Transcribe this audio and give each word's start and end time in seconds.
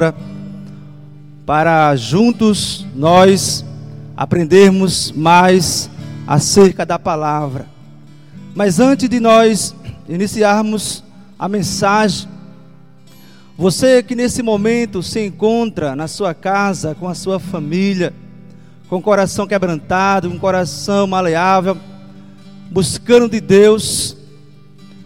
agora 0.00 0.14
para 1.44 1.94
juntos 1.94 2.86
nós 2.94 3.62
aprendermos 4.16 5.12
mais 5.12 5.90
acerca 6.26 6.86
da 6.86 6.98
palavra. 6.98 7.66
Mas 8.54 8.80
antes 8.80 9.10
de 9.10 9.20
nós 9.20 9.74
iniciarmos 10.08 11.04
a 11.38 11.48
mensagem, 11.48 12.26
você 13.58 14.02
que 14.02 14.14
nesse 14.14 14.42
momento 14.42 15.02
se 15.02 15.20
encontra 15.20 15.94
na 15.94 16.08
sua 16.08 16.32
casa, 16.32 16.94
com 16.94 17.06
a 17.06 17.14
sua 17.14 17.38
família, 17.38 18.14
com 18.88 18.96
o 18.96 19.02
coração 19.02 19.46
quebrantado, 19.46 20.30
o 20.30 20.38
coração 20.38 21.06
maleável, 21.06 21.76
buscando 22.70 23.28
de 23.28 23.40
Deus, 23.40 24.16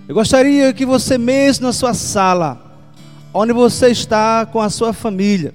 eu 0.07 0.15
gostaria 0.15 0.73
que 0.73 0.87
você 0.87 1.19
mesmo 1.19 1.67
na 1.67 1.73
sua 1.73 1.95
sala, 1.95 2.64
onde 3.35 3.53
você 3.53 3.89
está 3.89 4.47
com 4.47 4.61
a 4.61 4.71
sua 4.71 4.93
família, 4.93 5.53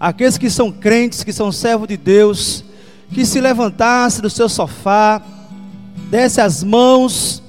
aqueles 0.00 0.36
que 0.36 0.50
são 0.50 0.72
crentes, 0.72 1.22
que 1.22 1.32
são 1.32 1.52
servos 1.52 1.86
de 1.86 1.96
Deus, 1.96 2.64
que 3.12 3.24
se 3.24 3.40
levantasse 3.40 4.20
do 4.20 4.28
seu 4.28 4.48
sofá, 4.48 5.22
desse 6.10 6.40
as 6.40 6.64
mãos, 6.64 7.40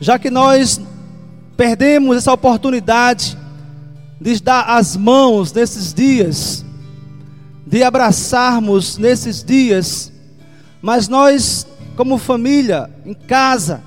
já 0.00 0.20
que 0.20 0.30
nós 0.30 0.80
perdemos 1.56 2.16
essa 2.16 2.32
oportunidade 2.32 3.36
de 4.20 4.40
dar 4.40 4.62
as 4.62 4.96
mãos 4.96 5.52
nesses 5.52 5.92
dias, 5.92 6.64
de 7.66 7.82
abraçarmos 7.82 8.96
nesses 8.98 9.42
dias, 9.42 10.12
mas 10.80 11.08
nós, 11.08 11.66
como 11.96 12.18
família, 12.18 12.88
em 13.04 13.14
casa, 13.14 13.82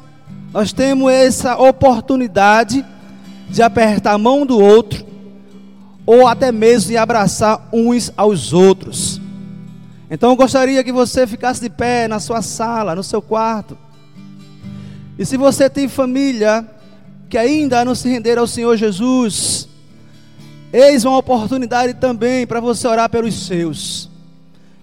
nós 0.51 0.73
temos 0.73 1.11
essa 1.11 1.57
oportunidade 1.57 2.85
de 3.49 3.61
apertar 3.61 4.13
a 4.13 4.17
mão 4.17 4.45
do 4.45 4.59
outro, 4.59 5.05
ou 6.05 6.27
até 6.27 6.51
mesmo 6.51 6.89
de 6.89 6.97
abraçar 6.97 7.69
uns 7.71 8.11
aos 8.17 8.53
outros. 8.53 9.21
Então 10.09 10.29
eu 10.29 10.35
gostaria 10.35 10.83
que 10.83 10.91
você 10.91 11.25
ficasse 11.25 11.61
de 11.61 11.69
pé 11.69 12.07
na 12.07 12.19
sua 12.19 12.41
sala, 12.41 12.95
no 12.95 13.03
seu 13.03 13.21
quarto. 13.21 13.77
E 15.17 15.25
se 15.25 15.37
você 15.37 15.69
tem 15.69 15.87
família 15.87 16.67
que 17.29 17.37
ainda 17.37 17.83
não 17.83 17.95
se 17.95 18.09
renderam 18.09 18.43
ao 18.43 18.47
Senhor 18.47 18.77
Jesus, 18.77 19.67
eis 20.71 21.03
uma 21.05 21.17
oportunidade 21.17 21.95
também 21.95 22.45
para 22.45 22.59
você 22.59 22.87
orar 22.87 23.09
pelos 23.09 23.47
seus. 23.47 24.09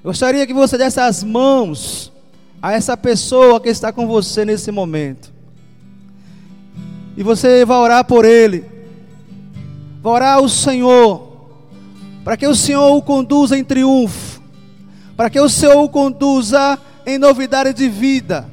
Eu 0.03 0.11
gostaria 0.11 0.47
que 0.47 0.55
você 0.55 0.79
desse 0.79 0.99
as 0.99 1.23
mãos 1.23 2.11
a 2.63 2.73
essa 2.73 2.97
pessoa 2.97 3.61
que 3.61 3.69
está 3.69 3.93
com 3.93 4.07
você 4.07 4.45
nesse 4.45 4.71
momento. 4.71 5.33
E 7.21 7.23
você 7.23 7.67
vai 7.67 7.77
orar 7.77 8.03
por 8.03 8.25
ele. 8.25 8.65
Vai 10.03 10.13
orar 10.15 10.37
ao 10.37 10.49
Senhor. 10.49 11.51
Para 12.25 12.35
que 12.35 12.47
o 12.47 12.55
Senhor 12.55 12.97
o 12.97 13.03
conduza 13.03 13.59
em 13.59 13.63
triunfo. 13.63 14.41
Para 15.19 15.29
que 15.29 15.39
o 15.39 15.47
Senhor 15.47 15.83
o 15.83 15.89
conduza 15.91 16.79
em 17.05 17.19
novidade 17.19 17.75
de 17.75 17.91
vida. 17.91 18.49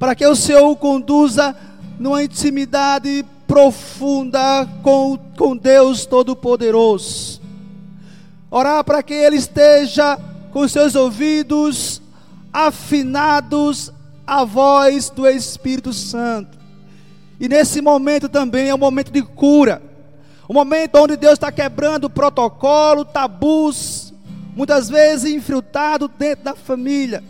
Para 0.00 0.16
que 0.16 0.26
o 0.26 0.34
Senhor 0.34 0.68
o 0.68 0.74
conduza 0.74 1.54
numa 1.96 2.24
intimidade 2.24 3.24
profunda 3.46 4.68
com, 4.82 5.16
com 5.38 5.56
Deus 5.56 6.04
Todo-Poderoso. 6.04 7.40
Orar 8.50 8.82
para 8.82 9.00
que 9.04 9.14
ele 9.14 9.36
esteja 9.36 10.18
com 10.50 10.66
seus 10.66 10.96
ouvidos 10.96 12.02
afinados 12.52 13.92
à 14.26 14.44
voz 14.44 15.08
do 15.08 15.24
Espírito 15.24 15.92
Santo 15.92 16.61
e 17.42 17.48
nesse 17.48 17.80
momento 17.80 18.28
também 18.28 18.68
é 18.68 18.74
um 18.74 18.78
momento 18.78 19.10
de 19.10 19.20
cura. 19.20 19.82
Um 20.48 20.54
momento 20.54 20.94
onde 20.94 21.16
Deus 21.16 21.32
está 21.32 21.50
quebrando 21.50 22.08
protocolo, 22.08 23.04
tabus, 23.04 24.14
muitas 24.54 24.88
vezes 24.88 25.34
infiltrado 25.34 26.06
dentro 26.06 26.44
da 26.44 26.54
família. 26.54 27.20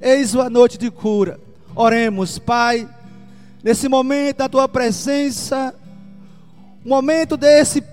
Eis 0.00 0.34
a 0.34 0.50
noite 0.50 0.76
de 0.76 0.90
cura. 0.90 1.38
Oremos, 1.76 2.40
Pai, 2.40 2.88
nesse 3.62 3.88
momento 3.88 4.38
da 4.38 4.48
tua 4.48 4.68
presença, 4.68 5.72
um 6.84 6.88
momento 6.88 7.36
desse 7.36 7.84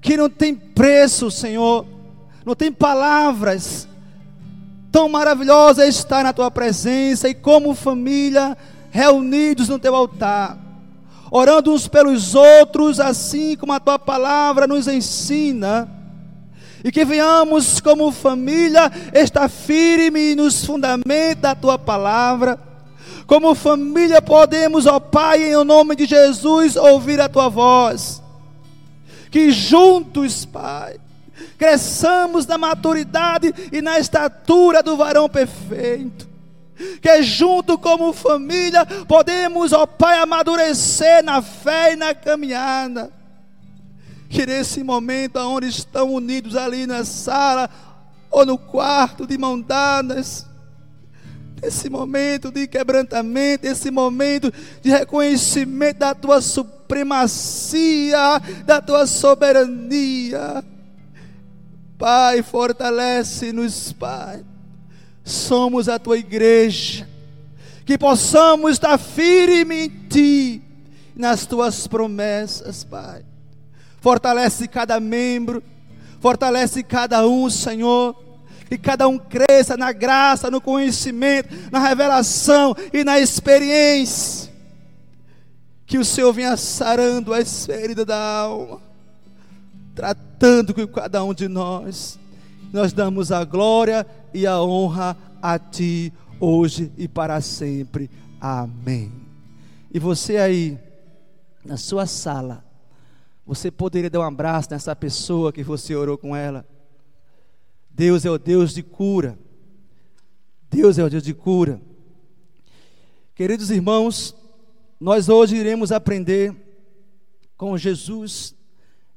que 0.00 0.16
não 0.16 0.30
tem 0.30 0.54
preço, 0.54 1.30
Senhor, 1.30 1.84
não 2.46 2.54
tem 2.54 2.72
palavras. 2.72 3.86
Tão 4.90 5.06
maravilhosa 5.06 5.86
estar 5.86 6.24
na 6.24 6.32
tua 6.32 6.50
presença 6.50 7.28
e 7.28 7.34
como 7.34 7.74
família 7.74 8.56
reunidos 8.92 9.70
no 9.70 9.78
teu 9.78 9.96
altar, 9.96 10.58
orando 11.34 11.72
uns 11.72 11.88
pelos 11.88 12.34
outros, 12.34 13.00
assim 13.00 13.56
como 13.56 13.72
a 13.72 13.80
tua 13.80 13.98
palavra 13.98 14.66
nos 14.66 14.86
ensina, 14.86 15.88
e 16.84 16.92
que 16.92 17.06
venhamos 17.06 17.80
como 17.80 18.12
família 18.12 18.92
estar 19.14 19.48
firme 19.48 20.34
nos 20.34 20.62
fundamentos 20.66 21.40
da 21.40 21.54
tua 21.54 21.78
palavra. 21.78 22.60
Como 23.26 23.54
família 23.54 24.20
podemos, 24.20 24.84
ó 24.84 25.00
Pai, 25.00 25.54
em 25.54 25.64
nome 25.64 25.96
de 25.96 26.04
Jesus, 26.04 26.76
ouvir 26.76 27.18
a 27.18 27.30
tua 27.30 27.48
voz. 27.48 28.22
Que 29.30 29.50
juntos, 29.50 30.44
Pai, 30.44 31.00
cresçamos 31.56 32.46
na 32.46 32.58
maturidade 32.58 33.54
e 33.72 33.80
na 33.80 33.98
estatura 33.98 34.82
do 34.82 34.98
varão 34.98 35.30
perfeito 35.30 36.31
que 37.00 37.22
junto 37.22 37.78
como 37.78 38.12
família 38.12 38.84
podemos, 39.06 39.72
ó 39.72 39.86
Pai, 39.86 40.18
amadurecer 40.18 41.22
na 41.22 41.42
fé 41.42 41.92
e 41.92 41.96
na 41.96 42.14
caminhada. 42.14 43.12
Que 44.28 44.46
nesse 44.46 44.82
momento, 44.82 45.38
onde 45.38 45.68
estão 45.68 46.12
unidos 46.12 46.56
ali 46.56 46.86
na 46.86 47.04
sala 47.04 47.68
ou 48.30 48.46
no 48.46 48.56
quarto 48.56 49.26
de 49.26 49.36
mão 49.36 49.60
dadas, 49.60 50.46
esse 51.62 51.90
momento 51.90 52.50
de 52.50 52.66
quebrantamento, 52.66 53.66
esse 53.66 53.90
momento 53.90 54.52
de 54.80 54.90
reconhecimento 54.90 55.98
da 55.98 56.14
tua 56.14 56.40
supremacia, 56.40 58.40
da 58.64 58.80
tua 58.80 59.06
soberania. 59.06 60.64
Pai, 61.98 62.42
fortalece-nos, 62.42 63.92
Pai 63.92 64.44
somos 65.24 65.88
a 65.88 65.98
tua 65.98 66.18
igreja, 66.18 67.08
que 67.84 67.96
possamos 67.98 68.72
estar 68.72 68.98
firme 68.98 69.84
em 69.84 69.88
ti, 70.08 70.62
nas 71.14 71.46
tuas 71.46 71.86
promessas, 71.86 72.84
Pai. 72.84 73.24
Fortalece 74.00 74.66
cada 74.66 74.98
membro, 74.98 75.62
fortalece 76.20 76.82
cada 76.82 77.26
um, 77.26 77.48
Senhor, 77.48 78.16
que 78.68 78.78
cada 78.78 79.06
um 79.06 79.18
cresça 79.18 79.76
na 79.76 79.92
graça, 79.92 80.50
no 80.50 80.60
conhecimento, 80.60 81.54
na 81.70 81.78
revelação 81.78 82.74
e 82.92 83.04
na 83.04 83.20
experiência. 83.20 84.50
Que 85.86 85.98
o 85.98 86.04
Senhor 86.04 86.32
venha 86.32 86.56
sarando 86.56 87.34
as 87.34 87.66
feridas 87.66 88.06
da 88.06 88.18
alma, 88.18 88.80
tratando 89.94 90.72
com 90.72 90.86
cada 90.86 91.22
um 91.22 91.34
de 91.34 91.48
nós. 91.48 92.18
Nós 92.72 92.92
damos 92.92 93.30
a 93.30 93.44
glória 93.44 94.06
e 94.32 94.46
a 94.46 94.62
honra 94.62 95.16
a 95.42 95.58
ti 95.58 96.12
hoje 96.40 96.90
e 96.96 97.06
para 97.06 97.40
sempre. 97.40 98.10
Amém. 98.40 99.12
E 99.92 99.98
você 99.98 100.38
aí, 100.38 100.78
na 101.62 101.76
sua 101.76 102.06
sala, 102.06 102.64
você 103.46 103.70
poderia 103.70 104.08
dar 104.08 104.20
um 104.20 104.22
abraço 104.22 104.70
nessa 104.70 104.96
pessoa 104.96 105.52
que 105.52 105.62
você 105.62 105.94
orou 105.94 106.16
com 106.16 106.34
ela. 106.34 106.66
Deus 107.90 108.24
é 108.24 108.30
o 108.30 108.38
Deus 108.38 108.72
de 108.72 108.82
cura. 108.82 109.38
Deus 110.70 110.96
é 110.98 111.04
o 111.04 111.10
Deus 111.10 111.22
de 111.22 111.34
cura. 111.34 111.78
Queridos 113.34 113.70
irmãos, 113.70 114.34
nós 114.98 115.28
hoje 115.28 115.56
iremos 115.56 115.92
aprender 115.92 116.54
com 117.56 117.76
Jesus. 117.76 118.54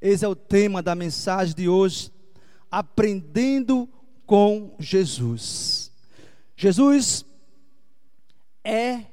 Esse 0.02 0.26
é 0.26 0.28
o 0.28 0.36
tema 0.36 0.84
da 0.84 0.94
mensagem 0.94 1.56
de 1.56 1.70
hoje. 1.70 2.12
Aprendendo 2.76 3.88
com 4.26 4.76
Jesus. 4.78 5.90
Jesus 6.58 7.24
é 8.66 9.06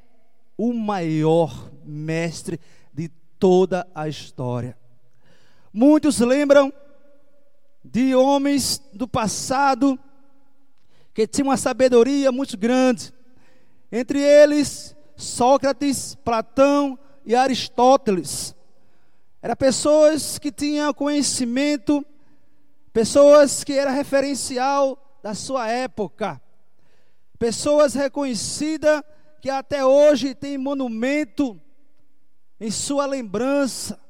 o 0.59 0.73
maior 0.73 1.71
mestre 1.85 2.59
de 2.93 3.09
toda 3.39 3.87
a 3.95 4.09
história. 4.09 4.77
Muitos 5.73 6.19
lembram 6.19 6.73
de 7.85 8.17
homens 8.17 8.83
do 8.93 9.07
passado 9.07 9.97
que 11.15 11.25
tinham 11.25 11.47
uma 11.47 11.57
sabedoria 11.57 12.33
muito 12.33 12.59
grande. 12.59 13.15
Entre 13.93 14.19
eles, 14.19 14.97
Sócrates, 15.15 16.17
Platão 16.17 16.99
e 17.25 17.37
Aristóteles. 17.37 18.57
Eram 19.41 19.55
pessoas 19.55 20.37
que 20.37 20.51
tinham 20.51 20.93
conhecimento 20.93 22.05
pessoas 22.93 23.65
que 23.65 23.73
era 23.73 23.91
referencial 23.91 24.99
da 25.23 25.35
sua 25.35 25.69
época, 25.69 26.41
pessoas 27.39 27.95
reconhecidas 27.95 29.03
que 29.41 29.51
até 29.51 29.85
hoje 29.85 30.35
tem 30.35 30.57
monumento 30.57 31.61
em 32.61 32.71
sua 32.71 33.07
lembrança. 33.07 34.01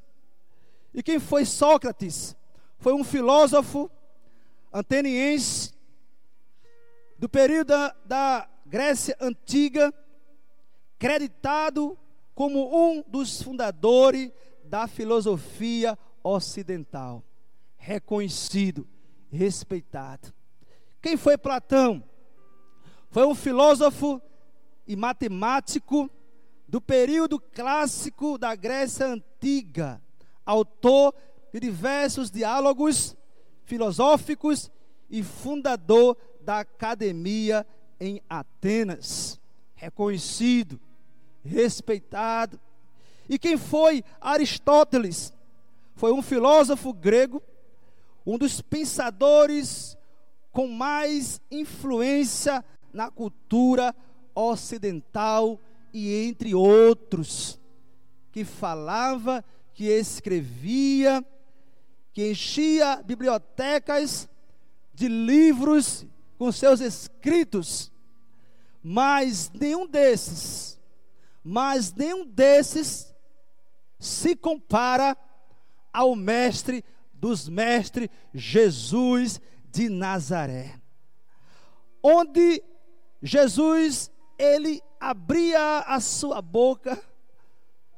E 0.93 1.03
quem 1.03 1.19
foi 1.19 1.45
Sócrates? 1.45 2.37
foi 2.83 2.93
um 2.93 3.05
filósofo 3.05 3.89
ateniense 4.73 5.73
do 7.17 7.29
período 7.29 7.69
da, 7.69 7.95
da 8.05 8.49
Grécia 8.67 9.17
Antiga, 9.21 9.95
creditado 10.99 11.97
como 12.35 12.77
um 12.77 13.05
dos 13.07 13.41
fundadores 13.41 14.33
da 14.65 14.89
filosofia 14.89 15.97
ocidental, 16.25 17.23
reconhecido, 17.83 18.87
respeitado. 19.29 20.33
Quem 21.01 21.17
foi 21.17 21.37
Platão? 21.37 22.03
Foi 23.11 23.27
um 23.27 23.35
filósofo 23.35 24.23
e 24.87 24.95
matemático 24.95 26.09
do 26.69 26.81
período 26.81 27.41
clássico 27.41 28.39
da 28.39 28.55
Grécia 28.55 29.07
Antiga, 29.07 30.01
autor 30.47 31.13
de 31.53 31.59
diversos 31.59 32.31
diálogos 32.31 33.17
filosóficos 33.65 34.71
e 35.11 35.25
fundador 35.25 36.17
da 36.41 36.61
academia 36.61 37.67
em 37.99 38.23
Atenas, 38.31 39.41
reconhecido, 39.75 40.81
respeitado. 41.45 42.61
E 43.29 43.41
quem 43.41 43.57
foi 43.57 44.05
Aristóteles? 44.21 45.33
Foi 45.97 46.13
um 46.13 46.23
filósofo 46.23 46.93
grego, 46.93 47.43
um 48.27 48.39
dos 48.39 48.61
pensadores 48.61 49.97
com 50.51 50.69
mais 50.69 51.41
influência 51.51 52.65
na 52.93 53.11
cultura 53.11 53.95
ocidental 54.35 55.59
e 55.93 56.27
entre 56.27 56.55
outros, 56.55 57.59
que 58.31 58.45
falava, 58.45 59.45
que 59.75 59.87
escrevia, 59.87 61.25
que 62.13 62.31
enchia 62.31 63.03
bibliotecas 63.03 64.29
de 64.95 65.09
livros 65.09 66.07
com 66.39 66.53
seus 66.53 66.81
escritos, 66.81 67.91
mas 68.83 69.51
nenhum 69.53 69.87
desses, 69.87 70.79
mas 71.43 71.93
nenhum 71.93 72.27
desses 72.27 73.15
se 73.99 74.35
compara 74.35 75.17
ao 75.93 76.17
mestre 76.17 76.85
dos 77.23 77.49
mestres, 77.49 78.09
Jesus 78.35 79.41
de 79.71 79.89
Nazaré. 79.89 80.75
Onde 82.03 82.61
Jesus, 83.23 84.11
ele 84.37 84.83
abria 84.99 85.85
a 85.87 86.01
sua 86.01 86.43
boca, 86.43 87.01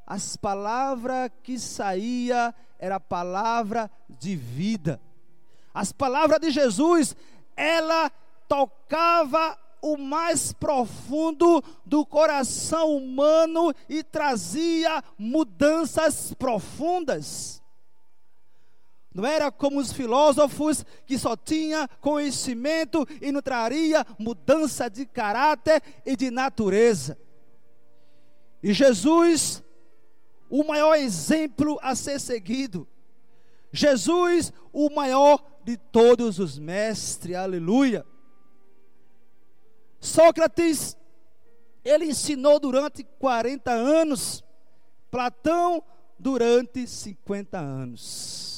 as 0.06 0.36
palavras 0.36 1.30
que 1.42 1.58
saía 1.58 2.54
era 2.78 3.00
palavra 3.00 3.90
de 4.10 4.36
vida. 4.36 5.00
As 5.72 5.90
palavras 5.90 6.38
de 6.38 6.50
Jesus, 6.50 7.16
ela 7.56 8.10
tocava 8.46 9.58
o 9.80 9.96
mais 9.96 10.52
profundo 10.52 11.64
do 11.86 12.04
coração 12.04 12.94
humano 12.94 13.72
e 13.88 14.02
trazia 14.02 15.02
mudanças 15.16 16.34
profundas. 16.34 17.63
Não 19.14 19.24
era 19.24 19.52
como 19.52 19.78
os 19.78 19.92
filósofos 19.92 20.84
que 21.06 21.16
só 21.16 21.36
tinha 21.36 21.88
conhecimento 22.00 23.06
e 23.22 23.30
não 23.30 23.40
traria 23.40 24.04
mudança 24.18 24.90
de 24.90 25.06
caráter 25.06 25.80
e 26.04 26.16
de 26.16 26.32
natureza. 26.32 27.16
E 28.60 28.72
Jesus, 28.72 29.62
o 30.50 30.64
maior 30.64 30.96
exemplo 30.96 31.78
a 31.80 31.94
ser 31.94 32.18
seguido. 32.18 32.88
Jesus, 33.70 34.52
o 34.72 34.90
maior 34.90 35.44
de 35.62 35.76
todos 35.76 36.40
os 36.40 36.58
mestres. 36.58 37.36
Aleluia. 37.36 38.04
Sócrates, 40.00 40.96
ele 41.84 42.06
ensinou 42.06 42.58
durante 42.58 43.04
40 43.04 43.70
anos. 43.70 44.42
Platão, 45.08 45.80
durante 46.18 46.84
50 46.86 47.58
anos. 47.58 48.53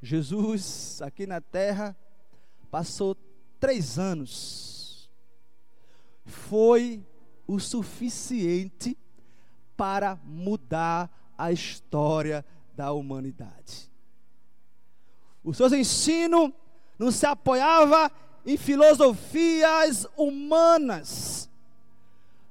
Jesus, 0.00 1.02
aqui 1.02 1.26
na 1.26 1.40
terra, 1.40 1.96
passou 2.70 3.16
três 3.58 3.98
anos. 3.98 5.10
Foi 6.24 7.04
o 7.46 7.58
suficiente 7.58 8.96
para 9.76 10.18
mudar 10.24 11.10
a 11.36 11.50
história 11.50 12.44
da 12.74 12.92
humanidade. 12.92 13.90
Os 15.42 15.56
seus 15.56 15.72
ensinos 15.72 16.52
não 16.98 17.10
se 17.10 17.26
apoiava 17.26 18.10
em 18.44 18.56
filosofias 18.56 20.06
humanas, 20.16 21.48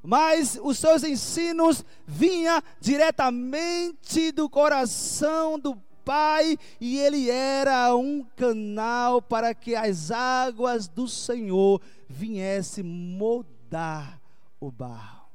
mas 0.02 0.60
os 0.62 0.78
seus 0.78 1.04
ensinos 1.04 1.84
vinham 2.06 2.62
diretamente 2.80 4.32
do 4.32 4.50
coração 4.50 5.60
do 5.60 5.76
Pai, 6.08 6.58
e 6.80 6.98
ele 7.00 7.30
era 7.30 7.94
um 7.94 8.24
canal 8.38 9.22
para 9.22 9.54
que 9.54 9.76
as 9.76 10.10
águas 10.10 10.88
do 10.88 11.06
Senhor 11.06 11.82
viessem 12.08 12.82
mudar 12.82 14.18
o 14.58 14.72
barro, 14.72 15.28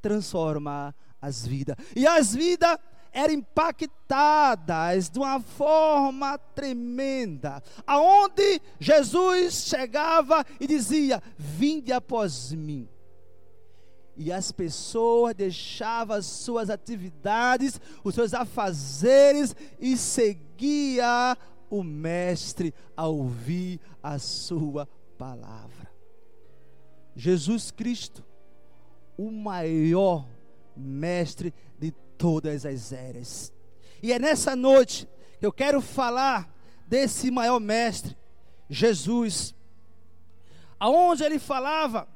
transformar 0.00 0.94
as 1.20 1.46
vidas. 1.46 1.76
E 1.94 2.06
as 2.06 2.34
vidas 2.34 2.78
eram 3.12 3.34
impactadas 3.34 5.10
de 5.10 5.18
uma 5.18 5.38
forma 5.38 6.38
tremenda, 6.38 7.62
aonde 7.86 8.62
Jesus 8.80 9.66
chegava 9.66 10.46
e 10.58 10.66
dizia: 10.66 11.22
"Vinde 11.36 11.92
após 11.92 12.52
mim" 12.54 12.88
e 14.18 14.32
as 14.32 14.50
pessoas 14.50 15.32
deixavam 15.32 16.16
as 16.16 16.26
suas 16.26 16.68
atividades, 16.68 17.80
os 18.02 18.16
seus 18.16 18.34
afazeres 18.34 19.54
e 19.78 19.96
seguia 19.96 21.38
o 21.70 21.84
mestre 21.84 22.74
a 22.96 23.06
ouvir 23.06 23.80
a 24.02 24.18
sua 24.18 24.88
palavra. 25.16 25.88
Jesus 27.14 27.70
Cristo, 27.70 28.24
o 29.16 29.30
maior 29.30 30.26
mestre 30.76 31.54
de 31.78 31.92
todas 32.16 32.66
as 32.66 32.92
eras. 32.92 33.52
E 34.02 34.12
é 34.12 34.18
nessa 34.18 34.56
noite 34.56 35.08
que 35.38 35.46
eu 35.46 35.52
quero 35.52 35.80
falar 35.80 36.52
desse 36.88 37.30
maior 37.30 37.60
mestre, 37.60 38.16
Jesus, 38.68 39.54
aonde 40.80 41.22
ele 41.22 41.38
falava 41.38 42.08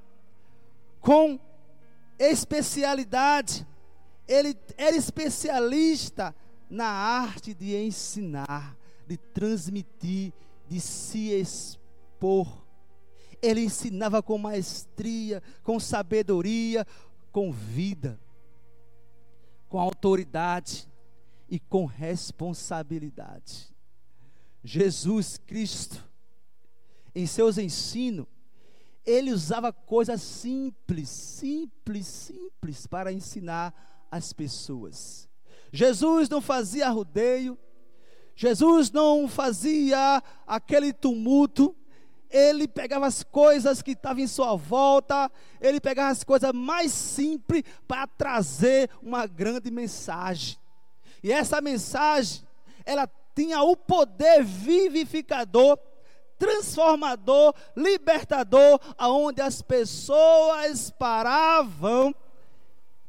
com 1.01 1.39
especialidade. 2.19 3.67
Ele 4.27 4.57
era 4.77 4.97
especialista 4.97 6.35
na 6.71 6.87
arte 6.87 7.53
de 7.53 7.77
ensinar, 7.77 8.77
de 9.07 9.17
transmitir, 9.17 10.33
de 10.69 10.81
se 10.81 11.31
expor. 11.31 12.65
Ele 13.43 13.65
ensinava 13.65 14.23
com 14.23 14.39
maestria, 14.39 15.43
com 15.63 15.79
sabedoria, 15.79 16.87
com 17.33 17.51
vida, 17.51 18.19
com 19.69 19.79
autoridade 19.79 20.89
e 21.51 21.59
com 21.59 21.85
responsabilidade. 21.85 23.73
Jesus 24.65 25.39
Cristo, 25.39 26.03
em 27.15 27.27
seus 27.27 27.59
ensinos, 27.59 28.27
ele 29.05 29.33
usava 29.33 29.73
coisas 29.73 30.23
simples, 30.23 31.09
simples, 31.09 32.07
simples 32.07 32.87
para 32.87 33.13
ensinar 33.13 33.75
as 34.11 34.33
pessoas. 34.33 35.29
Jesus 35.73 36.29
não 36.29 36.41
fazia 36.41 36.89
rodeio, 36.89 37.59
Jesus 38.37 38.91
não 38.91 39.27
fazia 39.29 40.23
aquele 40.47 40.93
tumulto, 40.93 41.75
ele 42.31 42.67
pegava 42.67 43.07
as 43.07 43.23
coisas 43.23 43.83
que 43.83 43.93
estavam 43.93 44.23
em 44.23 44.27
sua 44.27 44.57
volta, 44.57 45.31
ele 45.61 45.81
pegava 45.81 46.11
as 46.11 46.25
coisas 46.25 46.53
mais 46.53 46.93
simples 46.93 47.63
para 47.87 48.07
trazer 48.07 48.89
uma 49.03 49.27
grande 49.27 49.71
mensagem. 49.71 50.59
E 51.23 51.31
essa 51.31 51.61
mensagem, 51.61 52.43
ela 52.85 53.09
tinha 53.35 53.63
o 53.63 53.77
poder 53.77 54.43
vivificador 54.43 55.79
transformador, 56.43 57.55
libertador, 57.77 58.81
aonde 58.99 59.41
as 59.41 59.63
pessoas 59.63 60.91
paravam 60.91 62.13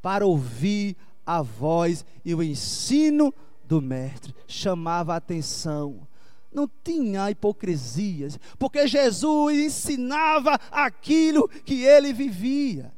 para 0.03 0.23
ouvir 0.23 0.95
a 1.25 1.41
voz 1.41 2.05
e 2.23 2.35
o 2.35 2.43
ensino 2.43 3.33
do 3.65 3.81
mestre, 3.81 4.35
chamava 4.47 5.15
a 5.15 5.17
atenção. 5.17 6.07
Não 6.53 6.69
tinha 6.83 7.31
hipocrisias, 7.31 8.39
porque 8.59 8.85
Jesus 8.85 9.57
ensinava 9.57 10.59
aquilo 10.69 11.49
que 11.49 11.83
ele 11.83 12.13
vivia, 12.13 12.93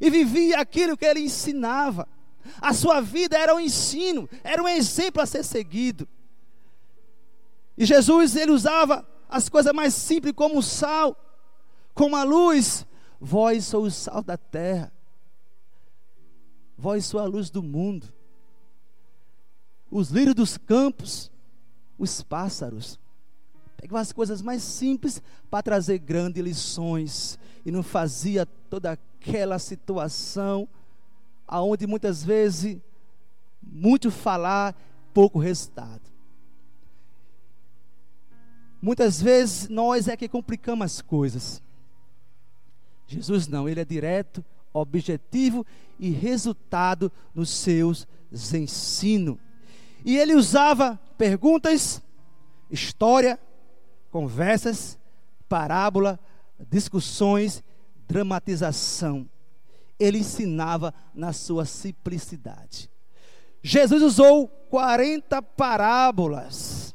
e 0.00 0.10
vivia 0.10 0.58
aquilo 0.58 0.96
que 0.96 1.04
ele 1.04 1.20
ensinava. 1.20 2.08
A 2.60 2.74
sua 2.74 3.00
vida 3.00 3.38
era 3.38 3.54
um 3.54 3.60
ensino, 3.60 4.28
era 4.42 4.60
um 4.60 4.66
exemplo 4.66 5.22
a 5.22 5.26
ser 5.26 5.44
seguido. 5.44 6.08
E 7.78 7.84
Jesus, 7.84 8.34
ele 8.34 8.50
usava 8.50 9.06
as 9.28 9.48
coisas 9.48 9.72
mais 9.72 9.94
simples, 9.94 10.34
como 10.34 10.58
o 10.58 10.62
sal, 10.62 11.16
como 11.94 12.16
a 12.16 12.22
luz. 12.22 12.86
Vós 13.20 13.64
sois 13.64 13.92
o 13.92 13.96
sal 13.96 14.22
da 14.22 14.36
terra. 14.36 14.92
Vós 16.76 17.06
sois 17.06 17.24
a 17.24 17.28
luz 17.28 17.50
do 17.50 17.62
mundo. 17.62 18.12
Os 19.90 20.10
lírios 20.10 20.34
dos 20.34 20.58
campos, 20.58 21.30
os 21.98 22.22
pássaros. 22.22 22.98
Pegava 23.76 24.00
as 24.00 24.12
coisas 24.12 24.42
mais 24.42 24.62
simples 24.62 25.22
para 25.50 25.62
trazer 25.62 25.98
grandes 25.98 26.42
lições. 26.42 27.38
E 27.64 27.70
não 27.70 27.82
fazia 27.82 28.46
toda 28.46 28.92
aquela 28.92 29.58
situação 29.58 30.68
aonde 31.46 31.86
muitas 31.86 32.24
vezes 32.24 32.78
muito 33.62 34.10
falar, 34.10 34.74
pouco 35.14 35.38
resultado. 35.38 36.02
Muitas 38.80 39.20
vezes 39.20 39.68
nós 39.68 40.08
é 40.08 40.16
que 40.16 40.28
complicamos 40.28 40.84
as 40.84 41.00
coisas. 41.00 41.62
Jesus 43.06 43.46
não, 43.46 43.68
ele 43.68 43.80
é 43.80 43.84
direto, 43.84 44.44
objetivo 44.72 45.64
e 45.98 46.10
resultado 46.10 47.10
nos 47.34 47.50
seus 47.50 48.06
ensinos. 48.52 49.38
E 50.04 50.16
ele 50.16 50.34
usava 50.34 51.00
perguntas, 51.16 52.02
história, 52.70 53.38
conversas, 54.10 54.98
parábola, 55.48 56.18
discussões, 56.70 57.62
dramatização. 58.06 59.28
Ele 59.98 60.18
ensinava 60.18 60.92
na 61.14 61.32
sua 61.32 61.64
simplicidade. 61.64 62.90
Jesus 63.62 64.02
usou 64.02 64.46
40 64.46 65.40
parábolas 65.42 66.85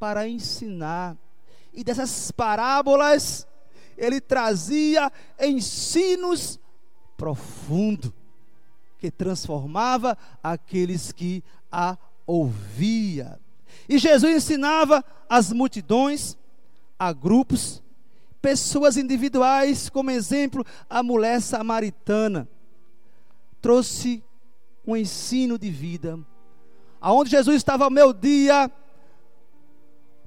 para 0.00 0.26
ensinar. 0.26 1.16
E 1.72 1.84
dessas 1.84 2.32
parábolas, 2.32 3.46
ele 3.96 4.20
trazia 4.20 5.12
ensinos 5.38 6.58
profundos 7.18 8.10
que 8.98 9.10
transformava 9.10 10.16
aqueles 10.42 11.12
que 11.12 11.44
a 11.70 11.98
ouvia. 12.26 13.38
E 13.88 13.98
Jesus 13.98 14.34
ensinava 14.34 15.04
as 15.28 15.52
multidões, 15.52 16.36
a 16.98 17.12
grupos, 17.12 17.82
pessoas 18.40 18.96
individuais, 18.96 19.90
como 19.90 20.10
exemplo, 20.10 20.64
a 20.88 21.02
mulher 21.02 21.40
samaritana. 21.40 22.48
Trouxe 23.60 24.24
um 24.86 24.96
ensino 24.96 25.58
de 25.58 25.70
vida. 25.70 26.18
Aonde 27.00 27.30
Jesus 27.30 27.56
estava 27.56 27.84
ao 27.84 27.90
meu 27.90 28.12
dia, 28.12 28.70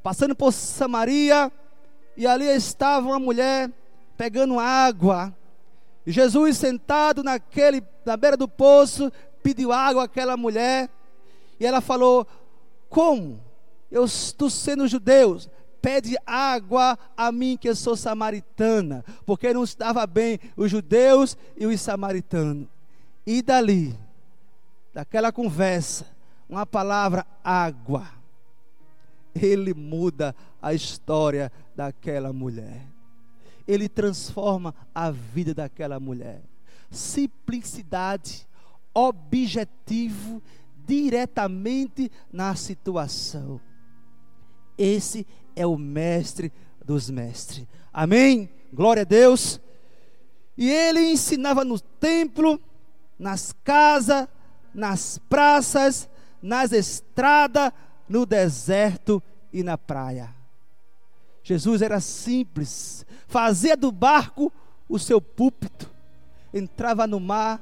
passando 0.04 0.36
por 0.36 0.52
Samaria, 0.52 1.50
e 2.16 2.28
ali 2.28 2.46
estava 2.46 3.08
uma 3.08 3.18
mulher 3.18 3.72
pegando 4.18 4.60
água. 4.60 5.36
E 6.06 6.12
Jesus 6.12 6.58
sentado 6.58 7.24
naquele, 7.24 7.82
na 8.06 8.18
beira 8.18 8.36
do 8.36 8.48
poço, 8.48 9.12
pediu 9.42 9.72
água 9.72 10.04
àquela 10.04 10.36
mulher. 10.36 10.90
E 11.60 11.66
ela 11.66 11.80
falou: 11.80 12.28
Como? 12.90 13.40
Eu 13.90 14.06
estou 14.06 14.50
sendo 14.50 14.88
judeu, 14.88 15.40
pede 15.82 16.18
água 16.26 16.98
a 17.16 17.32
mim 17.32 17.56
que 17.56 17.74
sou 17.74 17.96
samaritana, 17.96 19.06
porque 19.26 19.54
não 19.54 19.64
estava 19.64 20.06
bem 20.06 20.40
os 20.58 20.70
judeus 20.70 21.38
e 21.56 21.66
os 21.66 21.80
samaritanos. 21.80 22.68
E 23.26 23.42
dali, 23.42 23.98
daquela 24.94 25.32
conversa, 25.32 26.08
uma 26.50 26.66
palavra 26.66 27.26
água, 27.44 28.08
ele 29.36 29.74
muda 29.74 30.36
a 30.62 30.74
história 30.74 31.52
daquela 31.76 32.32
mulher. 32.32 32.88
Ele 33.68 33.88
transforma 33.88 34.76
a 34.94 35.10
vida 35.10 35.54
daquela 35.54 36.00
mulher. 36.00 36.42
Simplicidade, 36.92 38.48
objetivo, 38.94 40.42
diretamente 40.86 42.12
na 42.32 42.56
situação. 42.56 43.60
Esse 44.78 45.26
é 45.56 45.66
o 45.66 45.78
mestre 45.78 46.52
dos 46.84 47.10
mestres. 47.10 47.66
Amém? 47.92 48.50
Glória 48.72 49.02
a 49.02 49.06
Deus. 49.06 49.62
E 50.58 50.70
ele 50.70 51.12
ensinava 51.12 51.64
no 51.64 51.80
templo, 51.80 52.60
nas 53.18 53.54
casas, 53.64 54.28
nas 54.74 55.18
praças, 55.30 56.10
nas 56.42 56.72
estradas, 56.72 57.72
no 58.08 58.26
deserto 58.26 59.22
e 59.52 59.64
na 59.64 59.78
praia. 59.78 60.34
Jesus 61.44 61.82
era 61.82 62.00
simples, 62.00 63.06
fazia 63.28 63.76
do 63.76 63.92
barco 63.92 64.52
o 64.88 64.98
seu 64.98 65.20
púlpito, 65.20 65.90
entrava 66.54 67.06
no 67.06 67.20
mar 67.20 67.62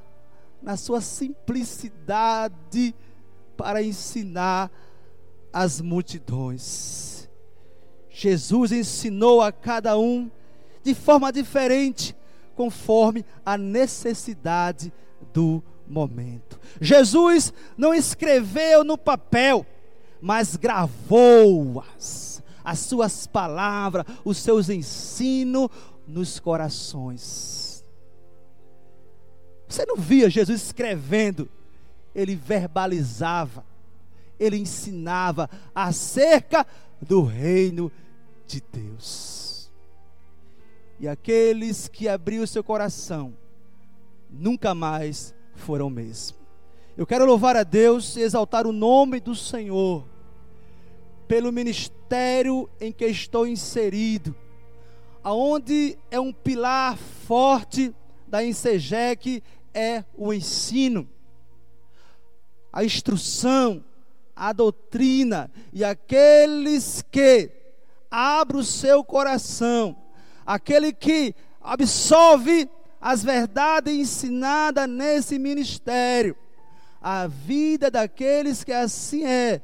na 0.62 0.77
sua 0.77 1.01
simplicidade 1.01 2.93
para 3.57 3.81
ensinar 3.81 4.69
as 5.51 5.81
multidões. 5.81 7.29
Jesus 8.10 8.71
ensinou 8.71 9.41
a 9.41 9.51
cada 9.51 9.98
um 9.98 10.29
de 10.83 10.93
forma 10.93 11.31
diferente, 11.31 12.15
conforme 12.55 13.25
a 13.45 13.57
necessidade 13.57 14.93
do 15.33 15.63
momento. 15.88 16.60
Jesus 16.79 17.53
não 17.77 17.93
escreveu 17.93 18.83
no 18.83 18.98
papel, 18.98 19.65
mas 20.21 20.55
gravou-as, 20.55 22.43
as 22.63 22.79
suas 22.79 23.25
palavras, 23.25 24.05
os 24.23 24.37
seus 24.37 24.69
ensinos 24.69 25.69
nos 26.07 26.39
corações. 26.39 27.83
Você 29.67 29.85
não 29.85 29.95
via 29.95 30.29
Jesus 30.29 30.61
escrevendo, 30.61 31.49
ele 32.13 32.35
verbalizava, 32.35 33.65
ele 34.39 34.57
ensinava 34.57 35.49
acerca 35.73 36.67
do 37.01 37.23
reino 37.23 37.91
de 38.45 38.61
Deus. 38.71 39.71
E 40.99 41.07
aqueles 41.07 41.87
que 41.87 42.07
abriu 42.07 42.45
seu 42.45 42.63
coração 42.63 43.33
nunca 44.29 44.75
mais 44.75 45.33
foram 45.55 45.89
mesmo. 45.89 46.40
Eu 47.01 47.08
quero 47.08 47.25
louvar 47.25 47.58
a 47.58 47.63
Deus 47.63 48.15
e 48.15 48.22
exaltar 48.22 48.67
o 48.67 48.72
nome 48.72 49.20
do 49.20 49.34
Senhor 49.34 50.05
pelo 51.27 51.51
ministério 51.51 52.70
em 52.79 52.91
que 52.91 53.08
estou 53.08 53.48
inserido, 53.48 54.36
aonde 55.24 55.98
é 56.12 56.20
um 56.20 56.31
pilar 56.31 56.96
forte 57.25 57.91
da 58.27 58.46
Insegec 58.46 59.41
é 59.74 60.03
o 60.15 60.31
ensino, 60.31 61.10
a 62.72 62.86
instrução, 62.86 63.84
a 64.36 64.53
doutrina 64.53 65.50
e 65.74 65.84
aqueles 65.84 67.03
que 67.10 67.50
abrem 68.12 68.62
o 68.62 68.63
seu 68.63 69.03
coração, 69.03 69.98
aquele 70.46 70.93
que 70.93 71.34
absolve 71.60 72.70
as 73.01 73.24
verdades 73.24 73.91
ensinadas 73.91 74.88
nesse 74.88 75.39
ministério, 75.39 76.38
a 77.01 77.25
vida 77.25 77.89
daqueles 77.89 78.63
que 78.63 78.72
assim 78.72 79.25
é, 79.25 79.62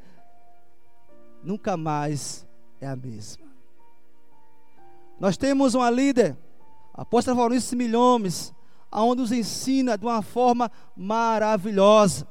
nunca 1.43 1.77
mais 1.77 2.47
é 2.81 2.87
a 2.87 2.95
mesma. 2.95 3.45
Nós 5.19 5.37
temos 5.37 5.75
uma 5.75 5.89
líder, 5.89 6.35
a 6.93 7.03
apóstola 7.03 7.37
Valnice 7.37 7.75
Milhomes, 7.75 8.53
aonde 8.91 9.21
nos 9.21 9.31
ensina 9.31 9.97
de 9.97 10.05
uma 10.05 10.21
forma 10.21 10.71
maravilhosa. 10.95 12.27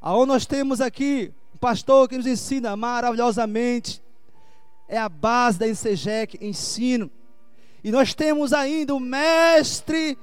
Aonde 0.00 0.28
nós 0.28 0.46
temos 0.46 0.80
aqui 0.80 1.32
um 1.54 1.58
pastor 1.58 2.08
que 2.08 2.16
nos 2.16 2.26
ensina 2.26 2.76
maravilhosamente. 2.76 4.02
É 4.86 4.96
a 4.96 5.08
base 5.08 5.58
da 5.58 5.68
Ensejec, 5.68 6.38
ensino. 6.40 7.10
E 7.82 7.90
nós 7.90 8.14
temos 8.14 8.52
ainda 8.52 8.94
o 8.94 9.00
mestre 9.00 10.16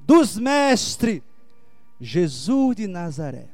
dos 0.00 0.38
mestres, 0.38 1.22
Jesus 2.04 2.76
de 2.76 2.86
Nazaré, 2.86 3.46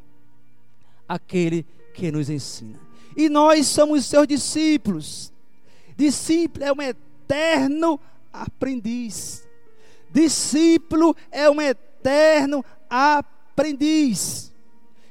aquele 1.09 1.65
que 1.95 2.11
nos 2.11 2.29
ensina. 2.29 2.81
E 3.17 3.29
nós 3.29 3.69
somos 3.69 4.05
seus 4.07 4.27
discípulos. 4.27 5.33
Discípulo 5.97 6.65
é 6.65 6.73
um 6.73 6.83
eterno 6.83 8.01
aprendiz. 8.33 9.47
Discípulo 10.11 11.15
é 11.31 11.49
um 11.49 11.61
eterno 11.61 12.65
aprendiz. 12.89 14.53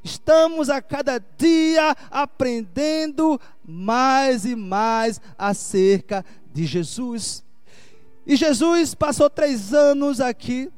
Estamos 0.03 0.69
a 0.69 0.81
cada 0.81 1.17
dia 1.38 1.96
aprendendo 2.12 3.39
mais 3.63 4.43
e 4.43 4.55
mais 4.55 5.22
acerca 5.38 6.25
de 6.53 6.65
Jesus. 6.65 7.41
E 8.27 8.36
Jesus 8.36 8.93
passou 8.93 9.29
três 9.29 9.74
anos 9.74 10.19
aqui. 10.19 10.69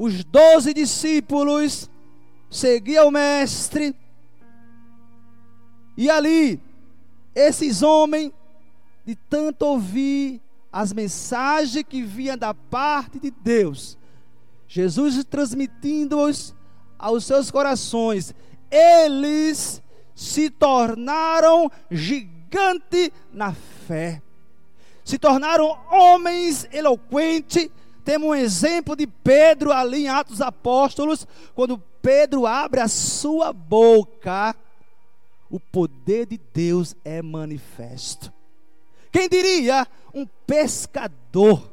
Os 0.00 0.22
doze 0.22 0.72
discípulos 0.72 1.90
seguiam 2.48 3.08
o 3.08 3.10
Mestre. 3.10 3.96
E 5.96 6.08
ali, 6.08 6.62
esses 7.34 7.82
homens, 7.82 8.30
de 9.04 9.16
tanto 9.16 9.66
ouvir 9.66 10.40
as 10.72 10.92
mensagens 10.92 11.84
que 11.88 12.00
vinham 12.00 12.38
da 12.38 12.54
parte 12.54 13.18
de 13.18 13.32
Deus, 13.32 13.98
Jesus 14.68 15.24
transmitindo-os 15.24 16.54
aos 16.96 17.24
seus 17.24 17.50
corações, 17.50 18.32
eles 18.70 19.82
se 20.14 20.48
tornaram 20.48 21.68
gigantes 21.90 23.10
na 23.32 23.52
fé, 23.52 24.22
se 25.04 25.18
tornaram 25.18 25.76
homens 25.90 26.68
eloquentes. 26.70 27.68
Temos 28.08 28.30
um 28.30 28.34
exemplo 28.34 28.96
de 28.96 29.06
Pedro 29.06 29.70
ali 29.70 30.06
em 30.06 30.08
Atos 30.08 30.40
Apóstolos, 30.40 31.26
quando 31.54 31.76
Pedro 32.00 32.46
abre 32.46 32.80
a 32.80 32.88
sua 32.88 33.52
boca, 33.52 34.56
o 35.50 35.60
poder 35.60 36.24
de 36.24 36.40
Deus 36.54 36.96
é 37.04 37.20
manifesto. 37.20 38.32
Quem 39.12 39.28
diria 39.28 39.86
um 40.14 40.24
pescador 40.46 41.70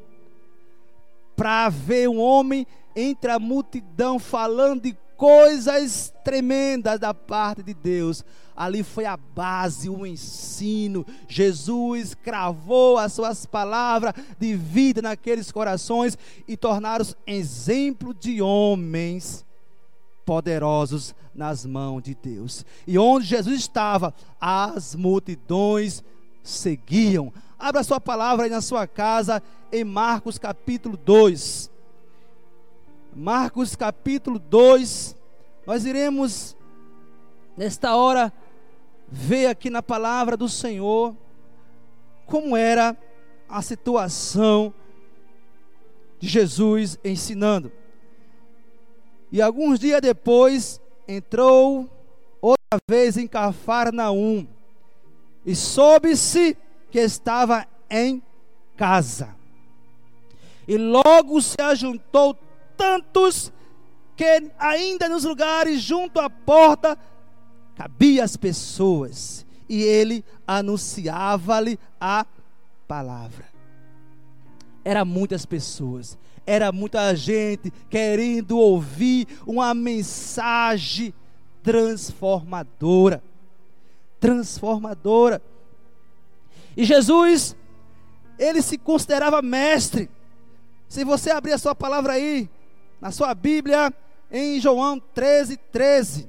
para 1.37 1.69
ver 1.69 2.09
um 2.09 2.19
homem 2.19 2.67
entre 2.93 3.31
a 3.31 3.39
multidão 3.39 4.19
falando 4.19 4.81
de 4.81 4.97
coisas 5.25 6.13
tremendas 6.23 6.99
da 6.99 7.11
parte 7.11 7.63
de 7.63 7.73
Deus. 7.73 8.23
Ali 8.55 8.83
foi 8.83 9.05
a 9.05 9.17
base, 9.17 9.89
o 9.89 10.05
ensino. 10.05 11.03
Jesus 11.27 12.13
cravou 12.13 12.99
as 12.99 13.13
suas 13.13 13.43
palavras 13.43 14.13
de 14.39 14.55
vida 14.55 15.01
naqueles 15.01 15.51
corações 15.51 16.15
e 16.47 16.55
tornaram-se 16.55 17.15
exemplo 17.25 18.13
de 18.13 18.39
homens 18.39 19.43
poderosos 20.23 21.15
nas 21.33 21.65
mãos 21.65 22.03
de 22.03 22.13
Deus. 22.13 22.63
E 22.85 22.95
onde 22.99 23.25
Jesus 23.25 23.57
estava, 23.57 24.13
as 24.39 24.93
multidões 24.93 26.03
seguiam. 26.43 27.33
Abra 27.57 27.83
sua 27.83 27.99
palavra 27.99 28.45
aí 28.45 28.51
na 28.51 28.61
sua 28.61 28.85
casa, 28.85 29.41
em 29.71 29.83
Marcos 29.83 30.37
capítulo 30.37 30.95
2. 30.95 31.71
Marcos 33.15 33.77
capítulo 33.77 34.37
2. 34.37 35.15
Nós 35.65 35.85
iremos, 35.85 36.53
nesta 37.55 37.95
hora, 37.95 38.31
ver 39.07 39.47
aqui 39.47 39.69
na 39.69 39.81
palavra 39.81 40.35
do 40.35 40.49
Senhor 40.49 41.15
como 42.25 42.57
era 42.57 42.97
a 43.47 43.61
situação 43.61 44.73
de 46.19 46.27
Jesus 46.27 46.99
ensinando. 47.05 47.71
E 49.31 49.41
alguns 49.41 49.79
dias 49.79 50.01
depois, 50.01 50.81
entrou 51.07 51.89
outra 52.41 52.79
vez 52.89 53.15
em 53.15 53.27
Cafarnaum 53.27 54.45
e 55.45 55.55
soube-se 55.55 56.57
que 56.91 56.99
estava 56.99 57.65
em 57.89 58.21
casa. 58.75 59.33
E 60.67 60.77
logo 60.77 61.41
se 61.41 61.61
ajuntou 61.61 62.37
tantos 62.75 63.51
que 64.15 64.51
ainda 64.57 65.09
nos 65.09 65.23
lugares 65.23 65.81
junto 65.81 66.19
à 66.19 66.29
porta 66.29 66.97
cabia 67.75 68.23
as 68.23 68.37
pessoas 68.37 69.45
e 69.67 69.83
ele 69.83 70.23
anunciava-lhe 70.47 71.77
a 71.99 72.25
palavra. 72.87 73.45
Era 74.83 75.03
muitas 75.03 75.45
pessoas, 75.45 76.17
era 76.45 76.71
muita 76.71 77.15
gente 77.15 77.71
querendo 77.89 78.57
ouvir 78.57 79.27
uma 79.45 79.73
mensagem 79.73 81.13
transformadora. 81.63 83.23
Transformadora. 84.19 85.41
E 86.77 86.85
Jesus, 86.85 87.55
ele 88.37 88.61
se 88.61 88.77
considerava 88.77 89.41
mestre. 89.41 90.09
Se 90.87 91.03
você 91.03 91.31
abrir 91.31 91.53
a 91.53 91.57
sua 91.57 91.73
palavra 91.73 92.13
aí, 92.13 92.47
na 93.05 93.11
sua 93.11 93.35
Bíblia, 93.35 93.93
em 94.31 94.59
João 94.59 94.99
13, 94.99 95.57
13. 95.71 96.27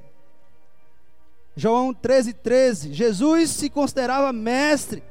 João 1.55 1.91
13, 1.91 2.33
13. 2.33 2.93
Jesus 2.93 3.49
se 3.49 3.67
considerava 3.67 4.31
mestre. 4.31 5.01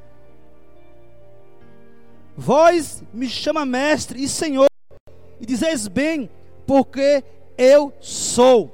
Vós 2.37 3.03
me 3.13 3.27
chama 3.27 3.65
mestre 3.65 4.23
e 4.23 4.29
senhor, 4.29 4.67
e 5.41 5.45
dizeis 5.45 5.89
bem, 5.89 6.29
porque 6.65 7.21
eu 7.57 7.91
sou. 7.99 8.71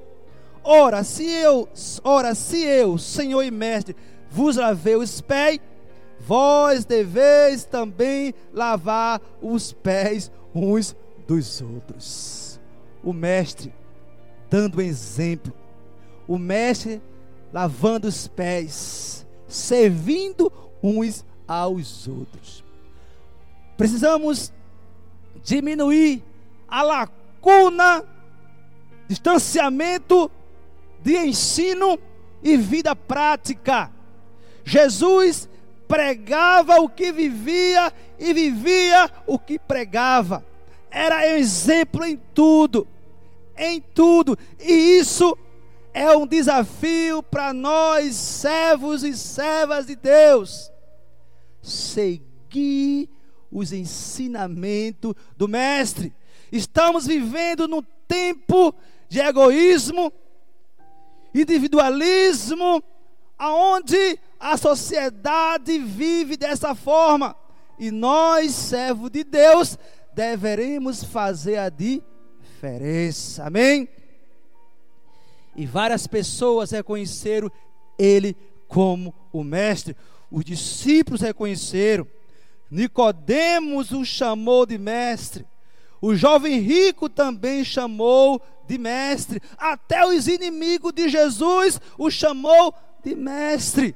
Ora, 0.63 1.03
se 1.03 1.27
eu, 1.27 1.67
ora, 2.03 2.35
se 2.35 2.63
eu, 2.63 2.99
Senhor 2.99 3.41
e 3.41 3.49
Mestre, 3.49 3.95
vos 4.29 4.55
lavei 4.55 4.95
os 4.95 5.19
pés, 5.19 5.59
vós 6.19 6.85
deveis 6.85 7.65
também 7.65 8.35
lavar 8.53 9.19
os 9.41 9.73
pés 9.73 10.31
uns 10.53 10.95
dos 11.27 11.59
outros. 11.59 12.42
O 13.03 13.11
Mestre 13.11 13.73
dando 14.49 14.81
exemplo, 14.81 15.51
o 16.27 16.37
Mestre 16.37 17.01
lavando 17.51 18.07
os 18.07 18.27
pés, 18.27 19.25
servindo 19.47 20.51
uns 20.81 21.25
aos 21.47 22.07
outros. 22.07 22.63
Precisamos 23.75 24.53
diminuir 25.43 26.23
a 26.67 26.83
lacuna, 26.83 28.03
distanciamento 29.07 30.29
de 31.01 31.17
ensino 31.17 31.97
e 32.43 32.55
vida 32.55 32.95
prática. 32.95 33.91
Jesus 34.63 35.49
pregava 35.87 36.79
o 36.79 36.87
que 36.87 37.11
vivia 37.11 37.91
e 38.17 38.33
vivia 38.33 39.09
o 39.27 39.37
que 39.37 39.59
pregava. 39.59 40.45
Era 40.89 41.27
exemplo 41.27 42.05
em 42.05 42.15
tudo, 42.33 42.87
em 43.57 43.79
tudo. 43.81 44.37
E 44.59 44.99
isso 44.99 45.37
é 45.93 46.15
um 46.15 46.25
desafio 46.25 47.21
para 47.21 47.53
nós, 47.53 48.15
servos 48.15 49.03
e 49.03 49.15
servas 49.15 49.85
de 49.85 49.95
Deus. 49.95 50.71
Seguir 51.61 53.09
os 53.51 53.71
ensinamentos 53.71 55.13
do 55.37 55.47
Mestre. 55.47 56.13
Estamos 56.51 57.05
vivendo 57.05 57.67
num 57.67 57.83
tempo 58.07 58.73
de 59.07 59.19
egoísmo, 59.19 60.11
individualismo, 61.33 62.83
aonde 63.37 64.19
a 64.39 64.57
sociedade 64.57 65.77
vive 65.79 66.35
dessa 66.35 66.73
forma. 66.73 67.35
E 67.77 67.91
nós, 67.91 68.51
servos 68.53 69.09
de 69.11 69.23
Deus, 69.23 69.77
deveremos 70.13 71.03
fazer 71.03 71.57
a 71.57 71.69
diferença. 71.69 72.12
Amém? 73.39 73.87
E 75.55 75.65
várias 75.65 76.07
pessoas 76.07 76.71
reconheceram 76.71 77.51
ele 77.97 78.35
como 78.67 79.13
o 79.31 79.43
mestre. 79.43 79.95
Os 80.31 80.43
discípulos 80.43 81.21
reconheceram. 81.21 82.07
Nicodemos 82.69 83.91
o 83.91 84.03
chamou 84.03 84.65
de 84.65 84.77
mestre. 84.77 85.45
O 86.01 86.15
jovem 86.15 86.59
rico 86.59 87.07
também 87.07 87.63
chamou 87.63 88.41
de 88.67 88.77
mestre. 88.77 89.41
Até 89.57 90.05
os 90.05 90.27
inimigos 90.27 90.91
de 90.91 91.07
Jesus 91.07 91.79
o 91.97 92.09
chamou 92.09 92.73
de 93.03 93.15
mestre. 93.15 93.95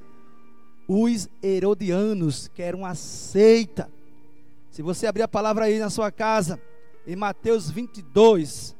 Os 0.88 1.28
herodianos, 1.42 2.48
que 2.48 2.62
eram 2.62 2.80
uma 2.80 2.96
seita. 2.96 3.92
Se 4.72 4.82
você 4.82 5.08
abrir 5.08 5.24
a 5.24 5.28
palavra 5.28 5.66
aí 5.66 5.80
na 5.80 5.90
sua 5.90 6.12
casa, 6.12 6.62
em 7.08 7.16
Mateus 7.16 7.72
22, 7.72 8.76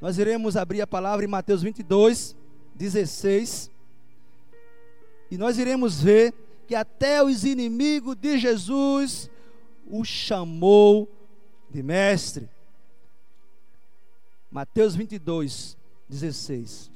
nós 0.00 0.16
iremos 0.16 0.56
abrir 0.56 0.80
a 0.80 0.86
palavra 0.86 1.26
em 1.26 1.28
Mateus 1.28 1.62
22, 1.62 2.34
16. 2.74 3.70
E 5.30 5.36
nós 5.36 5.58
iremos 5.58 6.00
ver 6.00 6.32
que 6.66 6.74
até 6.74 7.22
os 7.22 7.44
inimigos 7.44 8.16
de 8.16 8.38
Jesus 8.38 9.30
o 9.86 10.02
chamou 10.04 11.06
de 11.70 11.82
mestre. 11.82 12.48
Mateus 14.50 14.94
22, 14.94 15.76
16. 16.08 16.90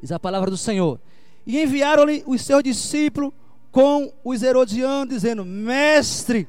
Diz 0.00 0.12
a 0.12 0.20
palavra 0.20 0.48
do 0.48 0.56
Senhor. 0.56 1.00
E 1.44 1.60
enviaram-lhe 1.60 2.22
os 2.24 2.42
seus 2.42 2.62
discípulos 2.62 3.32
com 3.72 4.12
os 4.22 4.44
herodianos, 4.44 5.12
dizendo: 5.12 5.44
Mestre, 5.44 6.46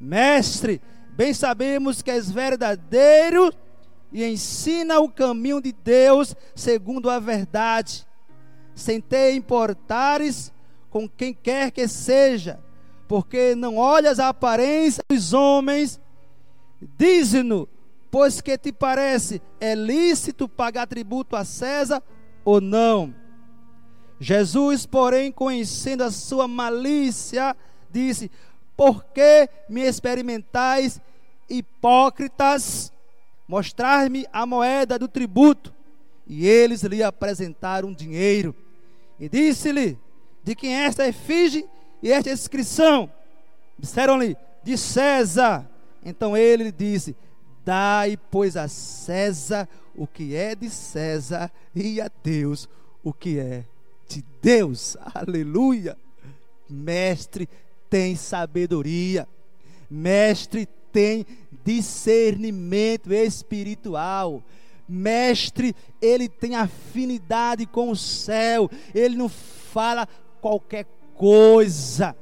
mestre, 0.00 0.80
bem 1.10 1.34
sabemos 1.34 2.02
que 2.02 2.10
és 2.10 2.30
verdadeiro 2.30 3.52
e 4.12 4.24
ensina 4.24 4.98
o 5.00 5.08
caminho 5.08 5.60
de 5.60 5.72
Deus 5.72 6.34
segundo 6.54 7.10
a 7.10 7.18
verdade, 7.18 8.06
sem 8.74 9.00
te 9.00 9.32
importares 9.32 10.52
com 10.88 11.08
quem 11.08 11.32
quer 11.34 11.70
que 11.70 11.86
seja, 11.86 12.58
porque 13.06 13.54
não 13.54 13.76
olhas 13.76 14.18
a 14.18 14.28
aparência 14.28 15.02
dos 15.08 15.32
homens, 15.32 16.00
Dize-nos, 16.96 17.66
pois 18.10 18.40
que 18.40 18.56
te 18.56 18.72
parece, 18.72 19.42
é 19.60 19.74
lícito 19.74 20.48
pagar 20.48 20.86
tributo 20.86 21.36
a 21.36 21.44
César 21.44 22.02
ou 22.44 22.60
não? 22.60 23.14
Jesus, 24.18 24.86
porém, 24.86 25.30
conhecendo 25.30 26.04
a 26.04 26.10
sua 26.10 26.48
malícia, 26.48 27.56
disse: 27.90 28.30
Por 28.80 29.04
que 29.04 29.46
me 29.68 29.82
experimentais, 29.82 30.98
hipócritas? 31.50 32.90
Mostrar-me 33.46 34.26
a 34.32 34.46
moeda 34.46 34.98
do 34.98 35.06
tributo. 35.06 35.70
E 36.26 36.46
eles 36.46 36.82
lhe 36.84 37.02
apresentaram 37.02 37.92
dinheiro. 37.92 38.56
E 39.18 39.28
disse-lhe: 39.28 39.98
De 40.42 40.54
quem 40.54 40.74
é 40.74 40.86
esta 40.86 41.06
efígie 41.06 41.68
e 42.02 42.10
esta 42.10 42.30
inscrição? 42.30 43.12
Disseram-lhe: 43.78 44.34
De 44.64 44.78
César. 44.78 45.68
Então 46.02 46.34
ele 46.34 46.72
disse: 46.72 47.14
Dai, 47.62 48.18
pois, 48.30 48.56
a 48.56 48.66
César 48.66 49.68
o 49.94 50.06
que 50.06 50.34
é 50.34 50.54
de 50.54 50.70
César 50.70 51.52
e 51.74 52.00
a 52.00 52.10
Deus 52.24 52.66
o 53.04 53.12
que 53.12 53.38
é 53.38 53.62
de 54.08 54.24
Deus. 54.40 54.96
Aleluia. 55.14 55.98
Mestre 56.66 57.46
tem 57.90 58.14
sabedoria. 58.14 59.28
Mestre 59.90 60.66
tem 60.92 61.26
discernimento 61.64 63.12
espiritual. 63.12 64.42
Mestre, 64.88 65.74
ele 66.00 66.28
tem 66.28 66.54
afinidade 66.54 67.66
com 67.66 67.90
o 67.90 67.96
céu. 67.96 68.70
Ele 68.94 69.16
não 69.16 69.28
fala 69.28 70.08
qualquer 70.40 70.86
coisa. 71.14 72.16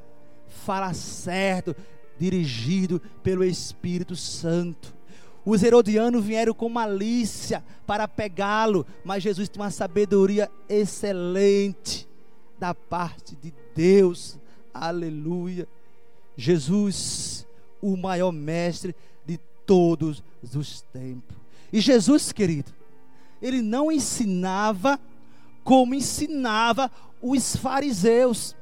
Fala 0.48 0.92
certo, 0.94 1.76
dirigido 2.18 3.00
pelo 3.22 3.44
Espírito 3.44 4.16
Santo. 4.16 4.96
Os 5.44 5.62
herodianos 5.62 6.24
vieram 6.24 6.52
com 6.52 6.68
malícia 6.68 7.64
para 7.86 8.06
pegá-lo, 8.06 8.84
mas 9.02 9.22
Jesus 9.22 9.48
tinha 9.48 9.62
uma 9.62 9.70
sabedoria 9.70 10.50
excelente 10.68 12.06
da 12.58 12.74
parte 12.74 13.34
de 13.36 13.54
Deus. 13.74 14.38
Aleluia. 14.80 15.68
Jesus, 16.36 17.44
o 17.82 17.96
maior 17.96 18.30
mestre 18.30 18.94
de 19.26 19.38
todos 19.66 20.22
os 20.54 20.82
tempos. 20.92 21.36
E 21.72 21.80
Jesus, 21.80 22.30
querido, 22.30 22.72
ele 23.42 23.60
não 23.60 23.90
ensinava 23.90 25.00
como 25.64 25.94
ensinava 25.94 26.90
os 27.20 27.56
fariseus. 27.56 28.54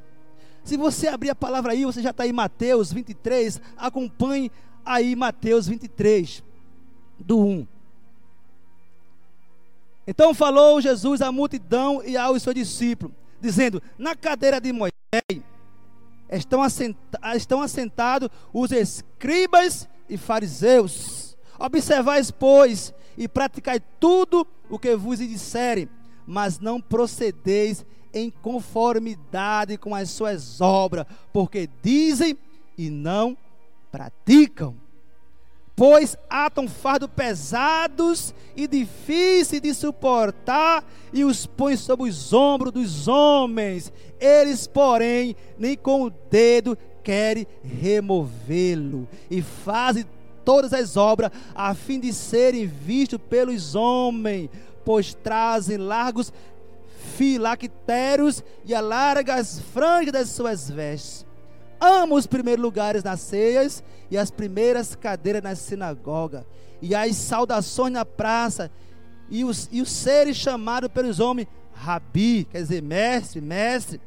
Se 0.64 0.76
você 0.76 1.06
abrir 1.06 1.30
a 1.30 1.34
palavra 1.34 1.72
aí, 1.72 1.84
você 1.84 2.00
já 2.00 2.10
está 2.10 2.26
em 2.26 2.32
Mateus 2.32 2.92
23, 2.92 3.60
acompanhe 3.76 4.50
aí 4.84 5.14
Mateus 5.14 5.68
23 5.68 6.42
do 7.18 7.38
1. 7.38 7.66
Então 10.06 10.32
falou 10.32 10.80
Jesus 10.80 11.20
à 11.20 11.30
multidão 11.30 12.02
e 12.04 12.16
aos 12.16 12.42
seus 12.42 12.54
discípulos, 12.54 13.14
dizendo: 13.40 13.82
Na 13.98 14.16
cadeira 14.16 14.60
de 14.60 14.72
Moisés 14.72 15.42
estão, 16.30 16.62
assenta 16.62 17.18
estão 17.34 17.60
assentados 17.60 18.28
os 18.52 18.72
escribas 18.72 19.88
e 20.08 20.16
fariseus. 20.16 21.36
Observais, 21.58 22.30
pois, 22.30 22.92
e 23.16 23.26
praticai 23.26 23.80
tudo 23.98 24.46
o 24.68 24.78
que 24.78 24.94
vos 24.94 25.18
disserem, 25.18 25.88
mas 26.26 26.58
não 26.58 26.80
procedeis 26.80 27.84
em 28.12 28.30
conformidade 28.30 29.76
com 29.76 29.94
as 29.94 30.10
suas 30.10 30.60
obras, 30.60 31.06
porque 31.32 31.68
dizem 31.82 32.36
e 32.76 32.90
não 32.90 33.36
praticam 33.90 34.74
pois 35.76 36.16
atam 36.30 36.66
fardo 36.66 37.06
pesados 37.06 38.34
e 38.56 38.66
difíceis 38.66 39.60
de 39.60 39.74
suportar 39.74 40.82
e 41.12 41.22
os 41.22 41.44
põe 41.44 41.76
sobre 41.76 42.08
os 42.08 42.32
ombros 42.32 42.72
dos 42.72 43.06
homens. 43.06 43.92
Eles, 44.18 44.66
porém, 44.66 45.36
nem 45.58 45.76
com 45.76 46.04
o 46.04 46.10
dedo 46.10 46.76
querem 47.04 47.46
removê-lo 47.62 49.06
e 49.30 49.42
fazem 49.42 50.06
todas 50.44 50.72
as 50.72 50.96
obras 50.96 51.30
a 51.54 51.74
fim 51.74 52.00
de 52.00 52.12
serem 52.12 52.66
vistos 52.66 53.20
pelos 53.28 53.74
homens, 53.74 54.48
pois 54.82 55.12
trazem 55.12 55.76
largos 55.76 56.32
filactérios 57.16 58.42
e 58.64 58.74
alargam 58.74 59.36
as 59.36 59.60
franjas 59.60 60.12
das 60.12 60.30
suas 60.30 60.70
vestes 60.70 61.26
ama 61.80 62.14
os 62.14 62.26
primeiros 62.26 62.62
lugares 62.62 63.02
nas 63.02 63.20
ceias 63.20 63.82
e 64.10 64.16
as 64.16 64.30
primeiras 64.30 64.94
cadeiras 64.94 65.42
na 65.42 65.54
sinagoga, 65.54 66.46
e 66.80 66.94
as 66.94 67.16
saudações 67.16 67.92
na 67.92 68.04
praça, 68.04 68.70
e 69.28 69.44
os, 69.44 69.68
e 69.72 69.80
os 69.82 69.90
seres 69.90 70.36
chamados 70.36 70.88
pelos 70.90 71.18
homens 71.20 71.48
Rabi, 71.76 72.46
quer 72.50 72.62
dizer, 72.62 72.82
mestre, 72.82 73.40
mestre. 73.40 74.00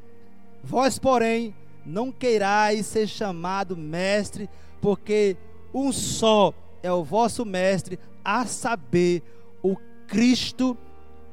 Vós, 0.64 0.98
porém, 0.98 1.56
não 1.86 2.12
queirais 2.12 2.86
ser 2.86 3.08
chamado 3.08 3.78
mestre, 3.78 4.50
porque 4.82 5.38
um 5.74 5.92
só 5.92 6.54
é 6.82 6.92
o 6.92 7.04
vosso 7.04 7.46
mestre, 7.46 8.00
a 8.24 8.46
saber, 8.46 9.22
o 9.62 9.76
Cristo, 10.08 10.78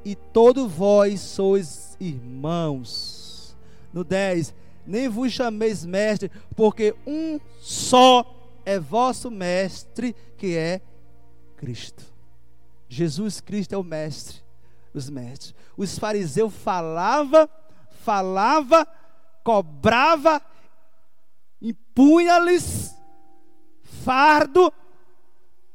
e 0.04 0.14
todos 0.14 0.70
vós 0.70 1.20
sois 1.20 1.96
irmãos. 1.98 3.56
No 3.92 4.04
10 4.04 4.54
nem 4.86 5.08
vos 5.08 5.32
chameis 5.32 5.84
mestre, 5.84 6.30
porque 6.54 6.94
um 7.06 7.40
só 7.60 8.24
é 8.64 8.78
vosso 8.78 9.30
mestre, 9.30 10.14
que 10.36 10.56
é 10.56 10.80
Cristo. 11.56 12.04
Jesus 12.88 13.40
Cristo 13.40 13.74
é 13.74 13.78
o 13.78 13.84
mestre 13.84 14.42
dos 14.92 15.10
mestres. 15.10 15.54
Os 15.76 15.98
fariseus 15.98 16.54
falava, 16.54 17.48
falava, 18.02 18.86
cobrava, 19.42 20.40
impunha-lhes 21.60 22.96
fardo, 23.82 24.72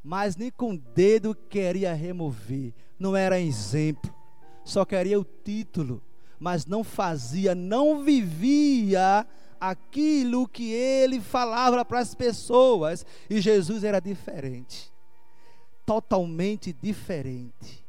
mas 0.03 0.35
nem 0.35 0.49
com 0.49 0.71
o 0.73 0.77
dedo 0.77 1.35
queria 1.35 1.93
remover. 1.93 2.73
Não 2.97 3.15
era 3.15 3.39
exemplo, 3.39 4.13
só 4.63 4.85
queria 4.85 5.19
o 5.19 5.23
título 5.23 6.01
mas 6.41 6.65
não 6.65 6.83
fazia, 6.83 7.53
não 7.53 8.03
vivia 8.03 9.27
aquilo 9.59 10.47
que 10.47 10.71
ele 10.71 11.21
falava 11.21 11.85
para 11.85 11.99
as 11.99 12.15
pessoas. 12.15 13.05
E 13.29 13.39
Jesus 13.39 13.83
era 13.83 13.99
diferente, 13.99 14.91
totalmente 15.85 16.73
diferente. 16.73 17.85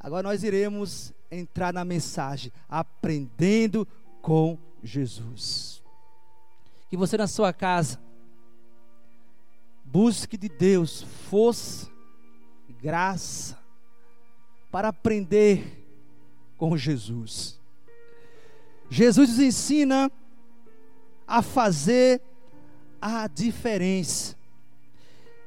Agora 0.00 0.22
nós 0.22 0.42
iremos 0.42 1.12
entrar 1.30 1.70
na 1.70 1.84
mensagem, 1.84 2.50
aprendendo 2.66 3.86
com 4.22 4.56
Jesus. 4.82 5.82
Que 6.88 6.96
você 6.96 7.18
na 7.18 7.26
sua 7.26 7.52
casa 7.52 8.00
busque 9.84 10.38
de 10.38 10.48
Deus 10.48 11.02
força, 11.28 11.90
graça 12.80 13.58
para 14.70 14.88
aprender 14.88 15.79
com 16.60 16.76
Jesus. 16.76 17.58
Jesus 18.90 19.30
nos 19.30 19.38
ensina 19.38 20.12
a 21.26 21.40
fazer 21.40 22.20
a 23.00 23.26
diferença. 23.26 24.36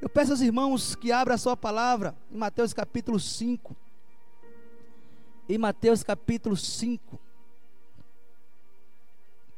Eu 0.01 0.09
peço 0.09 0.31
aos 0.31 0.41
irmãos 0.41 0.95
que 0.95 1.11
abram 1.11 1.35
a 1.35 1.37
sua 1.37 1.55
palavra 1.55 2.15
em 2.31 2.35
Mateus 2.35 2.73
capítulo 2.73 3.19
5. 3.19 3.75
Em 5.47 5.59
Mateus 5.59 6.01
capítulo 6.01 6.57
5. 6.57 7.19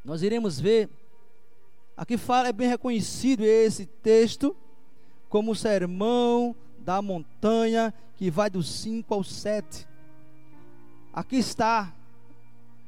Nós 0.04 0.24
iremos 0.24 0.60
ver. 0.60 0.90
Aqui 1.96 2.18
fala, 2.18 2.50
é 2.50 2.54
bem 2.54 2.68
reconhecido 2.68 3.46
esse 3.46 3.86
texto 3.86 4.54
como 5.30 5.54
o 5.54 5.56
sermão 5.56 6.54
da 6.80 7.02
montanha 7.02 7.94
que 8.18 8.30
vai 8.30 8.50
do 8.50 8.62
5 8.62 9.14
ao 9.14 9.24
7. 9.24 9.95
Aqui 11.16 11.38
está. 11.38 11.94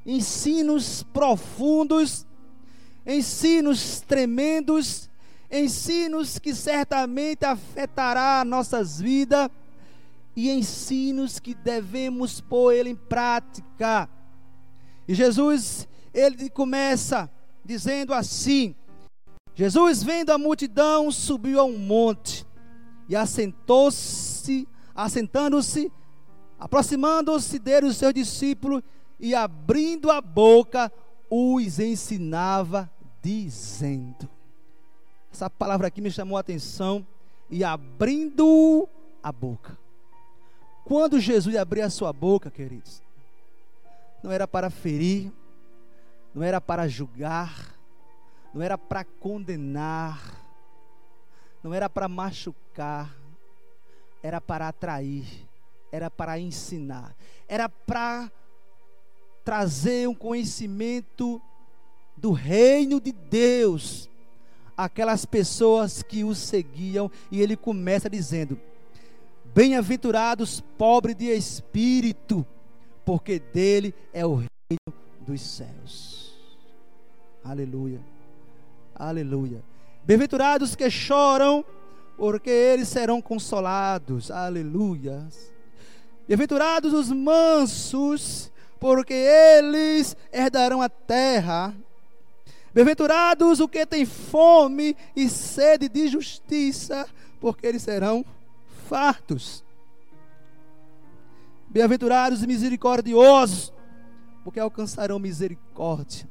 Ensinos 0.05 1.01
profundos, 1.13 2.27
ensinos 3.05 4.01
tremendos, 4.01 5.09
ensinos 5.49 6.37
que 6.37 6.53
certamente 6.53 7.45
afetará 7.45 8.43
nossas 8.43 8.99
vidas 8.99 9.49
e 10.35 10.51
ensinos 10.51 11.39
que 11.39 11.55
devemos 11.55 12.41
pôr 12.41 12.73
ele 12.73 12.89
em 12.89 12.95
prática. 12.95 14.09
E 15.07 15.15
Jesus, 15.15 15.87
ele 16.13 16.49
começa 16.49 17.31
dizendo 17.63 18.13
assim: 18.13 18.75
Jesus, 19.55 20.03
vendo 20.03 20.31
a 20.31 20.37
multidão, 20.37 21.09
subiu 21.11 21.61
a 21.61 21.63
um 21.63 21.77
monte 21.77 22.45
e 23.07 23.15
assentou-se, 23.15 24.67
assentando-se, 24.93 25.89
Aproximando-se 26.59 27.59
dele 27.59 27.87
os 27.87 27.97
seus 27.97 28.13
discípulos 28.13 28.81
e 29.19 29.35
abrindo 29.35 30.09
a 30.09 30.21
boca, 30.21 30.91
os 31.29 31.79
ensinava, 31.79 32.89
dizendo. 33.21 34.29
Essa 35.31 35.49
palavra 35.49 35.87
aqui 35.87 36.01
me 36.01 36.09
chamou 36.09 36.37
a 36.37 36.41
atenção. 36.41 37.05
E 37.49 37.63
abrindo 37.63 38.89
a 39.23 39.31
boca. 39.31 39.77
Quando 40.83 41.19
Jesus 41.19 41.55
abria 41.55 41.85
a 41.85 41.89
sua 41.89 42.11
boca, 42.11 42.51
queridos, 42.51 43.01
não 44.21 44.31
era 44.31 44.47
para 44.47 44.69
ferir, 44.69 45.31
não 46.33 46.43
era 46.43 46.59
para 46.59 46.87
julgar, 46.87 47.77
não 48.53 48.61
era 48.61 48.77
para 48.77 49.03
condenar, 49.03 50.21
não 51.63 51.73
era 51.73 51.89
para 51.89 52.07
machucar, 52.07 53.15
era 54.21 54.41
para 54.41 54.67
atrair, 54.67 55.46
era 55.91 56.09
para 56.09 56.39
ensinar, 56.39 57.15
era 57.47 57.69
para 57.69 58.31
trazer 59.43 60.07
um 60.07 60.15
conhecimento 60.15 61.41
do 62.17 62.31
reino 62.31 62.99
de 62.99 63.11
Deus 63.11 64.09
aquelas 64.77 65.25
pessoas 65.25 66.03
que 66.03 66.23
o 66.23 66.35
seguiam, 66.35 67.09
e 67.31 67.41
ele 67.41 67.57
começa 67.57 68.09
dizendo: 68.09 68.59
Bem-aventurados 69.55 70.61
pobres 70.77 71.15
de 71.15 71.25
espírito, 71.25 72.45
porque 73.03 73.39
dele 73.39 73.93
é 74.13 74.25
o 74.25 74.35
reino 74.35 74.93
dos 75.21 75.41
céus. 75.41 76.37
Aleluia. 77.43 77.99
Aleluia. 78.93 79.63
Bem-aventurados 80.05 80.75
que 80.75 80.89
choram, 80.89 81.65
porque 82.17 82.49
eles 82.49 82.87
serão 82.87 83.21
consolados. 83.21 84.29
Aleluia. 84.29 85.27
Bem-aventurados 86.27 86.93
os 86.93 87.09
mansos, 87.09 88.51
porque 88.79 89.13
eles 89.13 90.15
herdarão 90.31 90.81
a 90.81 90.89
terra. 90.89 91.73
Bem-aventurados 92.73 93.61
os 93.61 93.69
que 93.69 93.85
têm 93.85 94.05
fome 94.05 94.95
e 95.15 95.29
sede 95.29 95.87
de 95.87 96.09
justiça, 96.09 97.07
porque 97.39 97.65
eles 97.65 97.81
serão 97.81 98.25
fartos. 98.89 99.63
Bem-aventurados 101.69 102.43
e 102.43 102.47
misericordiosos, 102.47 103.71
porque 104.43 104.59
alcançarão 104.59 105.17
misericórdia. 105.19 106.27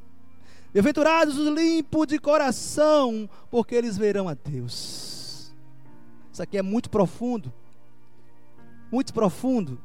Bem-aventurados 0.75 1.39
os 1.39 1.49
limpos 1.49 2.07
de 2.07 2.19
coração, 2.19 3.31
porque 3.51 3.75
eles 3.75 3.97
verão 3.97 4.29
a 4.29 4.35
Deus. 4.35 5.55
Isso 6.31 6.43
aqui 6.43 6.59
é 6.59 6.63
muito 6.63 6.91
profundo. 6.91 7.51
Muito 8.93 9.15
profundo. 9.15 9.81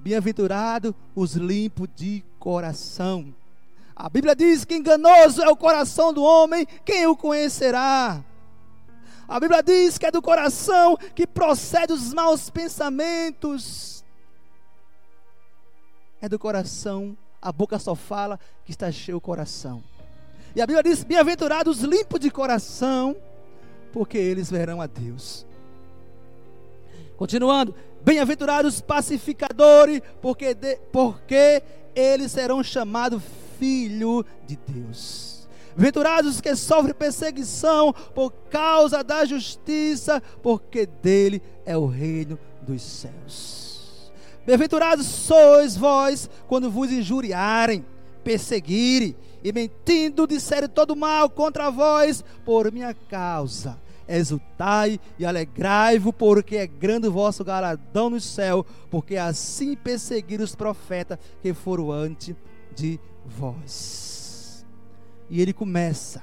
Bem-aventurado 0.00 0.94
os 1.14 1.34
limpos 1.34 1.88
de 1.94 2.24
coração. 2.38 3.34
A 3.94 4.08
Bíblia 4.08 4.34
diz 4.34 4.64
que 4.64 4.74
enganoso 4.74 5.42
é 5.42 5.48
o 5.48 5.56
coração 5.56 6.10
do 6.12 6.22
homem, 6.22 6.66
quem 6.86 7.06
o 7.06 7.14
conhecerá? 7.14 8.24
A 9.28 9.38
Bíblia 9.38 9.62
diz 9.62 9.98
que 9.98 10.06
é 10.06 10.10
do 10.10 10.22
coração 10.22 10.96
que 11.14 11.26
procede 11.26 11.92
os 11.92 12.14
maus 12.14 12.48
pensamentos. 12.48 14.02
É 16.20 16.28
do 16.28 16.38
coração, 16.38 17.16
a 17.40 17.52
boca 17.52 17.78
só 17.78 17.94
fala 17.94 18.40
que 18.64 18.70
está 18.70 18.90
cheio 18.90 19.18
o 19.18 19.20
coração. 19.20 19.82
E 20.56 20.62
a 20.62 20.66
Bíblia 20.66 20.82
diz: 20.82 21.04
Bem-aventurados 21.04 21.80
limpos 21.80 22.20
de 22.20 22.30
coração, 22.30 23.14
porque 23.92 24.16
eles 24.16 24.50
verão 24.50 24.80
a 24.80 24.86
Deus. 24.86 25.46
Continuando, 27.20 27.74
bem-aventurados 28.02 28.80
pacificadores, 28.80 30.00
porque, 30.22 30.54
de, 30.54 30.76
porque 30.90 31.62
eles 31.94 32.32
serão 32.32 32.62
chamados 32.62 33.22
filho 33.58 34.24
de 34.46 34.58
Deus. 34.66 35.46
Venturados 35.76 36.40
que 36.40 36.56
sofrem 36.56 36.94
perseguição 36.94 37.92
por 38.14 38.30
causa 38.50 39.04
da 39.04 39.26
justiça, 39.26 40.22
porque 40.42 40.86
dele 40.86 41.42
é 41.66 41.76
o 41.76 41.84
reino 41.84 42.38
dos 42.62 42.80
céus. 42.80 44.10
Bem-aventurados 44.46 45.04
sois 45.04 45.76
vós 45.76 46.26
quando 46.48 46.70
vos 46.70 46.90
injuriarem, 46.90 47.84
perseguirem 48.24 49.14
e 49.44 49.52
mentindo 49.52 50.26
disserem 50.26 50.70
todo 50.70 50.96
mal 50.96 51.28
contra 51.28 51.68
vós 51.68 52.24
por 52.46 52.72
minha 52.72 52.94
causa. 52.94 53.78
Exultai 54.10 54.98
e 55.18 55.24
alegrai-vos, 55.24 56.12
porque 56.16 56.56
é 56.56 56.66
grande 56.66 57.06
o 57.06 57.12
vosso 57.12 57.44
galardão 57.44 58.10
no 58.10 58.20
céu, 58.20 58.66
porque 58.90 59.16
assim 59.16 59.76
perseguiram 59.76 60.44
os 60.44 60.56
profetas 60.56 61.16
que 61.40 61.54
foram 61.54 61.92
antes 61.92 62.34
de 62.74 62.98
vós. 63.24 64.66
E 65.28 65.40
ele 65.40 65.52
começa, 65.52 66.22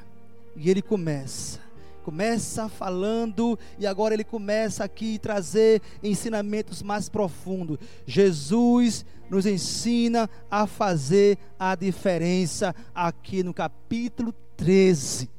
e 0.55 0.69
ele 0.69 0.81
começa, 0.81 1.61
começa 2.03 2.67
falando, 2.67 3.57
e 3.79 3.87
agora 3.87 4.13
ele 4.13 4.25
começa 4.25 4.83
aqui 4.83 5.17
trazer 5.17 5.81
ensinamentos 6.03 6.83
mais 6.83 7.07
profundos. 7.07 7.77
Jesus 8.05 9.05
nos 9.29 9.45
ensina 9.45 10.29
a 10.51 10.67
fazer 10.67 11.37
a 11.57 11.73
diferença 11.73 12.75
aqui 12.93 13.43
no 13.43 13.53
capítulo 13.53 14.33
13 14.57 15.29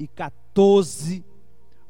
e 0.00 0.08
14 0.08 1.24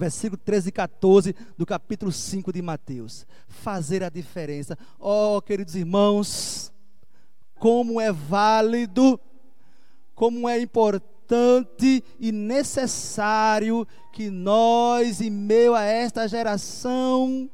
versículo 0.02 0.40
13 0.44 0.68
e 0.68 0.72
14 0.72 1.36
do 1.56 1.64
capítulo 1.64 2.10
5 2.10 2.52
de 2.52 2.60
Mateus. 2.60 3.24
Fazer 3.46 4.02
a 4.02 4.08
diferença. 4.08 4.76
Oh, 4.98 5.40
queridos 5.40 5.76
irmãos, 5.76 6.72
como 7.54 8.00
é 8.00 8.10
válido, 8.10 9.20
como 10.12 10.48
é 10.48 10.60
importante 10.60 12.02
e 12.18 12.32
necessário 12.32 13.86
que 14.12 14.28
nós, 14.28 15.20
em 15.20 15.30
meio 15.30 15.72
a 15.72 15.82
esta 15.82 16.26
geração 16.26 17.48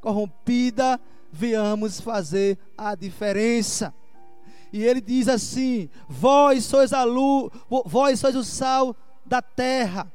corrompida, 0.00 1.00
venhamos 1.30 2.00
fazer 2.00 2.58
a 2.76 2.96
diferença. 2.96 3.94
E 4.72 4.82
ele 4.82 5.00
diz 5.00 5.28
assim: 5.28 5.88
Vós 6.08 6.64
sois 6.64 6.92
a 6.92 7.04
luz, 7.04 7.52
vós 7.84 8.18
sois 8.18 8.34
o 8.34 8.42
sal 8.42 8.96
da 9.24 9.40
terra. 9.40 10.12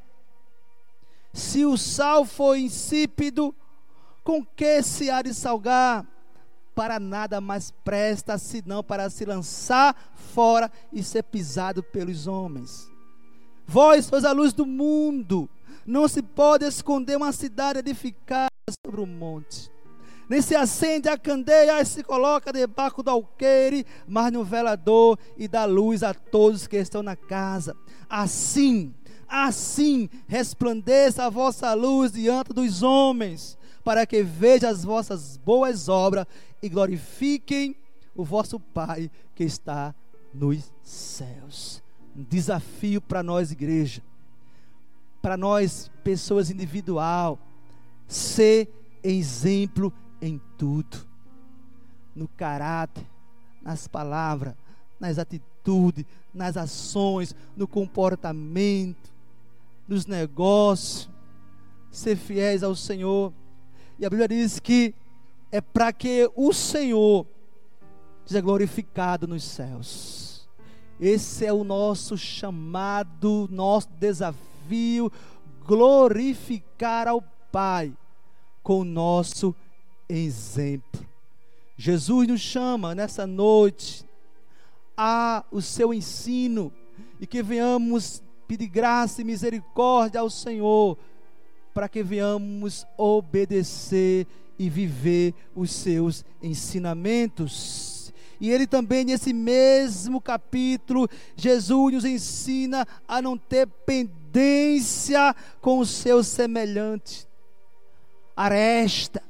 Se 1.34 1.66
o 1.66 1.78
sal 1.78 2.26
for 2.26 2.56
insípido, 2.56 3.56
com 4.24 4.46
que 4.46 4.82
se 4.84 5.10
há 5.10 5.22
de 5.22 5.34
salgar? 5.34 6.06
para 6.76 7.00
nada 7.00 7.42
mais 7.42 7.72
presta 7.84 8.38
senão 8.38 8.84
para 8.84 9.10
se 9.10 9.26
lançar 9.26 9.96
fora 10.34 10.72
e 10.92 11.04
ser 11.04 11.24
pisado 11.24 11.84
pelos 11.84 12.28
homens. 12.28 12.90
Vós 13.68 14.06
sois 14.06 14.26
a 14.26 14.32
luz 14.32 14.54
do 14.54 14.66
mundo. 14.66 15.50
Não 15.86 16.08
se 16.08 16.22
pode 16.22 16.66
esconder 16.66 17.18
uma 17.18 17.32
cidade 17.32 17.80
edificada 17.80 18.50
sobre 18.86 19.02
um 19.02 19.06
monte. 19.06 19.72
Nem 20.30 20.42
se 20.42 20.56
acende 20.56 21.10
a 21.10 21.18
candeia 21.18 21.82
e 21.82 21.86
se 21.86 22.04
coloca 22.04 22.54
debaixo 22.54 23.04
do 23.04 23.10
alqueire, 23.10 23.86
mas 24.08 24.32
no 24.32 24.44
velador 24.44 25.20
e 25.36 25.48
dá 25.48 25.66
luz 25.66 26.04
a 26.04 26.14
todos 26.14 26.68
que 26.68 26.78
estão 26.78 27.04
na 27.04 27.18
casa. 27.18 27.76
Assim, 28.10 28.94
assim 29.32 30.10
resplandeça 30.28 31.24
a 31.24 31.30
vossa 31.30 31.74
luz 31.74 32.12
diante 32.12 32.54
dos 32.54 32.84
homens, 32.84 33.58
para 33.82 34.06
que 34.06 34.22
vejam 34.22 34.70
as 34.70 34.84
vossas 34.84 35.38
boas 35.38 35.88
obras 35.88 36.26
e 36.62 36.68
glorifiquem 36.68 37.76
o 38.14 38.26
vosso 38.26 38.60
Pai 38.60 39.10
que 39.34 39.46
está 39.46 39.96
nos 40.34 40.72
céus. 40.84 41.82
Um 42.16 42.24
desafio 42.24 43.00
para 43.00 43.24
nós, 43.24 43.52
igreja, 43.52 44.04
para 45.22 45.38
nós, 45.38 45.90
pessoas 46.04 46.50
individual, 46.50 47.40
ser 48.08 48.70
exemplo 49.02 49.94
em 50.22 50.42
tudo, 50.58 51.08
no 52.14 52.28
caráter, 52.28 53.06
nas 53.62 53.88
palavras, 53.88 54.56
nas 55.00 55.18
atitudes, 55.18 56.06
nas 56.34 56.58
ações, 56.58 57.36
no 57.56 57.68
comportamento, 57.68 59.11
nos 59.92 60.06
negócios, 60.06 61.10
ser 61.92 62.16
fiéis 62.16 62.64
ao 62.64 62.74
Senhor. 62.74 63.34
E 64.00 64.06
a 64.06 64.10
Bíblia 64.10 64.28
diz 64.30 64.58
que 64.58 64.96
é 65.52 65.60
para 65.60 65.92
que 65.92 66.32
o 66.34 66.54
Senhor 66.54 67.28
seja 68.26 68.40
glorificado 68.40 69.28
nos 69.28 69.44
céus. 69.44 70.48
Esse 70.98 71.46
é 71.46 71.52
o 71.52 71.66
nosso 71.66 72.18
chamado, 72.18 73.50
nosso 73.52 73.90
desafio, 74.00 75.12
glorificar 75.66 77.10
ao 77.10 77.22
Pai 77.52 77.92
com 78.64 78.80
o 78.80 78.86
nosso 78.86 79.54
exemplo. 80.08 81.06
Jesus 81.76 82.30
nos 82.30 82.40
chama 82.40 82.96
nessa 82.96 83.28
noite 83.28 84.06
a 84.96 85.44
o 85.52 85.62
seu 85.62 85.94
ensino 85.94 86.72
e 87.20 87.28
que 87.28 87.44
venhamos 87.44 88.24
pedir 88.52 88.68
graça 88.68 89.22
e 89.22 89.24
misericórdia 89.24 90.20
ao 90.20 90.30
Senhor 90.30 90.98
para 91.74 91.88
que 91.88 92.04
venhamos 92.04 92.86
obedecer 92.98 94.28
e 94.60 94.70
viver 94.70 95.34
os 95.56 95.72
seus 95.72 96.26
ensinamentos. 96.44 98.14
E 98.42 98.52
ele 98.52 98.68
também, 98.68 99.06
nesse 99.06 99.32
mesmo 99.32 100.20
capítulo, 100.20 101.08
Jesus 101.34 101.94
nos 101.94 102.04
ensina 102.04 102.86
a 103.08 103.22
não 103.22 103.38
ter 103.38 103.68
pendência 103.68 105.34
com 105.62 105.80
o 105.80 105.86
seu 105.86 106.22
semelhante. 106.22 107.26
Aresta, 108.36 109.24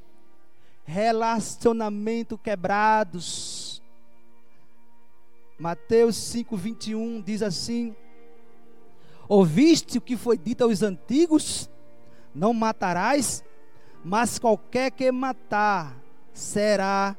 relacionamento 0.84 2.40
quebrados. 2.40 3.84
Mateus 5.60 6.16
5, 6.16 6.58
21 6.58 7.22
diz 7.22 7.44
assim: 7.44 7.96
Ouviste 9.28 9.98
o 9.98 10.02
que 10.02 10.18
foi 10.18 10.38
dito 10.38 10.64
aos 10.64 10.82
antigos? 10.82 11.70
Não 12.34 12.54
matarás, 12.54 13.44
mas 14.04 14.40
qualquer 14.40 14.92
que 14.92 15.12
matar 15.12 15.96
será 16.34 17.16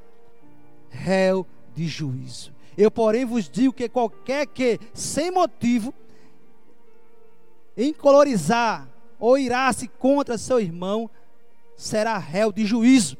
réu 0.90 1.46
de 1.74 1.86
juízo. 1.86 2.52
Eu, 2.76 2.90
porém, 2.90 3.24
vos 3.24 3.48
digo 3.48 3.72
que 3.72 3.88
qualquer 3.88 4.46
que, 4.46 4.78
sem 4.94 5.30
motivo, 5.30 5.92
encolorizar 7.76 8.88
ou 9.18 9.38
irá-se 9.38 9.86
contra 9.86 10.38
seu 10.38 10.58
irmão, 10.58 11.08
será 11.76 12.18
réu 12.18 12.52
de 12.52 12.64
juízo. 12.64 13.16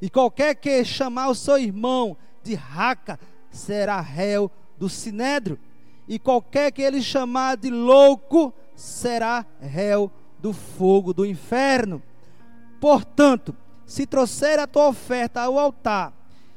E 0.00 0.08
qualquer 0.08 0.54
que 0.54 0.84
chamar 0.84 1.28
o 1.28 1.34
seu 1.34 1.58
irmão 1.58 2.16
de 2.42 2.54
raca, 2.54 3.18
será 3.50 4.00
réu 4.00 4.50
do 4.78 4.88
sinédrio. 4.88 5.58
E 6.10 6.18
qualquer 6.18 6.72
que 6.72 6.82
ele 6.82 7.00
chamar 7.00 7.56
de 7.56 7.70
louco, 7.70 8.52
será 8.74 9.46
réu 9.60 10.10
do 10.40 10.52
fogo 10.52 11.14
do 11.14 11.24
inferno. 11.24 12.02
Portanto, 12.80 13.54
se 13.86 14.04
trouxer 14.06 14.58
a 14.58 14.66
tua 14.66 14.88
oferta 14.88 15.40
ao 15.40 15.56
altar, 15.56 16.12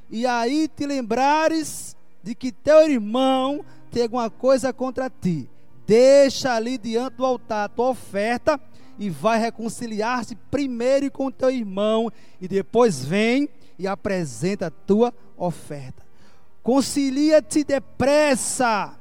e 0.10 0.26
aí 0.26 0.68
te 0.68 0.88
lembrares 0.88 1.96
de 2.24 2.34
que 2.34 2.52
teu 2.52 2.90
irmão 2.90 3.64
tem 3.92 4.02
alguma 4.02 4.28
coisa 4.28 4.74
contra 4.74 5.08
ti, 5.08 5.48
deixa 5.86 6.56
ali 6.56 6.76
diante 6.76 7.18
do 7.18 7.26
altar 7.26 7.66
a 7.66 7.70
tua 7.70 7.90
oferta 7.90 8.60
e 8.98 9.08
vai 9.08 9.38
reconciliar-se 9.38 10.36
primeiro 10.50 11.12
com 11.12 11.30
teu 11.30 11.52
irmão 11.52 12.12
e 12.42 12.48
depois 12.48 13.06
vem 13.06 13.48
e 13.78 13.86
apresenta 13.86 14.66
a 14.66 14.72
tua 14.72 15.14
oferta. 15.38 16.02
Concilia-te 16.64 17.64
depressa 17.64 18.98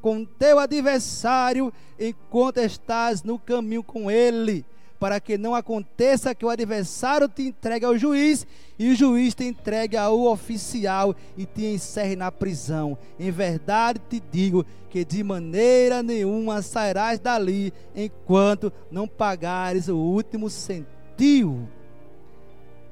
com 0.00 0.24
teu 0.24 0.58
adversário 0.58 1.72
enquanto 1.98 2.58
estás 2.58 3.22
no 3.22 3.38
caminho 3.38 3.82
com 3.82 4.10
ele 4.10 4.64
para 5.00 5.18
que 5.18 5.38
não 5.38 5.54
aconteça 5.54 6.34
que 6.34 6.44
o 6.44 6.50
adversário 6.50 7.26
te 7.26 7.42
entregue 7.42 7.86
ao 7.86 7.96
juiz 7.96 8.46
e 8.78 8.92
o 8.92 8.94
juiz 8.94 9.34
te 9.34 9.44
entregue 9.44 9.96
ao 9.96 10.26
oficial 10.26 11.16
e 11.38 11.46
te 11.46 11.64
encerre 11.64 12.14
na 12.14 12.30
prisão. 12.30 12.98
Em 13.18 13.30
verdade 13.30 13.98
te 14.10 14.22
digo 14.30 14.64
que 14.90 15.02
de 15.02 15.24
maneira 15.24 16.02
nenhuma 16.02 16.60
sairás 16.60 17.18
dali 17.18 17.72
enquanto 17.96 18.70
não 18.90 19.08
pagares 19.08 19.88
o 19.88 19.96
último 19.96 20.50
centio. 20.50 21.66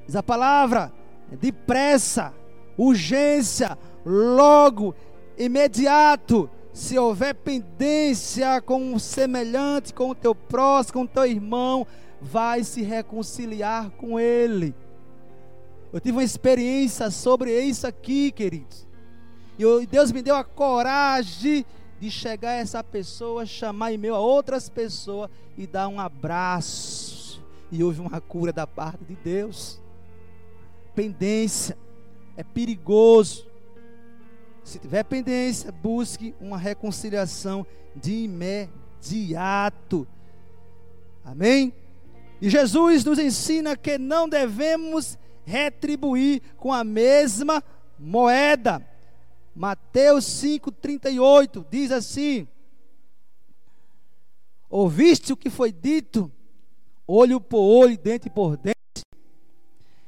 Diz 0.07 0.15
a 0.15 0.23
palavra, 0.23 0.91
depressa, 1.39 2.33
urgência, 2.75 3.77
logo, 4.03 4.95
imediato 5.37 6.49
se 6.73 6.97
houver 6.97 7.33
pendência 7.35 8.61
com 8.61 8.93
o 8.93 8.99
semelhante, 8.99 9.93
com 9.93 10.09
o 10.09 10.15
teu 10.15 10.33
próximo, 10.35 10.93
com 10.93 11.01
o 11.03 11.07
teu 11.07 11.25
irmão, 11.25 11.85
vai 12.21 12.63
se 12.63 12.81
reconciliar 12.81 13.89
com 13.91 14.19
ele. 14.19 14.75
Eu 15.91 15.99
tive 15.99 16.17
uma 16.17 16.23
experiência 16.23 17.09
sobre 17.09 17.59
isso 17.59 17.87
aqui, 17.87 18.31
queridos. 18.31 18.87
E 19.57 19.85
Deus 19.87 20.11
me 20.11 20.21
deu 20.21 20.35
a 20.35 20.43
coragem 20.43 21.65
de 21.99 22.09
chegar 22.09 22.51
a 22.51 22.57
essa 22.57 22.83
pessoa, 22.83 23.45
chamar 23.45 23.91
em 23.91 23.97
meu 23.97 24.15
a 24.15 24.19
outras 24.19 24.69
pessoas 24.69 25.29
e 25.57 25.67
dar 25.67 25.87
um 25.87 25.99
abraço. 25.99 27.43
E 27.71 27.83
houve 27.83 27.99
uma 27.99 28.21
cura 28.21 28.53
da 28.53 28.65
parte 28.65 29.03
de 29.03 29.15
Deus. 29.15 29.81
Pendência 30.95 31.77
é 32.37 32.43
perigoso. 32.43 33.48
Se 34.63 34.79
tiver 34.79 35.03
pendência, 35.03 35.71
busque 35.71 36.35
uma 36.39 36.57
reconciliação 36.57 37.65
de 37.95 38.23
imediato. 38.23 40.07
Amém? 41.23 41.73
E 42.41 42.49
Jesus 42.49 43.03
nos 43.03 43.19
ensina 43.19 43.75
que 43.75 43.97
não 43.97 44.27
devemos 44.29 45.17
retribuir 45.45 46.41
com 46.57 46.71
a 46.71 46.83
mesma 46.83 47.63
moeda. 47.97 48.85
Mateus 49.55 50.25
5,38 50.25 51.65
diz 51.69 51.91
assim: 51.91 52.47
Ouviste 54.69 55.33
o 55.33 55.37
que 55.37 55.49
foi 55.49 55.71
dito, 55.71 56.31
olho 57.05 57.41
por 57.41 57.59
olho, 57.61 57.97
dente 57.97 58.29
por 58.29 58.55
dente? 58.55 58.75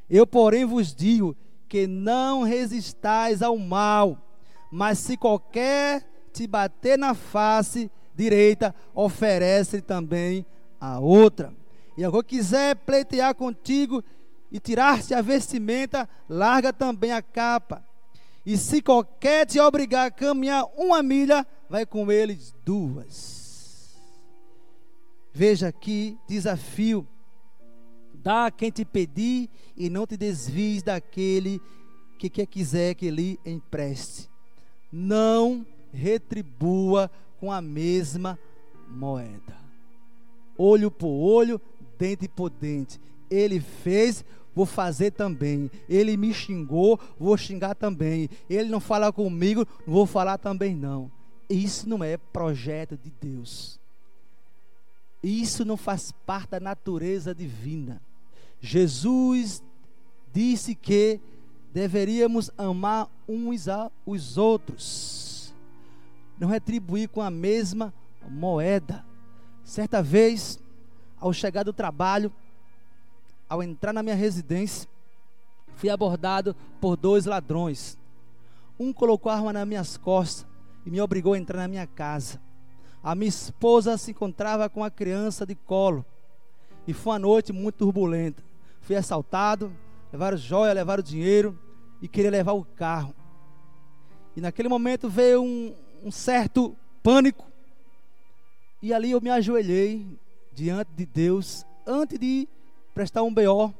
Eu, 0.10 0.28
porém, 0.28 0.66
vos 0.66 0.94
digo 0.94 1.36
que 1.68 1.88
não 1.88 2.44
resistais 2.44 3.42
ao 3.42 3.58
mal 3.58 4.31
mas 4.72 5.00
se 5.00 5.18
qualquer 5.18 6.08
te 6.32 6.48
bater 6.48 6.98
na 6.98 7.14
face 7.14 7.92
direita, 8.16 8.74
oferece 8.96 9.82
também 9.82 10.46
a 10.80 10.98
outra. 10.98 11.54
E 11.98 12.06
agora 12.06 12.24
quiser 12.24 12.76
pleitear 12.78 13.36
contigo 13.36 14.02
e 14.50 14.60
tirar-se 14.60 15.14
a 15.14 15.22
vestimenta, 15.22 16.08
larga 16.30 16.72
também 16.72 17.12
a 17.12 17.22
capa. 17.22 17.86
E 18.46 18.58
se 18.58 18.82
qualquer 18.82 19.46
te 19.46 19.60
obrigar 19.60 20.08
a 20.08 20.12
caminhar 20.12 20.66
uma 20.78 21.04
milha, 21.04 21.46
vai 21.70 21.86
com 21.86 22.10
eles 22.10 22.56
duas. 22.66 24.00
Veja 25.34 25.68
aqui, 25.68 26.18
desafio. 26.28 27.08
Dá 28.14 28.48
a 28.48 28.52
quem 28.52 28.72
te 28.72 28.86
pedir 28.86 29.50
e 29.76 29.90
não 29.90 30.08
te 30.08 30.16
desvies 30.16 30.84
daquele 30.84 31.62
que 32.18 32.30
quer 32.30 32.46
quiser 32.46 32.94
que 32.96 33.10
lhe 33.10 33.40
empreste 33.46 34.31
não 34.92 35.66
retribua 35.94 37.10
com 37.40 37.52
a 37.52 37.62
mesma 37.62 38.38
moeda. 38.88 39.58
Olho 40.58 40.92
por 40.92 41.10
olho, 41.10 41.60
dente 41.98 42.28
por 42.28 42.50
dente. 42.50 43.00
Ele 43.30 43.60
fez, 43.60 44.24
vou 44.54 44.66
fazer 44.66 45.12
também. 45.12 45.72
Ele 45.88 46.18
me 46.18 46.34
xingou, 46.34 47.00
vou 47.20 47.38
xingar 47.38 47.76
também. 47.76 48.30
Ele 48.50 48.70
não 48.70 48.80
fala 48.80 49.12
comigo, 49.12 49.66
vou 49.88 50.06
falar 50.06 50.38
também 50.38 50.76
não. 50.76 51.12
Isso 51.50 51.88
não 51.88 52.04
é 52.04 52.18
projeto 52.18 52.98
de 52.98 53.12
Deus. 53.22 53.80
Isso 55.24 55.64
não 55.64 55.78
faz 55.78 56.12
parte 56.26 56.52
da 56.52 56.60
natureza 56.60 57.34
divina. 57.34 58.02
Jesus 58.60 59.64
disse 60.34 60.76
que 60.76 61.20
deveríamos 61.74 62.52
amar 62.58 63.10
uns 63.28 63.68
aos 63.68 64.38
outros, 64.38 65.54
não 66.40 66.48
retribuir 66.48 67.08
com 67.10 67.22
a 67.22 67.32
mesma 67.32 67.94
moeda. 68.30 69.06
Certa 69.64 70.02
vez, 70.02 70.60
ao 71.20 71.32
chegar 71.32 71.64
do 71.64 71.72
trabalho, 71.72 72.32
ao 73.48 73.64
entrar 73.64 73.94
na 73.94 74.04
minha 74.04 74.16
residência, 74.16 74.90
fui 75.76 75.90
abordado 75.90 76.56
por 76.80 76.98
dois 76.98 77.26
ladrões. 77.26 77.98
Um 78.80 78.92
colocou 78.92 79.32
a 79.32 79.36
arma 79.36 79.54
nas 79.54 79.68
minhas 79.68 79.98
costas 79.98 80.46
e 80.86 80.90
me 80.90 81.00
obrigou 81.00 81.34
a 81.34 81.38
entrar 81.38 81.60
na 81.60 81.68
minha 81.68 81.88
casa. 81.88 82.42
A 83.04 83.16
minha 83.16 83.30
esposa 83.30 83.98
se 83.98 84.12
encontrava 84.12 84.70
com 84.70 84.84
a 84.84 84.92
criança 84.92 85.46
de 85.46 85.56
colo. 85.56 86.06
E 86.88 86.94
foi 86.94 87.14
uma 87.14 87.20
noite 87.20 87.54
muito 87.54 87.78
turbulenta. 87.78 88.44
Fui 88.82 88.96
assaltado, 88.96 89.72
levaram 90.12 90.38
joia, 90.38 90.74
levaram 90.74 91.02
dinheiro 91.02 91.58
e 92.02 92.08
queria 92.08 92.32
levar 92.32 92.54
o 92.54 92.66
carro. 92.66 93.14
E 94.36 94.42
naquele 94.42 94.68
momento 94.68 95.10
veio 95.10 95.42
um, 95.42 95.74
um 96.04 96.12
certo 96.12 96.76
pânico. 97.04 97.46
E 98.82 98.94
ali 98.94 99.12
eu 99.12 99.22
me 99.22 99.30
ajoelhei 99.30 100.06
diante 100.54 100.92
de 100.96 101.06
Deus, 101.06 101.66
antes 101.86 102.20
de 102.20 102.48
prestar 102.94 103.24
um 103.24 103.34
BO 103.34 103.74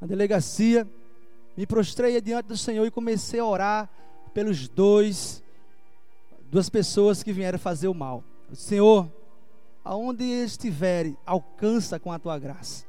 na 0.00 0.06
delegacia. 0.06 0.86
Me 1.56 1.66
prostrei 1.66 2.20
diante 2.20 2.46
do 2.46 2.56
Senhor 2.56 2.86
e 2.86 2.90
comecei 2.90 3.40
a 3.40 3.44
orar 3.44 3.90
pelos 4.32 4.68
dois, 4.68 5.42
duas 6.50 6.68
pessoas 6.68 7.22
que 7.22 7.32
vieram 7.32 7.58
fazer 7.58 7.88
o 7.88 7.94
mal. 7.94 8.22
Senhor, 8.52 9.10
aonde 9.84 10.24
estiverem, 10.24 11.16
alcança 11.26 11.98
com 11.98 12.12
a 12.12 12.18
tua 12.18 12.38
graça, 12.38 12.84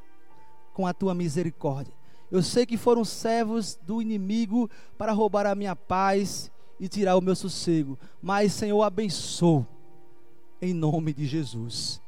com 0.73 0.85
a 0.85 0.93
tua 0.93 1.13
misericórdia. 1.13 2.00
Eu 2.31 2.41
sei 2.41 2.65
que 2.65 2.77
foram 2.77 3.03
servos 3.03 3.77
do 3.85 4.01
inimigo 4.01 4.69
para 4.97 5.11
roubar 5.11 5.45
a 5.45 5.53
minha 5.53 5.75
paz 5.75 6.49
e 6.79 6.87
tirar 6.87 7.17
o 7.17 7.21
meu 7.21 7.35
sossego. 7.35 7.99
Mas, 8.21 8.53
Senhor, 8.53 8.81
abençoe 8.81 9.65
em 10.61 10.73
nome 10.73 11.11
de 11.11 11.25
Jesus. 11.25 12.01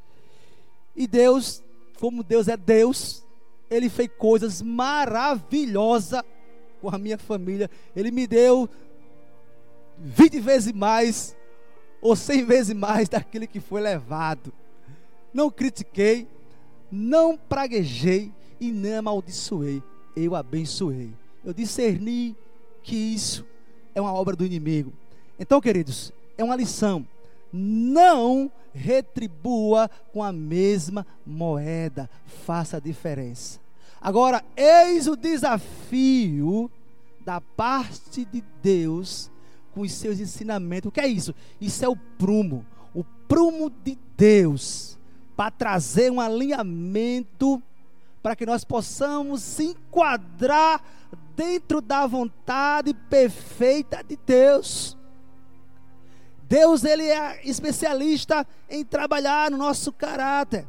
E 0.96 1.06
Deus, 1.08 1.62
como 2.00 2.24
Deus 2.24 2.48
é 2.48 2.56
Deus, 2.56 3.22
Ele 3.70 3.90
fez 3.90 4.10
coisas 4.18 4.62
maravilhosas 4.62 6.24
com 6.80 6.88
a 6.90 6.98
minha 6.98 7.18
família. 7.18 7.70
Ele 7.94 8.10
me 8.10 8.26
deu 8.26 8.70
20 10.00 10.40
vezes 10.40 10.72
mais, 10.72 11.36
ou 12.02 12.16
100 12.16 12.46
vezes 12.46 12.74
mais 12.74 13.10
daquilo 13.10 13.46
que 13.46 13.60
foi 13.60 13.82
levado. 13.82 14.54
Não 15.34 15.52
critiquei, 15.52 16.30
não 16.90 17.36
praguejei 17.36 18.32
e 18.58 18.72
nem 18.72 18.96
amaldiçoei 18.96 19.84
eu 20.16 20.36
abençoei. 20.36 21.12
Eu 21.44 21.54
discerni 21.54 22.36
que 22.82 22.96
isso 22.96 23.46
é 23.94 24.02
uma 24.02 24.14
obra 24.14 24.36
do 24.36 24.46
inimigo. 24.46 24.94
Então, 25.40 25.60
queridos, 25.60 26.12
é 26.38 26.44
uma 26.44 26.56
lição. 26.56 27.06
Não 27.52 28.52
retribua 28.74 29.90
com 30.12 30.24
a 30.24 30.32
mesma 30.32 31.06
moeda, 31.26 32.10
faça 32.46 32.78
a 32.78 32.80
diferença. 32.80 33.60
Agora, 34.02 34.44
eis 34.58 35.08
o 35.08 35.16
desafio 35.16 36.70
da 37.24 37.40
parte 37.40 38.26
de 38.26 38.44
Deus 38.62 39.32
com 39.74 39.82
os 39.82 39.94
seus 39.94 40.20
ensinamentos. 40.20 40.90
O 40.90 40.92
que 40.92 41.00
é 41.00 41.08
isso? 41.08 41.34
Isso 41.62 41.86
é 41.86 41.88
o 41.88 41.96
prumo, 41.96 42.66
o 42.94 43.04
prumo 43.28 43.70
de 43.70 43.98
Deus 44.18 44.98
para 45.36 45.52
trazer 45.52 46.12
um 46.12 46.20
alinhamento 46.20 47.62
para 48.24 48.38
que 48.38 48.46
nós 48.46 48.64
possamos 48.64 49.44
se 49.44 49.66
enquadrar 49.66 50.82
dentro 51.36 51.82
da 51.82 52.08
vontade 52.08 52.94
perfeita 52.94 54.02
de 54.02 54.18
Deus. 54.26 54.98
Deus 56.44 56.86
ele 56.86 57.10
é 57.10 57.42
especialista 57.44 58.48
em 58.70 58.86
trabalhar 58.86 59.52
no 59.52 59.58
nosso 59.58 59.92
caráter. 59.92 60.66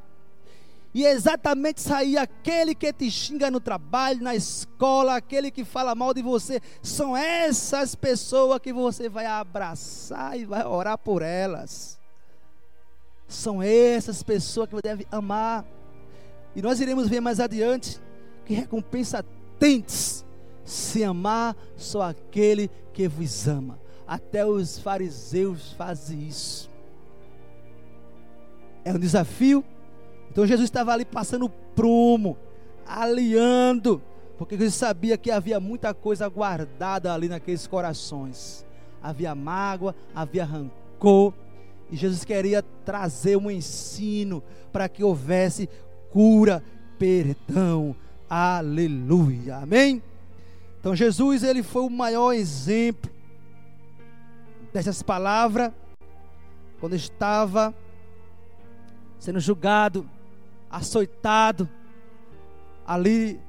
E 0.92 1.04
é 1.04 1.10
exatamente 1.10 1.80
sair 1.80 2.16
aquele 2.16 2.74
que 2.74 2.92
te 2.92 3.10
xinga 3.10 3.50
no 3.50 3.60
trabalho, 3.60 4.22
na 4.22 4.34
escola, 4.34 5.16
aquele 5.16 5.50
que 5.50 5.64
fala 5.64 5.94
mal 5.94 6.14
de 6.14 6.22
você, 6.22 6.60
são 6.82 7.16
essas 7.16 7.94
pessoas 7.94 8.60
que 8.60 8.72
você 8.72 9.08
vai 9.08 9.26
abraçar 9.26 10.38
e 10.38 10.44
vai 10.44 10.64
orar 10.64 10.96
por 10.96 11.20
elas. 11.22 11.98
São 13.26 13.60
essas 13.60 14.22
pessoas 14.22 14.68
que 14.68 14.74
você 14.74 14.82
deve 14.82 15.06
amar. 15.10 15.64
E 16.54 16.62
nós 16.62 16.80
iremos 16.80 17.08
ver 17.08 17.20
mais 17.20 17.40
adiante 17.40 18.00
que 18.44 18.54
recompensa 18.54 19.24
tentes 19.58 20.24
se 20.64 21.02
amar 21.04 21.56
só 21.76 22.02
aquele 22.02 22.70
que 22.92 23.08
vos 23.08 23.48
ama. 23.48 23.78
Até 24.06 24.44
os 24.46 24.78
fariseus 24.78 25.72
fazem 25.72 26.26
isso. 26.28 26.70
É 28.84 28.92
um 28.92 28.98
desafio. 28.98 29.64
Então 30.30 30.46
Jesus 30.46 30.66
estava 30.66 30.92
ali 30.92 31.04
passando 31.04 31.48
prumo, 31.48 32.36
aliando, 32.86 34.02
porque 34.36 34.54
ele 34.54 34.70
sabia 34.70 35.16
que 35.16 35.30
havia 35.30 35.58
muita 35.60 35.94
coisa 35.94 36.28
guardada 36.28 37.12
ali 37.12 37.28
naqueles 37.28 37.66
corações. 37.66 38.66
Havia 39.02 39.34
mágoa, 39.34 39.94
havia 40.14 40.44
rancor, 40.44 41.32
e 41.90 41.96
Jesus 41.96 42.24
queria 42.24 42.62
trazer 42.84 43.36
um 43.36 43.50
ensino 43.50 44.42
para 44.72 44.88
que 44.88 45.04
houvesse 45.04 45.68
cura, 46.14 46.62
perdão. 46.96 47.96
Aleluia. 48.30 49.56
Amém? 49.56 50.00
Então 50.78 50.94
Jesus 50.94 51.42
ele 51.42 51.60
foi 51.60 51.82
o 51.82 51.90
maior 51.90 52.32
exemplo 52.32 53.10
dessas 54.72 55.02
palavras 55.02 55.72
quando 56.78 56.94
estava 56.94 57.74
sendo 59.18 59.40
julgado, 59.40 60.08
açoitado 60.70 61.68
ali 62.86 63.40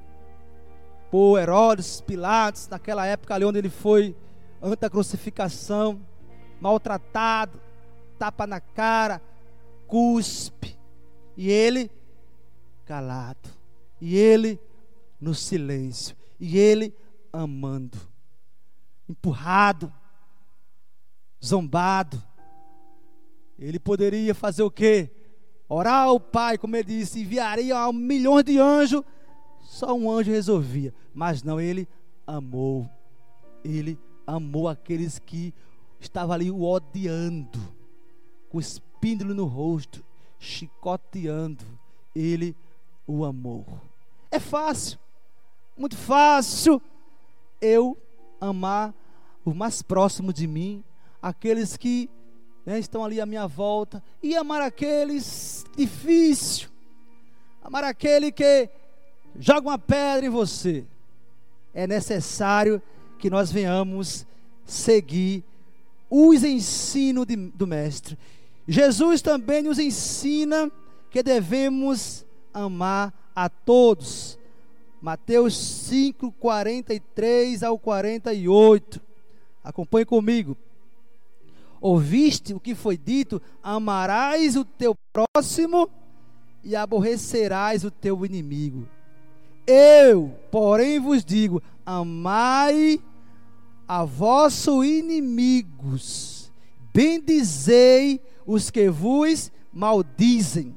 por 1.12 1.38
Herodes, 1.38 2.02
Pilatos, 2.02 2.68
naquela 2.68 3.06
época 3.06 3.36
ali 3.36 3.46
onde 3.46 3.60
ele 3.60 3.70
foi 3.70 4.16
antes 4.60 4.80
da 4.80 4.90
crucificação, 4.90 6.00
maltratado, 6.60 7.62
tapa 8.18 8.48
na 8.48 8.60
cara, 8.60 9.22
cuspe, 9.86 10.76
e 11.38 11.52
ele 11.52 11.92
calado, 12.86 13.50
e 14.00 14.16
ele 14.16 14.60
no 15.20 15.34
silêncio, 15.34 16.16
e 16.40 16.58
ele 16.58 16.94
amando, 17.34 17.98
empurrado, 19.10 19.92
zombado. 21.44 22.22
Ele 23.58 23.80
poderia 23.80 24.36
fazer 24.36 24.64
o 24.64 24.72
quê? 24.72 25.10
Orar 25.68 26.04
ao 26.04 26.20
Pai, 26.20 26.58
como 26.58 26.76
ele 26.76 27.00
disse, 27.00 27.22
enviaria 27.22 27.78
a 27.78 27.90
um 27.90 27.94
milhão 27.94 28.42
de 28.44 28.60
anjos, 28.60 29.04
só 29.62 29.94
um 29.94 30.12
anjo 30.12 30.32
resolvia. 30.32 30.94
Mas 31.14 31.42
não, 31.42 31.60
ele 31.60 31.88
amou. 32.28 32.90
Ele 33.64 33.98
amou 34.28 34.68
aqueles 34.68 35.18
que 35.18 35.54
estavam 36.00 36.34
ali 36.34 36.52
o 36.52 36.62
odiando 36.62 37.60
com 38.50 38.60
espíndulo 38.60 39.34
no 39.34 39.46
rosto, 39.46 40.04
chicoteando, 40.40 41.66
ele 42.14 42.56
o 43.08 43.24
amou. 43.26 43.66
É 44.32 44.40
fácil, 44.40 45.00
muito 45.78 45.96
fácil 45.96 46.82
eu 47.62 47.98
amar 48.40 48.94
o 49.44 49.54
mais 49.54 49.82
próximo 49.82 50.34
de 50.34 50.48
mim, 50.48 50.84
aqueles 51.22 51.78
que 51.78 52.10
né, 52.66 52.80
estão 52.80 53.04
ali 53.04 53.22
à 53.22 53.26
minha 53.26 53.48
volta, 53.48 54.04
e 54.22 54.36
amar 54.36 54.62
aqueles 54.62 55.64
difícil, 55.78 56.70
amar 57.64 57.84
aquele 57.84 58.32
que 58.32 58.70
joga 59.40 59.68
uma 59.68 59.78
pedra 59.78 60.26
em 60.26 60.30
você. 60.30 60.86
É 61.74 61.86
necessário 61.86 62.82
que 63.20 63.30
nós 63.30 63.52
venhamos 63.52 64.26
seguir 64.66 65.44
os 66.10 66.44
ensinos 66.44 67.26
de, 67.26 67.36
do 67.36 67.68
Mestre. 67.68 68.18
Jesus 68.68 69.22
também 69.22 69.62
nos 69.62 69.78
ensina 69.78 70.72
que 71.12 71.22
devemos 71.22 72.25
amar 72.56 73.14
a 73.36 73.50
todos. 73.50 74.40
Mateus 75.02 75.58
5, 75.58 76.32
43 76.32 77.62
ao 77.62 77.78
48. 77.78 79.02
Acompanhe 79.64 80.06
comigo. 80.06 80.56
Ouviste 81.82 82.54
o 82.54 82.60
que 82.60 82.74
foi 82.74 82.98
dito: 82.98 83.42
amarás 83.62 84.56
o 84.56 84.64
teu 84.64 84.96
próximo 85.14 85.90
e 86.64 86.76
aborrecerás 86.76 87.84
o 87.84 87.92
teu 87.92 88.26
inimigo. 88.26 88.88
Eu, 89.68 90.34
porém, 90.50 91.00
vos 91.00 91.24
digo: 91.24 91.62
amai 91.86 93.00
a 93.88 94.04
vossos 94.04 94.84
inimigos, 94.86 96.52
bendizei 96.94 98.20
os 98.46 98.72
que 98.72 98.90
vos 98.90 99.52
maldizem. 99.72 100.74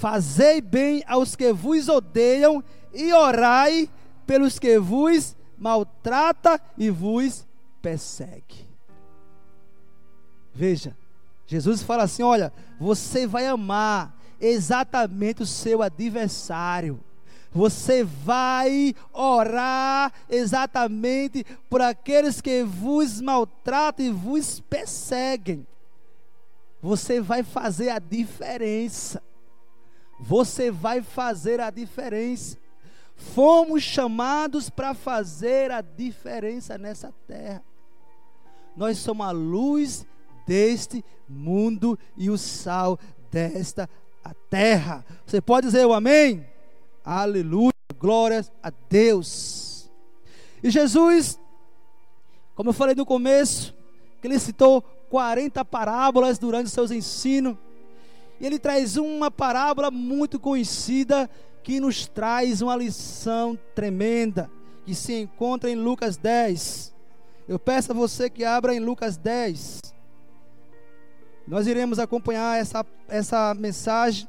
Fazei 0.00 0.62
bem 0.62 1.04
aos 1.06 1.36
que 1.36 1.52
vos 1.52 1.86
odeiam 1.86 2.64
e 2.90 3.12
orai 3.12 3.86
pelos 4.26 4.58
que 4.58 4.78
vos 4.78 5.36
maltrata 5.58 6.58
e 6.78 6.88
vos 6.88 7.46
persegue. 7.82 8.66
Veja, 10.54 10.96
Jesus 11.46 11.82
fala 11.82 12.04
assim: 12.04 12.22
olha, 12.22 12.50
você 12.80 13.26
vai 13.26 13.46
amar 13.46 14.16
exatamente 14.40 15.42
o 15.42 15.46
seu 15.46 15.82
adversário. 15.82 16.98
Você 17.52 18.02
vai 18.02 18.94
orar 19.12 20.10
exatamente 20.30 21.44
por 21.68 21.82
aqueles 21.82 22.40
que 22.40 22.62
vos 22.64 23.20
maltratam 23.20 24.06
e 24.06 24.10
vos 24.10 24.60
perseguem. 24.60 25.66
Você 26.80 27.20
vai 27.20 27.42
fazer 27.42 27.90
a 27.90 27.98
diferença. 27.98 29.22
Você 30.20 30.70
vai 30.70 31.02
fazer 31.02 31.60
a 31.60 31.70
diferença. 31.70 32.58
Fomos 33.16 33.82
chamados 33.82 34.70
para 34.70 34.94
fazer 34.94 35.70
a 35.70 35.80
diferença 35.80 36.78
nessa 36.78 37.12
terra. 37.26 37.62
Nós 38.76 38.98
somos 38.98 39.26
a 39.26 39.30
luz 39.30 40.06
deste 40.46 41.04
mundo 41.28 41.98
e 42.16 42.30
o 42.30 42.38
sal 42.38 42.98
desta 43.30 43.88
terra. 44.48 45.04
Você 45.26 45.40
pode 45.40 45.66
dizer 45.66 45.86
o 45.86 45.92
amém? 45.92 46.46
Aleluia, 47.04 47.72
glórias 47.98 48.52
a 48.62 48.70
Deus. 48.88 49.90
E 50.62 50.70
Jesus, 50.70 51.38
como 52.54 52.70
eu 52.70 52.74
falei 52.74 52.94
no 52.94 53.06
começo, 53.06 53.74
que 54.20 54.26
ele 54.26 54.38
citou 54.38 54.82
40 55.08 55.64
parábolas 55.64 56.38
durante 56.38 56.70
seus 56.70 56.90
ensinos. 56.90 57.56
E 58.40 58.46
ele 58.46 58.58
traz 58.58 58.96
uma 58.96 59.30
parábola 59.30 59.90
muito 59.90 60.40
conhecida 60.40 61.28
que 61.62 61.78
nos 61.78 62.06
traz 62.06 62.62
uma 62.62 62.74
lição 62.74 63.58
tremenda, 63.74 64.50
que 64.84 64.94
se 64.94 65.12
encontra 65.12 65.68
em 65.70 65.74
Lucas 65.74 66.16
10. 66.16 66.94
Eu 67.46 67.58
peço 67.58 67.92
a 67.92 67.94
você 67.94 68.30
que 68.30 68.44
abra 68.44 68.74
em 68.74 68.80
Lucas 68.80 69.16
10. 69.16 69.80
Nós 71.46 71.66
iremos 71.66 71.98
acompanhar 71.98 72.58
essa, 72.58 72.86
essa 73.08 73.54
mensagem 73.54 74.26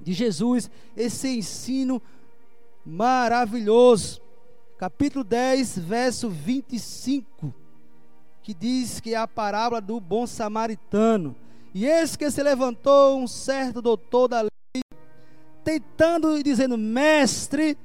de 0.00 0.12
Jesus, 0.12 0.70
esse 0.96 1.28
ensino 1.28 2.00
maravilhoso. 2.86 4.20
Capítulo 4.78 5.24
10, 5.24 5.78
verso 5.78 6.30
25 6.30 7.52
que 8.48 8.54
diz 8.54 8.98
que 8.98 9.12
é 9.12 9.16
a 9.18 9.28
parábola 9.28 9.78
do 9.78 10.00
bom 10.00 10.26
samaritano. 10.26 11.36
E 11.78 11.86
eis 11.86 12.16
que 12.16 12.28
se 12.28 12.42
levantou 12.42 13.20
um 13.20 13.28
certo 13.28 13.80
doutor 13.80 14.26
da 14.26 14.40
lei, 14.40 14.82
tentando 15.62 16.36
e 16.36 16.42
dizendo: 16.42 16.76
Mestre, 16.76 17.78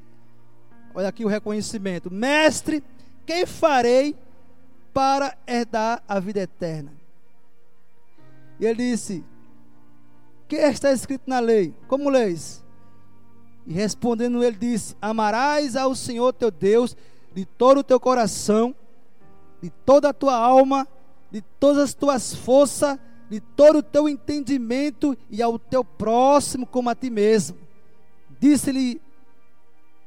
olha 0.96 1.10
aqui 1.10 1.24
o 1.24 1.28
reconhecimento, 1.28 2.12
Mestre, 2.12 2.84
quem 3.24 3.46
farei 3.46 4.16
para 4.92 5.38
herdar 5.46 6.02
a 6.08 6.20
vida 6.20 6.40
eterna. 6.40 6.92
E 8.60 8.66
ele 8.66 8.78
disse: 8.78 9.24
Que 10.48 10.56
está 10.56 10.92
escrito 10.92 11.30
na 11.30 11.40
lei? 11.40 11.72
Como 11.88 12.10
leis? 12.10 12.64
E 13.68 13.74
respondendo, 13.74 14.44
ele 14.44 14.58
disse: 14.58 14.98
Amarás 15.00 15.76
ao 15.76 15.94
Senhor 15.94 16.34
teu 16.34 16.50
Deus 16.50 16.98
de 17.32 17.46
todo 17.46 17.82
o 17.82 17.84
teu 17.84 18.00
coração, 18.00 18.74
de 19.62 19.70
toda 19.70 20.10
a 20.10 20.14
tua 20.14 20.36
alma, 20.36 20.88
de 21.30 21.44
todas 21.60 21.84
as 21.84 21.94
tuas 21.94 22.34
forças, 22.34 22.98
de 23.34 23.40
todo 23.40 23.80
o 23.80 23.84
teu 23.84 24.08
entendimento 24.08 25.18
e 25.28 25.42
ao 25.42 25.58
teu 25.58 25.84
próximo 25.84 26.68
como 26.68 26.88
a 26.88 26.94
ti 26.94 27.10
mesmo. 27.10 27.58
Disse-lhe 28.40 29.02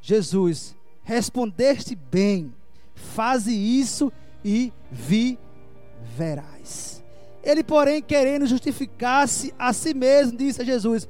Jesus: 0.01 0.77
Respondeste 1.03 1.97
bem, 1.97 2.55
faze 2.95 3.53
isso 3.53 4.13
e 4.45 4.73
viverás. 4.93 7.03
Ele, 7.43 7.65
porém, 7.65 8.01
querendo 8.01 8.47
justificar-se 8.47 9.53
a 9.59 9.73
si 9.73 9.93
mesmo, 9.93 10.39
disse 10.39 10.63
a 10.63 10.65
Jesus: 10.65 11.09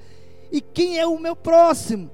E 0.50 0.62
quem 0.62 0.98
é 0.98 1.06
o 1.06 1.18
meu 1.18 1.36
próximo? 1.36 2.10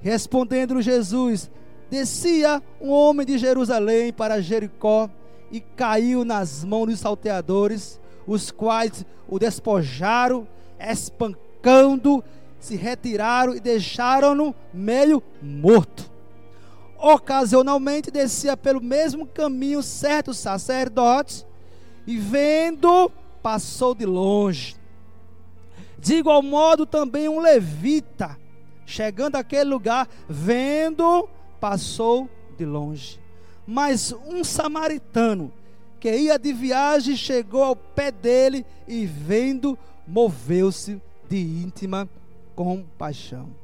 Respondendo 0.00 0.82
Jesus: 0.82 1.48
Descia 1.88 2.60
um 2.80 2.90
homem 2.90 3.24
de 3.24 3.38
Jerusalém 3.38 4.12
para 4.12 4.40
Jericó 4.40 5.08
e 5.52 5.60
caiu 5.60 6.24
nas 6.24 6.64
mãos 6.64 6.86
dos 6.86 6.98
salteadores, 6.98 7.99
os 8.26 8.50
quais 8.50 9.04
o 9.28 9.38
despojaram, 9.38 10.46
espancando, 10.78 12.22
se 12.58 12.76
retiraram 12.76 13.54
e 13.54 13.60
deixaram-no 13.60 14.54
meio 14.72 15.22
morto. 15.42 16.10
Ocasionalmente 16.98 18.10
descia 18.10 18.56
pelo 18.56 18.80
mesmo 18.80 19.26
caminho 19.26 19.82
certo 19.82 20.34
sacerdote 20.34 21.46
e 22.06 22.16
vendo, 22.18 23.10
passou 23.42 23.94
de 23.94 24.04
longe. 24.04 24.76
De 25.98 26.16
igual 26.16 26.42
modo 26.42 26.84
também 26.84 27.28
um 27.28 27.40
levita, 27.40 28.38
chegando 28.84 29.36
àquele 29.36 29.70
lugar, 29.70 30.08
vendo, 30.28 31.28
passou 31.58 32.28
de 32.56 32.64
longe. 32.64 33.20
Mas 33.66 34.12
um 34.26 34.42
samaritano 34.42 35.52
que 36.00 36.10
ia 36.10 36.38
de 36.38 36.52
viagem 36.52 37.14
chegou 37.14 37.62
ao 37.62 37.76
pé 37.76 38.10
dele 38.10 38.64
e 38.88 39.04
vendo, 39.04 39.78
moveu-se 40.06 41.00
de 41.28 41.38
íntima 41.38 42.08
compaixão. 42.56 43.54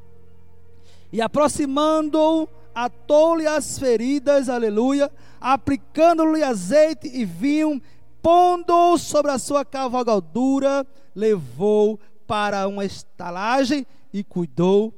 E 1.10 1.22
aproximando-o, 1.22 2.46
atou-lhe 2.74 3.46
as 3.46 3.78
feridas, 3.78 4.50
aleluia, 4.50 5.10
aplicando-lhe 5.40 6.42
azeite 6.42 7.08
e 7.08 7.24
vinho, 7.24 7.80
pondo-o 8.20 8.98
sobre 8.98 9.30
a 9.30 9.38
sua 9.38 9.64
cavalgadura, 9.64 10.86
levou 11.14 11.98
para 12.26 12.68
uma 12.68 12.84
estalagem 12.84 13.86
e 14.12 14.22
cuidou 14.22 14.92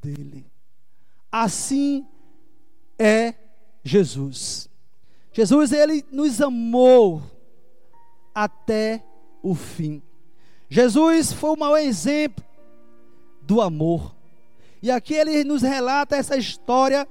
dele. 0.00 0.46
Assim 1.30 2.06
é 2.98 3.34
Jesus. 3.84 4.69
Jesus, 5.32 5.72
ele 5.72 6.04
nos 6.10 6.40
amou 6.40 7.22
até 8.34 9.04
o 9.42 9.54
fim. 9.54 10.02
Jesus 10.68 11.32
foi 11.32 11.50
o 11.50 11.58
maior 11.58 11.78
exemplo 11.78 12.44
do 13.42 13.60
amor. 13.60 14.14
E 14.82 14.90
aqui 14.90 15.14
ele 15.14 15.44
nos 15.44 15.62
relata 15.62 16.16
essa 16.16 16.36
história 16.36 17.06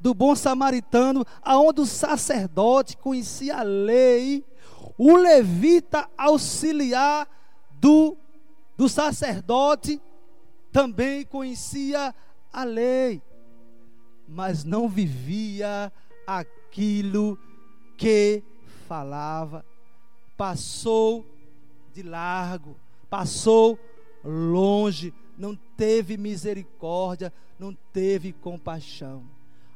do 0.00 0.12
bom 0.12 0.34
samaritano, 0.34 1.24
aonde 1.42 1.80
o 1.80 1.86
sacerdote 1.86 2.96
conhecia 2.96 3.58
a 3.58 3.62
lei, 3.62 4.44
o 4.98 5.16
levita 5.16 6.08
auxiliar 6.16 7.26
do, 7.80 8.16
do 8.76 8.88
sacerdote 8.88 10.00
também 10.70 11.24
conhecia 11.24 12.14
a 12.52 12.64
lei 12.64 13.22
mas 14.28 14.64
não 14.64 14.88
vivia 14.88 15.92
aquilo 16.26 17.36
que 17.36 17.53
falava. 18.86 19.64
Passou 20.36 21.24
de 21.92 22.02
largo, 22.02 22.76
passou 23.08 23.78
longe, 24.24 25.14
não 25.38 25.54
teve 25.76 26.16
misericórdia, 26.16 27.32
não 27.58 27.76
teve 27.92 28.32
compaixão. 28.32 29.22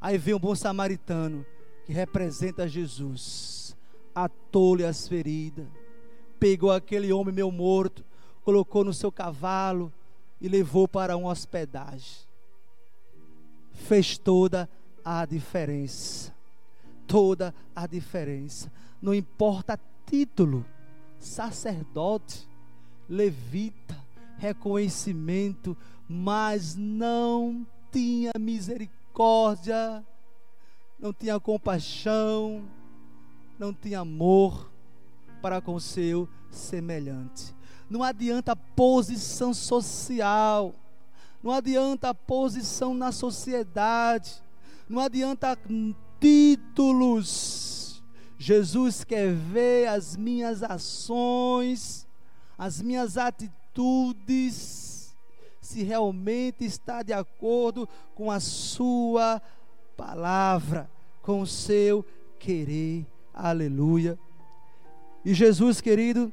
Aí 0.01 0.19
vem 0.19 0.35
um 0.35 0.39
bom 0.39 0.55
samaritano 0.55 1.47
que 1.87 1.93
representa 1.93 2.67
Jesus, 2.67 3.77
atou-lhe 4.15 4.85
as 4.85 5.07
feridas, 5.07 5.67
pegou 6.41 6.73
aquele 6.73 7.13
homem 7.13 7.35
meu 7.35 7.53
morto, 7.53 8.05
colocou 8.45 8.83
no 8.83 8.93
seu 8.93 9.13
cavalo 9.13 9.93
e 10.41 10.49
levou 10.49 10.89
para 10.89 11.17
uma 11.17 11.31
hospedagem 11.31 12.29
fez 13.79 14.19
toda 14.19 14.69
a 15.05 15.25
diferença. 15.25 16.35
Toda 17.09 17.53
a 17.75 17.89
diferença. 17.89 18.71
Não 19.03 19.13
importa 19.13 19.81
título, 20.07 20.65
sacerdote, 21.19 22.49
levita, 23.09 23.97
reconhecimento, 24.37 25.77
mas 26.09 26.77
não 26.77 27.67
tinha 27.91 28.31
misericórdia, 28.39 30.07
não 31.01 31.13
tinha 31.13 31.41
compaixão, 31.41 32.63
não 33.59 33.75
tinha 33.75 34.01
amor 34.01 34.71
para 35.43 35.61
com 35.61 35.81
seu 35.81 36.29
semelhante. 36.51 37.53
Não 37.91 38.05
adianta 38.05 38.55
posição 38.55 39.53
social 39.53 40.73
não 41.43 41.53
adianta 41.53 42.13
posição 42.13 42.93
na 42.95 43.13
sociedade, 43.13 44.43
não 44.89 45.01
adianta 45.01 45.57
títulos. 46.21 48.03
Jesus 48.39 49.05
quer 49.05 49.33
ver 49.33 49.89
as 49.89 50.17
minhas 50.17 50.63
ações, 50.63 52.07
as 52.57 52.81
minhas 52.81 53.17
atitudes, 53.17 55.17
se 55.61 55.83
realmente 55.83 56.65
está 56.65 57.03
de 57.03 57.13
acordo 57.13 57.89
com 58.15 58.31
a 58.31 58.41
Sua 58.41 59.43
palavra, 59.97 60.89
com 61.23 61.41
o 61.41 61.47
seu 61.47 62.05
querer. 62.39 63.07
Aleluia. 63.35 64.19
E 65.25 65.35
Jesus, 65.35 65.81
querido, 65.81 66.33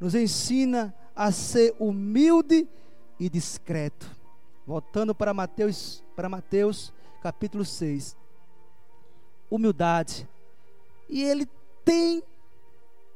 nos 0.00 0.14
ensina 0.14 0.94
a 1.14 1.32
ser 1.32 1.74
humilde 1.78 2.68
e 3.18 3.28
discreto. 3.28 4.10
Voltando 4.66 5.14
para 5.14 5.32
Mateus, 5.32 6.04
para 6.14 6.28
Mateus 6.28 6.92
capítulo 7.22 7.64
6. 7.64 8.16
Humildade. 9.50 10.28
E 11.08 11.22
ele 11.22 11.46
tem 11.84 12.22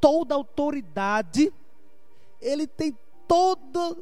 toda 0.01 0.35
a 0.35 0.37
autoridade, 0.37 1.53
ele 2.41 2.67
tem 2.67 2.97
toda, 3.29 3.97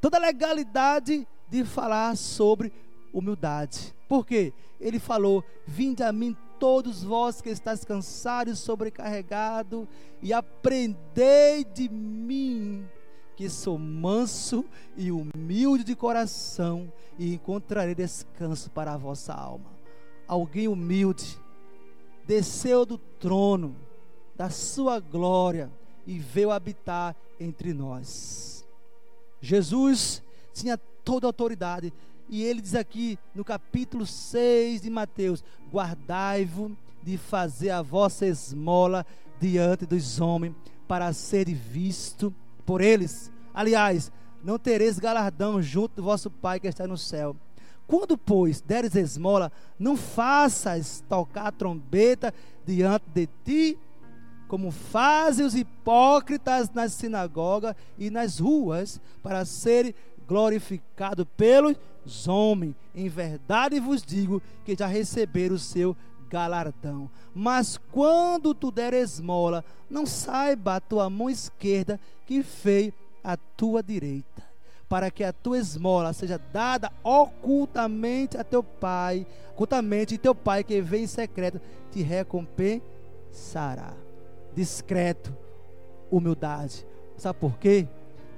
toda 0.00 0.16
a 0.16 0.20
legalidade 0.20 1.28
de 1.48 1.64
falar 1.64 2.16
sobre 2.16 2.72
humildade. 3.12 3.94
Por 4.08 4.26
quê? 4.26 4.52
Ele 4.80 4.98
falou: 4.98 5.44
Vinde 5.66 6.02
a 6.02 6.12
mim 6.12 6.36
todos 6.58 7.04
vós 7.04 7.40
que 7.40 7.50
estáis 7.50 7.84
cansados 7.84 8.58
e 8.58 8.60
sobrecarregados, 8.60 9.86
e 10.20 10.32
aprendei 10.32 11.64
de 11.64 11.88
mim, 11.88 12.88
que 13.36 13.48
sou 13.48 13.78
manso 13.78 14.64
e 14.96 15.12
humilde 15.12 15.84
de 15.84 15.94
coração, 15.94 16.92
e 17.18 17.34
encontrarei 17.34 17.94
descanso 17.94 18.70
para 18.70 18.94
a 18.94 18.96
vossa 18.96 19.32
alma. 19.32 19.70
Alguém 20.26 20.66
humilde 20.66 21.38
desceu 22.26 22.84
do 22.84 22.98
trono 22.98 23.76
da 24.36 24.50
sua 24.50 24.98
glória 25.00 25.70
e 26.06 26.18
veio 26.18 26.50
habitar 26.50 27.14
entre 27.38 27.72
nós. 27.72 28.66
Jesus 29.40 30.22
tinha 30.52 30.76
toda 30.76 31.26
a 31.26 31.28
autoridade, 31.28 31.92
e 32.28 32.42
ele 32.42 32.60
diz 32.60 32.74
aqui 32.74 33.18
no 33.34 33.44
capítulo 33.44 34.06
6 34.06 34.82
de 34.82 34.90
Mateus: 34.90 35.44
Guardai-vos 35.70 36.72
de 37.02 37.18
fazer 37.18 37.70
a 37.70 37.82
vossa 37.82 38.26
esmola 38.26 39.04
diante 39.38 39.84
dos 39.84 40.20
homens, 40.20 40.54
para 40.88 41.12
ser 41.12 41.46
visto 41.52 42.34
por 42.64 42.80
eles. 42.80 43.30
Aliás, 43.52 44.10
não 44.42 44.58
tereis 44.58 44.98
galardão 44.98 45.60
junto 45.60 45.96
do 45.96 46.02
vosso 46.02 46.30
Pai 46.30 46.58
que 46.58 46.66
está 46.66 46.86
no 46.86 46.96
céu. 46.96 47.36
Quando, 47.86 48.16
pois, 48.16 48.60
deres 48.60 48.94
esmola, 48.94 49.52
não 49.78 49.96
faças 49.96 51.02
tocar 51.08 51.46
a 51.46 51.52
trombeta 51.52 52.32
diante 52.64 53.04
de 53.14 53.28
ti, 53.44 53.78
como 54.48 54.70
fazem 54.70 55.44
os 55.44 55.54
hipócritas 55.54 56.70
nas 56.70 56.92
sinagogas 56.92 57.74
e 57.98 58.10
nas 58.10 58.38
ruas, 58.38 59.00
para 59.22 59.44
serem 59.44 59.94
glorificados 60.26 61.26
pelos 61.36 62.28
homens. 62.28 62.74
Em 62.94 63.08
verdade 63.08 63.80
vos 63.80 64.02
digo 64.02 64.42
que 64.64 64.74
já 64.74 64.86
receberam 64.86 65.56
o 65.56 65.58
seu 65.58 65.96
galardão. 66.30 67.10
Mas 67.34 67.78
quando 67.92 68.54
tu 68.54 68.70
der 68.70 68.92
esmola, 68.94 69.64
não 69.88 70.06
saiba 70.06 70.76
a 70.76 70.80
tua 70.80 71.08
mão 71.10 71.30
esquerda 71.30 72.00
que 72.26 72.42
fez 72.42 72.92
a 73.22 73.36
tua 73.36 73.82
direita, 73.82 74.42
para 74.88 75.10
que 75.10 75.24
a 75.24 75.32
tua 75.32 75.58
esmola 75.58 76.12
seja 76.12 76.38
dada 76.52 76.92
ocultamente 77.02 78.36
a 78.36 78.44
teu 78.44 78.62
pai, 78.62 79.26
ocultamente, 79.52 80.14
e 80.14 80.18
teu 80.18 80.34
pai 80.34 80.62
que 80.62 80.80
vem 80.80 81.04
em 81.04 81.06
secreto 81.06 81.60
te 81.90 82.02
recompensará. 82.02 83.94
Discreto, 84.54 85.36
humildade. 86.10 86.86
Sabe 87.16 87.38
por 87.38 87.58
quê? 87.58 87.88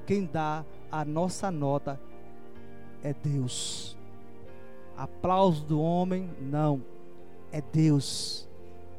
Quem 0.06 0.24
dá 0.24 0.64
a 0.90 1.04
nossa 1.04 1.50
nota 1.50 2.00
é 3.02 3.12
Deus. 3.12 3.96
Aplauso 4.96 5.64
do 5.64 5.80
homem, 5.80 6.30
não. 6.40 6.82
É 7.52 7.60
Deus. 7.60 8.48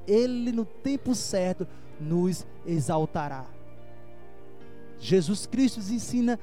Ele, 0.08 0.52
no 0.52 0.66
tempo 0.66 1.16
certo, 1.16 1.68
nos 2.00 2.46
exaltará. 2.66 3.46
Jesus 5.00 5.46
Cristo 5.46 5.78
nos 5.78 5.92
ensina 5.92 6.40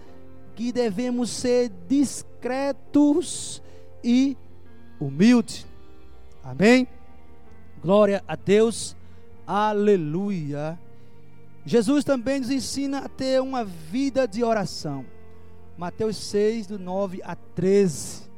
que 0.55 0.73
devemos 0.73 1.31
ser 1.31 1.71
discretos 1.89 3.63
e 4.03 4.37
humildes. 5.01 5.67
Amém? 6.43 6.87
Glória 7.83 8.23
a 8.27 8.37
Deus. 8.37 8.97
Aleluia. 9.47 10.79
Jesus 11.67 12.05
também 12.05 12.41
nos 12.41 12.51
ensina 12.51 12.99
a 12.99 13.09
ter 13.09 13.41
uma 13.41 13.65
vida 13.65 14.29
de 14.29 14.45
oração. 14.45 15.05
Mateus 15.77 16.17
6, 16.17 16.69
do 16.69 16.79
9 16.79 17.21
a 17.25 17.35
13, 17.35 18.31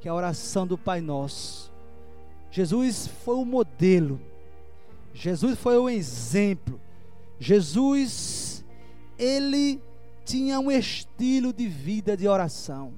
que 0.00 0.08
é 0.08 0.10
a 0.10 0.14
oração 0.14 0.66
do 0.66 0.78
Pai 0.78 1.00
Nosso. 1.00 1.72
Jesus 2.50 3.08
foi 3.24 3.34
o 3.34 3.44
modelo, 3.44 4.20
Jesus 5.12 5.58
foi 5.58 5.76
o 5.76 5.90
exemplo. 5.90 6.80
Jesus, 7.38 8.64
ele 9.18 9.80
tinha 10.26 10.58
um 10.58 10.72
estilo 10.72 11.52
de 11.52 11.68
vida 11.68 12.16
de 12.16 12.26
oração. 12.26 12.94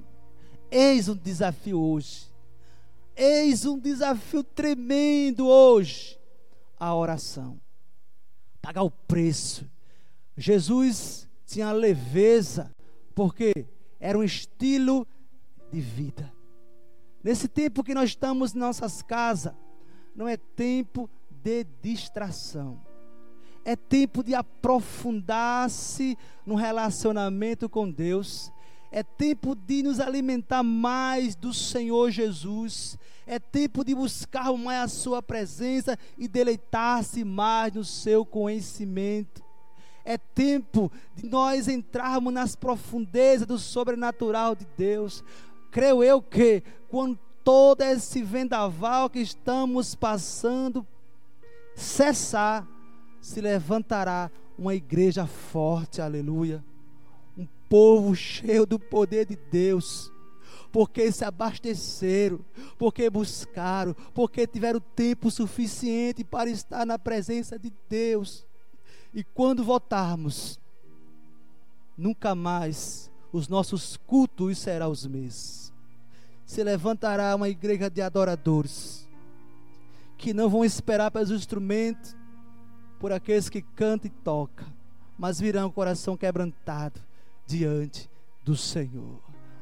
Eis 0.71 1.07
um 1.07 1.15
desafio 1.15 1.79
hoje. 1.79 2.27
Eis 3.15 3.65
um 3.65 3.77
desafio 3.77 4.43
tremendo 4.43 5.47
hoje. 5.47 6.19
A 6.79 6.95
oração. 6.95 7.61
Pagar 8.59 8.81
o 8.81 8.89
preço. 8.89 9.69
Jesus 10.35 11.29
tinha 11.45 11.71
leveza 11.71 12.75
porque 13.13 13.53
era 13.99 14.17
um 14.17 14.23
estilo 14.23 15.07
de 15.71 15.79
vida. 15.79 16.33
Nesse 17.23 17.47
tempo 17.47 17.83
que 17.83 17.93
nós 17.93 18.09
estamos 18.09 18.55
em 18.55 18.57
nossas 18.57 19.03
casas, 19.03 19.53
não 20.15 20.27
é 20.27 20.35
tempo 20.35 21.09
de 21.29 21.63
distração. 21.81 22.88
É 23.65 23.75
tempo 23.75 24.23
de 24.23 24.33
aprofundar-se 24.33 26.17
no 26.45 26.55
relacionamento 26.55 27.69
com 27.69 27.89
Deus. 27.89 28.51
É 28.91 29.03
tempo 29.03 29.55
de 29.55 29.83
nos 29.83 29.99
alimentar 29.99 30.63
mais 30.63 31.35
do 31.35 31.53
Senhor 31.53 32.09
Jesus. 32.09 32.97
É 33.27 33.37
tempo 33.37 33.83
de 33.83 33.93
buscar 33.93 34.51
mais 34.53 34.83
a 34.83 34.87
Sua 34.87 35.21
presença 35.21 35.97
e 36.17 36.27
deleitar-se 36.27 37.23
mais 37.23 37.73
no 37.73 37.85
seu 37.85 38.25
conhecimento. 38.25 39.43
É 40.03 40.17
tempo 40.17 40.91
de 41.15 41.27
nós 41.27 41.67
entrarmos 41.67 42.33
nas 42.33 42.55
profundezas 42.55 43.45
do 43.45 43.59
sobrenatural 43.59 44.55
de 44.55 44.65
Deus. 44.75 45.23
Creio 45.69 46.03
eu 46.03 46.19
que 46.19 46.63
quando 46.89 47.19
todo 47.43 47.81
esse 47.81 48.23
vendaval 48.23 49.09
que 49.09 49.19
estamos 49.19 49.93
passando 49.93 50.85
cessar, 51.75 52.67
se 53.21 53.41
levantará 53.41 54.31
uma 54.57 54.75
igreja 54.75 55.25
forte, 55.25 56.01
aleluia. 56.01 56.63
Um 57.37 57.47
povo 57.69 58.15
cheio 58.15 58.65
do 58.65 58.79
poder 58.79 59.25
de 59.25 59.35
Deus 59.35 60.11
porque 60.71 61.11
se 61.11 61.25
abasteceram, 61.25 62.39
porque 62.77 63.09
buscaram, 63.09 63.95
porque 64.13 64.45
tiveram 64.45 64.79
tempo 64.79 65.31
suficiente 65.31 66.23
para 66.23 66.49
estar 66.49 66.85
na 66.85 66.99
presença 66.99 67.57
de 67.57 67.73
Deus. 67.89 68.45
E 69.13 69.23
quando 69.23 69.63
voltarmos, 69.63 70.59
nunca 71.97 72.35
mais 72.35 73.11
os 73.31 73.47
nossos 73.47 73.97
cultos 73.97 74.57
serão 74.59 74.91
os 74.91 75.05
mesmos. 75.05 75.73
Se 76.45 76.63
levantará 76.63 77.35
uma 77.35 77.49
igreja 77.49 77.89
de 77.89 78.01
adoradores 78.01 79.07
que 80.17 80.33
não 80.33 80.49
vão 80.49 80.65
esperar 80.65 81.09
pelos 81.11 81.31
instrumentos, 81.31 82.15
por 82.99 83.11
aqueles 83.11 83.49
que 83.49 83.61
cantam 83.61 84.11
e 84.11 84.23
tocam, 84.23 84.67
mas 85.17 85.39
virão 85.39 85.67
o 85.67 85.71
coração 85.71 86.17
quebrantado 86.17 86.99
diante 87.47 88.09
do 88.43 88.55
Senhor. 88.55 89.19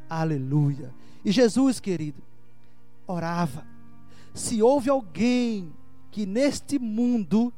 Aleluia. 0.09 0.93
E 1.23 1.31
Jesus, 1.31 1.79
querido, 1.79 2.21
orava. 3.05 3.65
Se 4.33 4.61
houve 4.61 4.89
alguém 4.89 5.73
que 6.11 6.25
neste 6.25 6.79
mundo 6.79 7.53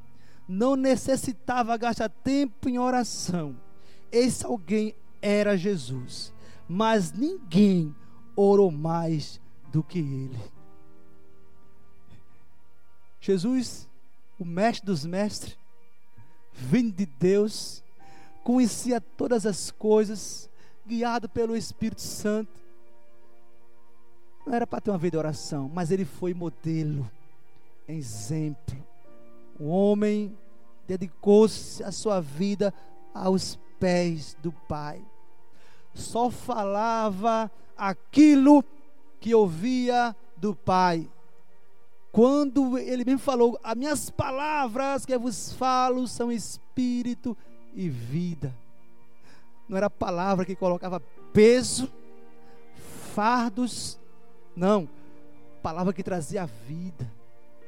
não 0.47 0.75
necessitava 0.75 1.77
gastar 1.77 2.09
tempo 2.09 2.67
em 2.67 2.79
oração. 2.79 3.55
Esse 4.11 4.45
alguém 4.45 4.95
era 5.21 5.55
Jesus. 5.55 6.33
Mas 6.67 7.11
ninguém 7.11 7.95
orou 8.35 8.71
mais 8.71 9.39
do 9.71 9.83
que 9.83 9.99
ele. 9.99 10.39
Jesus, 13.21 13.87
o 14.39 14.45
mestre 14.45 14.85
dos 14.85 15.05
mestres, 15.05 15.57
vindo 16.59 16.95
de 16.95 17.05
Deus, 17.05 17.83
conhecia 18.43 18.99
todas 18.99 19.45
as 19.45 19.71
coisas, 19.71 20.49
guiado 20.85 21.29
pelo 21.29 21.55
Espírito 21.55 22.01
Santo. 22.01 22.51
Não 24.45 24.53
era 24.53 24.65
para 24.65 24.81
ter 24.81 24.91
uma 24.91 24.97
vida 24.97 25.11
de 25.11 25.17
oração, 25.17 25.69
mas 25.73 25.91
ele 25.91 26.05
foi 26.05 26.33
modelo, 26.33 27.09
exemplo 27.87 28.89
o 29.59 29.67
homem 29.67 30.35
dedicou-se 30.87 31.83
a 31.83 31.91
sua 31.91 32.21
vida 32.21 32.73
aos 33.13 33.59
pés 33.77 34.37
do 34.41 34.53
Pai. 34.53 35.03
Só 35.93 36.31
falava 36.31 37.51
aquilo 37.77 38.63
que 39.19 39.35
ouvia 39.35 40.15
do 40.37 40.55
Pai. 40.55 41.07
Quando 42.11 42.77
ele 42.77 43.05
me 43.05 43.17
falou, 43.17 43.59
as 43.63 43.75
minhas 43.75 44.09
palavras 44.09 45.05
que 45.05 45.13
eu 45.13 45.19
vos 45.19 45.53
falo 45.53 46.07
são 46.07 46.31
espírito 46.31 47.37
e 47.73 47.87
vida. 47.87 48.53
Não 49.67 49.77
era 49.77 49.89
palavra 49.89 50.45
que 50.45 50.55
colocava 50.55 50.99
peso, 51.31 51.91
fardos, 53.13 53.99
não. 54.55 54.89
Palavra 55.61 55.93
que 55.93 56.01
trazia 56.01 56.45
vida, 56.45 57.09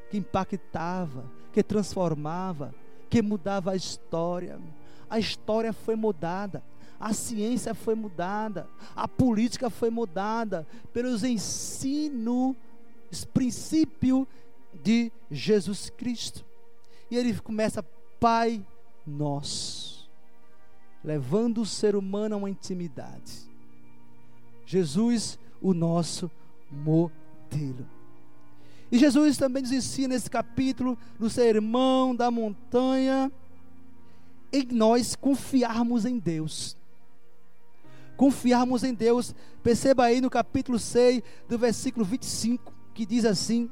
que 0.09 0.17
impactava, 0.17 1.23
que 1.53 1.61
transformava, 1.61 2.73
que 3.09 3.21
mudava 3.21 3.71
a 3.71 3.75
história. 3.75 4.59
A 5.09 5.19
história 5.19 5.71
foi 5.73 5.95
mudada, 5.95 6.63
a 6.99 7.13
ciência 7.13 7.75
foi 7.75 7.93
mudada, 7.93 8.67
a 8.95 9.07
política 9.07 9.69
foi 9.69 9.89
mudada 9.89 10.65
pelos 10.93 11.23
ensinos, 11.23 12.55
princípio 13.33 14.27
de 14.83 15.11
Jesus 15.29 15.89
Cristo. 15.89 16.45
E 17.09 17.17
ele 17.17 17.33
começa, 17.39 17.83
Pai 18.19 18.65
Nosso, 19.05 20.09
levando 21.03 21.61
o 21.61 21.65
ser 21.65 21.95
humano 21.95 22.35
a 22.35 22.37
uma 22.37 22.49
intimidade. 22.49 23.49
Jesus, 24.65 25.37
o 25.61 25.73
nosso 25.73 26.31
modelo. 26.71 27.85
E 28.91 28.97
Jesus 28.97 29.37
também 29.37 29.63
nos 29.63 29.71
ensina 29.71 30.09
nesse 30.09 30.29
capítulo, 30.29 30.97
no 31.19 31.29
sermão 31.29 32.15
da 32.15 32.29
montanha, 32.29 33.31
em 34.51 34.65
nós 34.65 35.15
confiarmos 35.15 36.05
em 36.05 36.19
Deus. 36.19 36.77
Confiarmos 38.17 38.83
em 38.83 38.93
Deus. 38.93 39.33
Perceba 39.63 40.05
aí 40.05 40.19
no 40.19 40.29
capítulo 40.29 40.77
6, 40.77 41.23
do 41.47 41.57
versículo 41.57 42.05
25, 42.05 42.73
que 43.01 43.05
diz 43.05 43.25
assim: 43.25 43.69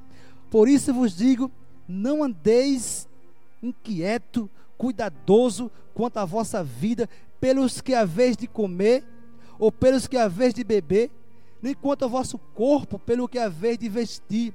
Por 0.50 0.68
isso 0.68 0.94
vos 0.94 1.16
digo, 1.16 1.52
não 1.88 2.24
andeis 2.24 3.08
inquieto, 3.62 4.50
cuidadoso 4.78 5.72
quanto 5.94 6.18
à 6.18 6.26
vossa 6.26 6.64
vida, 6.64 7.10
pelos 7.40 7.82
que 7.82 7.94
haveis 7.94 8.36
de 8.36 8.48
comer, 8.48 9.04
ou 9.58 9.72
pelos 9.72 10.08
que 10.08 10.18
haveis 10.18 10.54
de 10.54 10.64
beber, 10.64 11.12
nem 11.62 11.74
quanto 11.74 12.04
ao 12.04 12.10
vosso 12.10 12.38
corpo, 12.38 12.98
pelo 12.98 13.28
que 13.28 13.38
haveis 13.38 13.78
de 13.78 13.90
vestir 13.90 14.54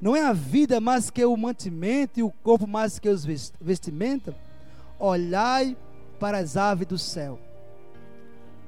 não 0.00 0.14
é 0.14 0.22
a 0.22 0.32
vida 0.32 0.80
mais 0.80 1.10
que 1.10 1.24
o 1.24 1.36
mantimento 1.36 2.20
e 2.20 2.22
o 2.22 2.30
corpo 2.30 2.66
mais 2.66 2.98
que 2.98 3.08
os 3.08 3.24
vestimentas? 3.60 4.34
Olhai 4.98 5.76
para 6.20 6.38
as 6.38 6.56
aves 6.56 6.86
do 6.86 6.98
céu. 6.98 7.38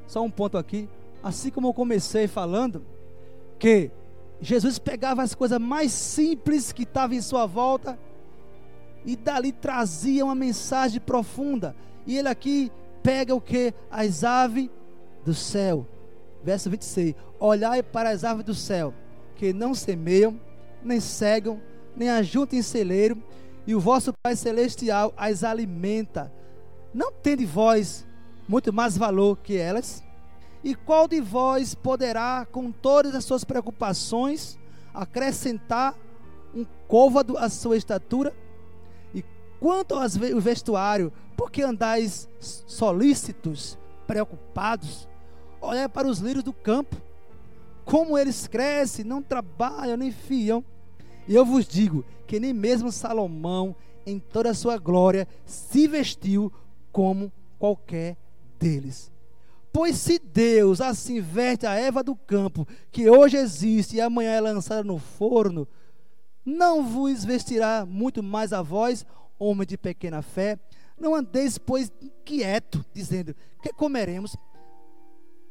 Só 0.07 0.23
um 0.23 0.31
ponto 0.31 0.57
aqui. 0.57 0.89
Assim 1.23 1.51
como 1.51 1.69
eu 1.69 1.75
comecei 1.75 2.27
falando 2.27 2.83
que 3.59 3.91
Jesus 4.41 4.79
pegava 4.79 5.23
as 5.23 5.35
coisas 5.35 5.59
mais 5.59 5.93
simples 5.93 6.73
que 6.73 6.85
estavam 6.85 7.17
em 7.17 7.21
sua 7.21 7.47
volta 7.47 7.99
e 9.05 9.17
dali 9.17 9.53
trazia 9.53 10.25
uma 10.25 10.35
mensagem 10.35 11.01
profunda. 11.01 11.75
E 12.07 12.17
ele 12.17 12.29
aqui 12.29 12.71
pega 13.03 13.35
o 13.35 13.41
que? 13.41 13.75
As 13.91 14.23
aves 14.23 14.69
do 15.25 15.35
céu. 15.35 15.87
Verso 16.43 16.71
26. 16.71 17.15
Olhai 17.41 17.83
para 17.83 18.11
as 18.11 18.25
aves 18.25 18.45
do 18.45 18.55
céu, 18.55 18.95
que 19.35 19.53
não 19.53 19.75
semeiam, 19.75 20.41
nem 20.83 21.01
cegam, 21.01 21.61
nem 21.97 22.09
ajuntem 22.11 22.61
em 22.61 22.63
celeiro, 22.63 23.23
e 23.67 23.75
o 23.75 23.81
vosso 23.81 24.13
Pai 24.23 24.37
Celestial 24.37 25.13
as 25.17 25.45
alimenta. 25.45 26.33
Não 26.95 27.13
tem 27.13 27.37
de 27.37 27.45
vós 27.45 28.07
muito 28.49 28.73
mais 28.73 28.97
valor 28.97 29.37
que 29.39 29.57
elas? 29.57 30.03
E 30.63 30.75
qual 30.75 31.07
de 31.07 31.21
vós 31.21 31.75
poderá, 31.75 32.47
com 32.51 32.73
todas 32.73 33.15
as 33.15 33.25
suas 33.25 33.45
preocupações, 33.45 34.59
acrescentar 34.93 35.95
um 36.55 36.65
côvado 36.87 37.39
à 37.39 37.49
sua 37.49 37.77
estatura? 37.77 38.35
E 39.15 39.25
quanto 39.61 39.95
ao 39.95 40.09
vestuário, 40.41 41.13
por 41.37 41.51
que 41.51 41.63
andais 41.63 42.29
solícitos, 42.41 43.79
preocupados? 44.07 45.09
Olhai 45.61 45.89
para 45.89 46.09
os 46.09 46.19
lírios 46.19 46.45
do 46.45 46.53
campo, 46.53 46.97
como 47.85 48.19
eles 48.19 48.47
crescem, 48.47 49.05
não 49.05 49.23
trabalham 49.23 49.97
nem 49.97 50.11
fiam. 50.11 50.65
E 51.27 51.35
eu 51.35 51.45
vos 51.45 51.67
digo 51.67 52.05
que 52.27 52.41
nem 52.41 52.53
mesmo 52.53 52.91
Salomão, 52.91 53.75
em 54.05 54.19
toda 54.19 54.51
a 54.51 54.55
sua 54.55 54.77
glória, 54.77 55.29
se 55.47 55.87
vestiu 55.87 56.53
como 56.91 57.33
qualquer 57.59 58.17
deles. 58.59 59.11
Pois 59.79 59.97
se 59.97 60.19
Deus 60.19 60.81
assim 60.81 61.21
veste 61.21 61.65
a 61.65 61.73
Eva 61.73 62.03
do 62.03 62.17
campo, 62.17 62.67
que 62.91 63.09
hoje 63.09 63.37
existe 63.37 63.95
e 63.95 64.01
amanhã 64.01 64.33
é 64.33 64.41
lançada 64.41 64.83
no 64.83 64.99
forno, 64.99 65.69
não 66.45 66.85
vos 66.85 67.25
vestirá 67.25 67.87
muito 67.87 68.21
mais 68.21 68.53
a 68.53 68.61
vós, 68.61 69.07
homem 69.39 69.65
de 69.65 69.79
pequena 69.79 70.21
fé? 70.21 70.59
Não 70.99 71.15
andeis, 71.15 71.59
pois, 71.59 71.93
inquieto, 72.03 72.85
dizendo: 72.93 73.37
que 73.63 73.73
comeremos, 73.73 74.37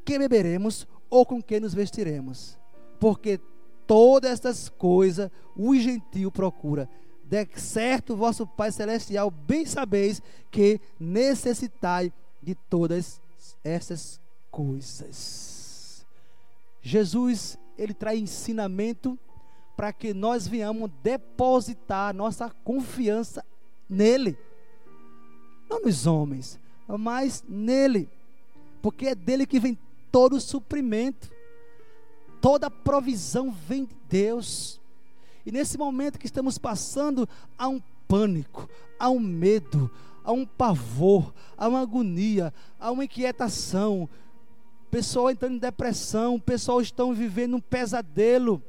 que 0.04 0.18
beberemos, 0.18 0.86
ou 1.08 1.24
com 1.24 1.42
que 1.42 1.58
nos 1.58 1.72
vestiremos? 1.72 2.58
Porque 3.00 3.40
todas 3.86 4.32
estas 4.32 4.68
coisas 4.68 5.30
o 5.56 5.74
gentil 5.74 6.30
procura. 6.30 6.86
De 7.24 7.48
certo, 7.54 8.14
vosso 8.14 8.46
Pai 8.46 8.72
Celestial, 8.72 9.30
bem 9.30 9.64
sabeis 9.64 10.20
que 10.50 10.82
necessitai 11.00 12.12
de 12.42 12.54
todas 12.54 13.22
essas 13.68 14.20
coisas. 14.50 16.06
Jesus, 16.80 17.58
ele 17.76 17.94
traz 17.94 18.18
ensinamento 18.18 19.18
para 19.76 19.92
que 19.92 20.12
nós 20.12 20.48
venhamos 20.48 20.90
depositar 21.02 22.14
nossa 22.14 22.50
confiança 22.64 23.44
nele. 23.88 24.36
Não 25.68 25.82
nos 25.82 26.06
homens, 26.06 26.58
mas 26.88 27.44
nele. 27.48 28.08
Porque 28.82 29.08
é 29.08 29.14
dele 29.14 29.46
que 29.46 29.60
vem 29.60 29.78
todo 30.10 30.36
o 30.36 30.40
suprimento. 30.40 31.30
Toda 32.40 32.70
provisão 32.70 33.50
vem 33.50 33.84
de 33.84 33.96
Deus. 34.08 34.80
E 35.44 35.52
nesse 35.52 35.78
momento 35.78 36.18
que 36.18 36.26
estamos 36.26 36.58
passando, 36.58 37.28
há 37.56 37.68
um 37.68 37.80
pânico, 38.06 38.68
há 38.98 39.10
um 39.10 39.20
medo, 39.20 39.90
há 40.28 40.32
um 40.32 40.44
pavor, 40.44 41.32
há 41.56 41.66
uma 41.66 41.80
agonia, 41.80 42.52
há 42.78 42.90
uma 42.90 43.04
inquietação. 43.04 44.06
Pessoal 44.90 45.30
entrando 45.30 45.54
em 45.54 45.58
depressão, 45.58 46.38
pessoal 46.38 46.82
estão 46.82 47.14
vivendo 47.14 47.56
um 47.56 47.60
pesadelo. 47.60 48.62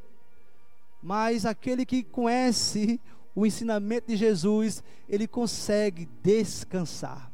Mas 1.04 1.46
aquele 1.46 1.86
que 1.86 2.02
conhece 2.02 2.98
o 3.36 3.46
ensinamento 3.46 4.08
de 4.08 4.16
Jesus, 4.16 4.82
ele 5.10 5.28
consegue 5.28 6.08
descansar. 6.24 7.30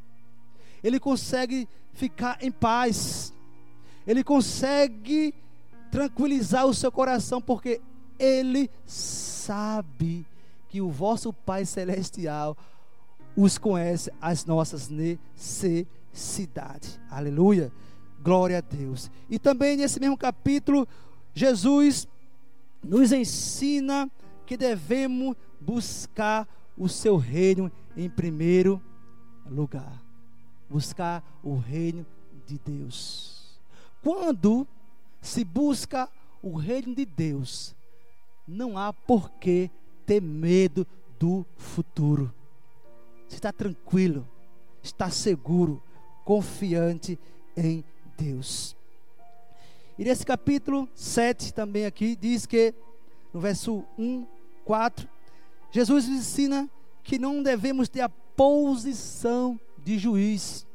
Ele 0.82 0.98
consegue 0.98 1.68
ficar 1.94 2.38
em 2.42 2.50
paz. 2.50 3.32
Ele 4.04 4.24
consegue 4.24 5.34
tranquilizar 5.88 6.66
o 6.66 6.74
seu 6.74 6.90
coração, 6.90 7.40
porque 7.40 7.80
ele 8.18 8.68
sabe 8.84 10.26
que 10.68 10.80
o 10.80 10.90
vosso 10.90 11.32
Pai 11.32 11.64
Celestial 11.64 12.56
os 13.36 13.58
conhece 13.58 14.10
as 14.20 14.46
nossas 14.46 14.88
necessidades. 14.88 16.98
Aleluia. 17.10 17.72
Glória 18.22 18.58
a 18.58 18.60
Deus. 18.60 19.10
E 19.28 19.36
também 19.38 19.76
nesse 19.76 20.00
mesmo 20.00 20.16
capítulo, 20.16 20.88
Jesus 21.34 22.08
nos 22.82 23.12
ensina 23.12 24.10
que 24.46 24.56
devemos 24.56 25.36
buscar 25.60 26.48
o 26.76 26.88
seu 26.88 27.16
reino 27.16 27.70
em 27.96 28.08
primeiro 28.08 28.80
lugar. 29.44 30.02
Buscar 30.68 31.22
o 31.42 31.56
reino 31.56 32.06
de 32.46 32.58
Deus. 32.58 33.60
Quando 34.02 34.66
se 35.20 35.44
busca 35.44 36.08
o 36.42 36.56
reino 36.56 36.94
de 36.94 37.04
Deus, 37.04 37.74
não 38.46 38.78
há 38.78 38.92
por 38.92 39.30
que 39.32 39.70
ter 40.04 40.22
medo 40.22 40.86
do 41.18 41.44
futuro. 41.56 42.32
Você 43.28 43.36
está 43.36 43.52
tranquilo, 43.52 44.26
está 44.82 45.10
seguro, 45.10 45.82
confiante 46.24 47.18
em 47.56 47.84
Deus. 48.16 48.76
E 49.98 50.04
nesse 50.04 50.24
capítulo 50.24 50.88
7 50.94 51.54
também 51.54 51.86
aqui 51.86 52.14
diz 52.16 52.46
que, 52.46 52.74
no 53.32 53.40
verso 53.40 53.84
1, 53.98 54.26
4, 54.64 55.08
Jesus 55.70 56.08
nos 56.08 56.18
ensina 56.18 56.70
que 57.02 57.18
não 57.18 57.42
devemos 57.42 57.88
ter 57.88 58.00
a 58.00 58.08
posição 58.08 59.58
de 59.78 59.98
juiz, 59.98 60.66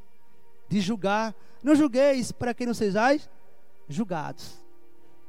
de 0.68 0.80
julgar. 0.82 1.36
Não 1.64 1.76
julgueis 1.76 2.32
para 2.32 2.54
que 2.54 2.66
não 2.66 2.74
sejais 2.74 3.30
julgados. 3.88 4.60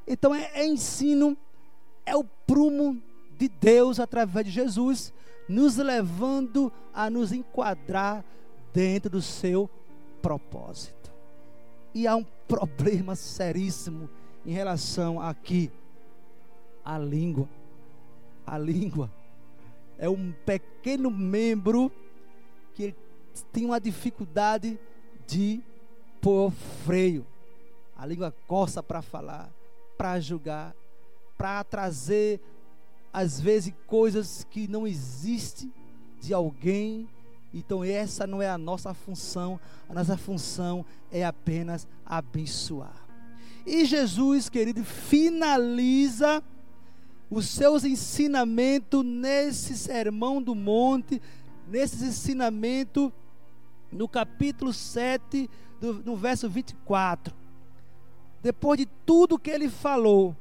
Então 0.07 0.33
é, 0.33 0.49
é 0.53 0.65
ensino, 0.65 1.37
é 2.05 2.15
o 2.15 2.23
prumo 2.23 3.01
de 3.37 3.47
Deus 3.47 3.99
através 3.99 4.45
de 4.45 4.51
Jesus 4.51 5.13
nos 5.53 5.77
levando 5.77 6.71
a 6.91 7.09
nos 7.09 7.31
enquadrar 7.31 8.25
dentro 8.73 9.11
do 9.11 9.21
seu 9.21 9.69
propósito. 10.21 11.11
E 11.93 12.07
há 12.07 12.15
um 12.15 12.25
problema 12.47 13.15
seríssimo 13.15 14.09
em 14.43 14.51
relação 14.51 15.21
aqui 15.21 15.71
à 16.83 16.97
língua. 16.97 17.47
A 18.45 18.57
língua 18.57 19.11
é 19.99 20.09
um 20.09 20.33
pequeno 20.43 21.11
membro 21.11 21.91
que 22.73 22.95
tem 23.51 23.65
uma 23.65 23.79
dificuldade 23.79 24.79
de 25.27 25.61
pôr 26.19 26.51
freio. 26.83 27.25
A 27.95 28.07
língua 28.07 28.33
coça 28.47 28.81
para 28.81 29.03
falar, 29.03 29.51
para 29.95 30.19
julgar, 30.19 30.75
para 31.37 31.63
trazer 31.63 32.41
às 33.13 33.39
vezes 33.39 33.73
coisas 33.85 34.45
que 34.49 34.67
não 34.67 34.87
existem 34.87 35.71
de 36.19 36.33
alguém. 36.33 37.07
Então 37.53 37.83
essa 37.83 38.25
não 38.25 38.41
é 38.41 38.49
a 38.49 38.57
nossa 38.57 38.93
função. 38.93 39.59
A 39.87 39.93
nossa 39.93 40.17
função 40.17 40.83
é 41.11 41.23
apenas 41.23 41.87
abençoar. 42.03 43.03
E 43.65 43.85
Jesus, 43.85 44.49
querido, 44.49 44.83
finaliza 44.83 46.43
os 47.29 47.47
seus 47.47 47.83
ensinamentos 47.83 49.05
nesse 49.05 49.77
sermão 49.77 50.41
do 50.41 50.53
monte, 50.53 51.21
nesse 51.67 52.03
ensinamento 52.03 53.13
no 53.91 54.07
capítulo 54.07 54.73
7, 54.73 55.49
do, 55.79 55.93
no 55.93 56.15
verso 56.15 56.49
24. 56.49 57.33
Depois 58.41 58.77
de 58.77 58.85
tudo 59.05 59.39
que 59.39 59.49
ele 59.49 59.69
falou, 59.69 60.35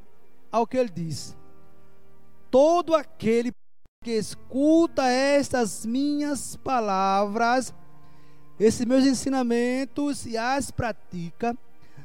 ao 0.51 0.67
que 0.67 0.77
ele 0.77 0.91
disse: 0.91 1.35
todo 2.53 2.95
aquele 2.95 3.51
que 4.05 4.11
escuta 4.11 5.09
estas 5.09 5.87
minhas 5.87 6.55
palavras, 6.55 7.73
esses 8.61 8.85
meus 8.85 9.07
ensinamentos 9.07 10.27
e 10.27 10.37
as 10.37 10.71
pratica, 10.71 11.57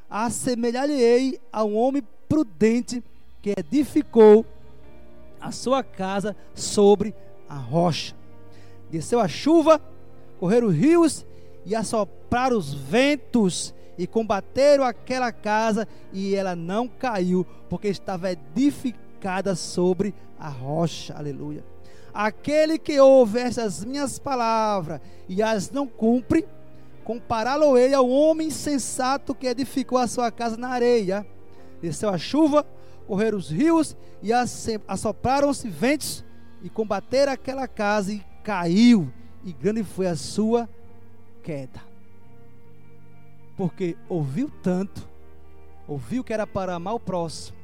assemelhar-lhe 0.10 1.38
a 1.52 1.66
um 1.66 1.76
homem 1.76 2.02
prudente 2.30 3.04
que 3.42 3.54
edificou 3.58 4.46
a 5.42 5.52
sua 5.52 5.84
casa 5.84 6.34
sobre 6.56 7.14
a 7.50 7.56
rocha. 7.56 8.16
Desceu 8.90 9.20
a 9.20 9.28
chuva, 9.28 9.82
correram 10.40 10.70
os 10.70 10.76
rios 10.76 11.26
e 11.66 11.76
assopraram 11.76 12.58
os 12.58 12.74
ventos 12.74 13.74
e 13.98 14.08
combateram 14.08 14.86
aquela 14.86 15.30
casa 15.34 15.86
e 16.14 16.34
ela 16.34 16.56
não 16.56 16.88
caiu, 16.88 17.46
porque 17.70 17.90
estava 17.90 18.32
edificada 18.32 19.07
edificada 19.18 19.56
sobre 19.56 20.14
a 20.40 20.48
rocha. 20.48 21.16
Aleluia. 21.16 21.64
Aquele 22.14 22.78
que 22.78 23.00
ouve 23.00 23.40
essas 23.40 23.84
minhas 23.84 24.18
palavras 24.20 25.02
e 25.28 25.42
as 25.42 25.70
não 25.72 25.88
cumpre, 25.88 26.48
compará-lo 27.04 27.78
ele 27.78 27.94
ao 27.94 28.08
homem 28.10 28.50
sensato 28.50 29.36
que 29.36 29.48
edificou 29.48 29.98
a 29.98 30.08
sua 30.08 30.32
casa 30.32 30.58
na 30.58 30.70
areia. 30.70 31.26
Desceu 31.82 32.10
a 32.10 32.18
chuva, 32.18 32.66
correram 33.08 33.38
os 33.38 33.50
rios 33.50 33.96
e 34.22 34.32
assopraram-se 34.88 35.68
ventos 35.70 36.24
e 36.62 36.70
combateram 36.70 37.32
aquela 37.32 37.68
casa 37.68 38.14
e 38.14 38.24
caiu, 38.44 39.12
e 39.44 39.54
grande 39.54 39.84
foi 39.84 40.08
a 40.08 40.16
sua 40.16 40.68
queda. 41.44 41.82
Porque 43.56 43.96
ouviu 44.10 44.52
tanto, 44.64 45.08
ouviu 45.88 46.24
que 46.24 46.34
era 46.34 46.48
para 46.48 46.74
amar 46.74 46.96
o 46.96 47.00
próximo, 47.00 47.57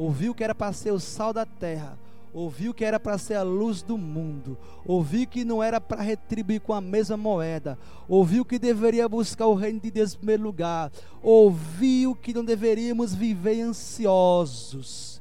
ouviu 0.00 0.34
que 0.34 0.42
era 0.42 0.54
para 0.54 0.72
ser 0.72 0.92
o 0.92 0.98
sal 0.98 1.30
da 1.30 1.44
terra, 1.44 1.98
ouviu 2.32 2.72
que 2.72 2.86
era 2.86 2.98
para 2.98 3.18
ser 3.18 3.34
a 3.34 3.42
luz 3.42 3.82
do 3.82 3.98
mundo, 3.98 4.56
ouviu 4.86 5.26
que 5.26 5.44
não 5.44 5.62
era 5.62 5.78
para 5.78 6.00
retribuir 6.00 6.62
com 6.62 6.72
a 6.72 6.80
mesma 6.80 7.18
moeda, 7.18 7.78
ouviu 8.08 8.42
que 8.42 8.58
deveria 8.58 9.06
buscar 9.06 9.46
o 9.46 9.54
reino 9.54 9.78
de 9.78 9.90
Deus 9.90 10.14
em 10.14 10.16
primeiro 10.16 10.42
lugar, 10.42 10.90
ouviu 11.22 12.14
que 12.14 12.32
não 12.32 12.42
deveríamos 12.42 13.14
viver 13.14 13.60
ansiosos. 13.60 15.20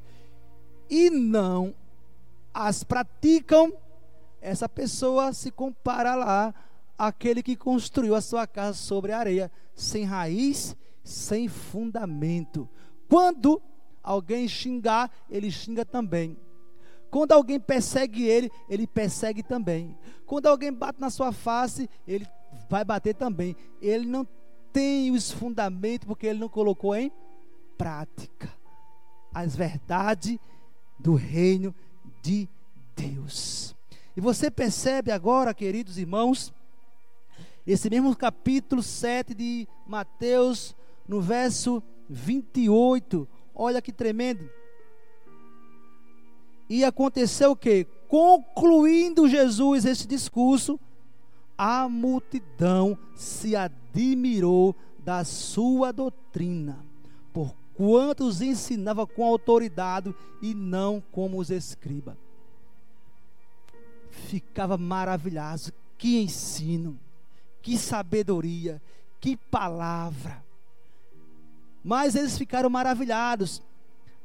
E 0.89 1.09
não 1.09 1.73
as 2.53 2.81
praticam, 2.81 3.73
essa 4.41 4.69
pessoa 4.69 5.33
se 5.33 5.51
compara 5.51 6.15
lá 6.15 6.53
àquele 6.97 7.43
que 7.43 7.57
construiu 7.57 8.15
a 8.15 8.21
sua 8.21 8.47
casa 8.47 8.77
sobre 8.77 9.11
a 9.11 9.19
areia, 9.19 9.51
sem 9.75 10.05
raiz, 10.05 10.73
sem 11.03 11.49
fundamento. 11.49 12.67
Quando 13.09 13.61
alguém 14.03 14.47
xingar, 14.47 15.11
ele 15.29 15.51
xinga 15.51 15.85
também. 15.85 16.37
Quando 17.09 17.31
alguém 17.31 17.59
persegue 17.59 18.23
ele, 18.23 18.51
ele 18.69 18.85
persegue 18.85 19.41
também. 19.41 19.97
Quando 20.25 20.45
alguém 20.45 20.71
bate 20.71 21.01
na 21.01 21.09
sua 21.09 21.31
face, 21.31 21.89
ele 22.07 22.27
vai 22.69 22.83
bater 22.85 23.15
também. 23.15 23.55
Ele 23.81 24.05
não 24.05 24.27
tem 24.71 25.11
os 25.11 25.31
fundamentos 25.31 26.07
porque 26.07 26.27
ele 26.27 26.39
não 26.39 26.49
colocou 26.49 26.95
em 26.95 27.11
prática 27.77 28.49
as 29.33 29.55
verdades 29.55 30.37
do 30.99 31.15
reino 31.15 31.73
de 32.21 32.47
Deus. 32.95 33.75
E 34.15 34.21
você 34.21 34.51
percebe 34.51 35.11
agora, 35.11 35.53
queridos 35.53 35.97
irmãos, 35.97 36.53
esse 37.65 37.89
mesmo 37.89 38.15
capítulo 38.15 38.83
7 38.83 39.33
de 39.33 39.67
Mateus, 39.87 40.75
no 41.07 41.21
verso 41.21 41.81
28, 42.09 43.27
olha 43.59 43.81
que 43.81 43.91
tremendo. 43.91 44.49
E 46.69 46.85
aconteceu 46.85 47.51
o 47.51 47.55
que? 47.55 47.85
Concluindo 48.07 49.27
Jesus 49.27 49.83
esse 49.83 50.07
discurso, 50.07 50.79
a 51.57 51.89
multidão 51.89 52.97
se 53.15 53.55
admirou 53.55 54.73
da 54.97 55.25
sua 55.25 55.91
doutrina, 55.91 56.85
por 57.33 57.53
quanto 57.73 58.23
os 58.25 58.41
ensinava 58.41 59.05
com 59.05 59.25
autoridade 59.25 60.15
e 60.41 60.53
não 60.53 61.03
como 61.11 61.37
os 61.37 61.49
escribas. 61.49 62.15
Ficava 64.09 64.77
maravilhado, 64.77 65.73
que 65.97 66.21
ensino, 66.21 66.97
que 67.61 67.77
sabedoria, 67.77 68.81
que 69.19 69.35
palavra. 69.35 70.48
Mas 71.83 72.15
eles 72.15 72.37
ficaram 72.37 72.69
maravilhados. 72.69 73.61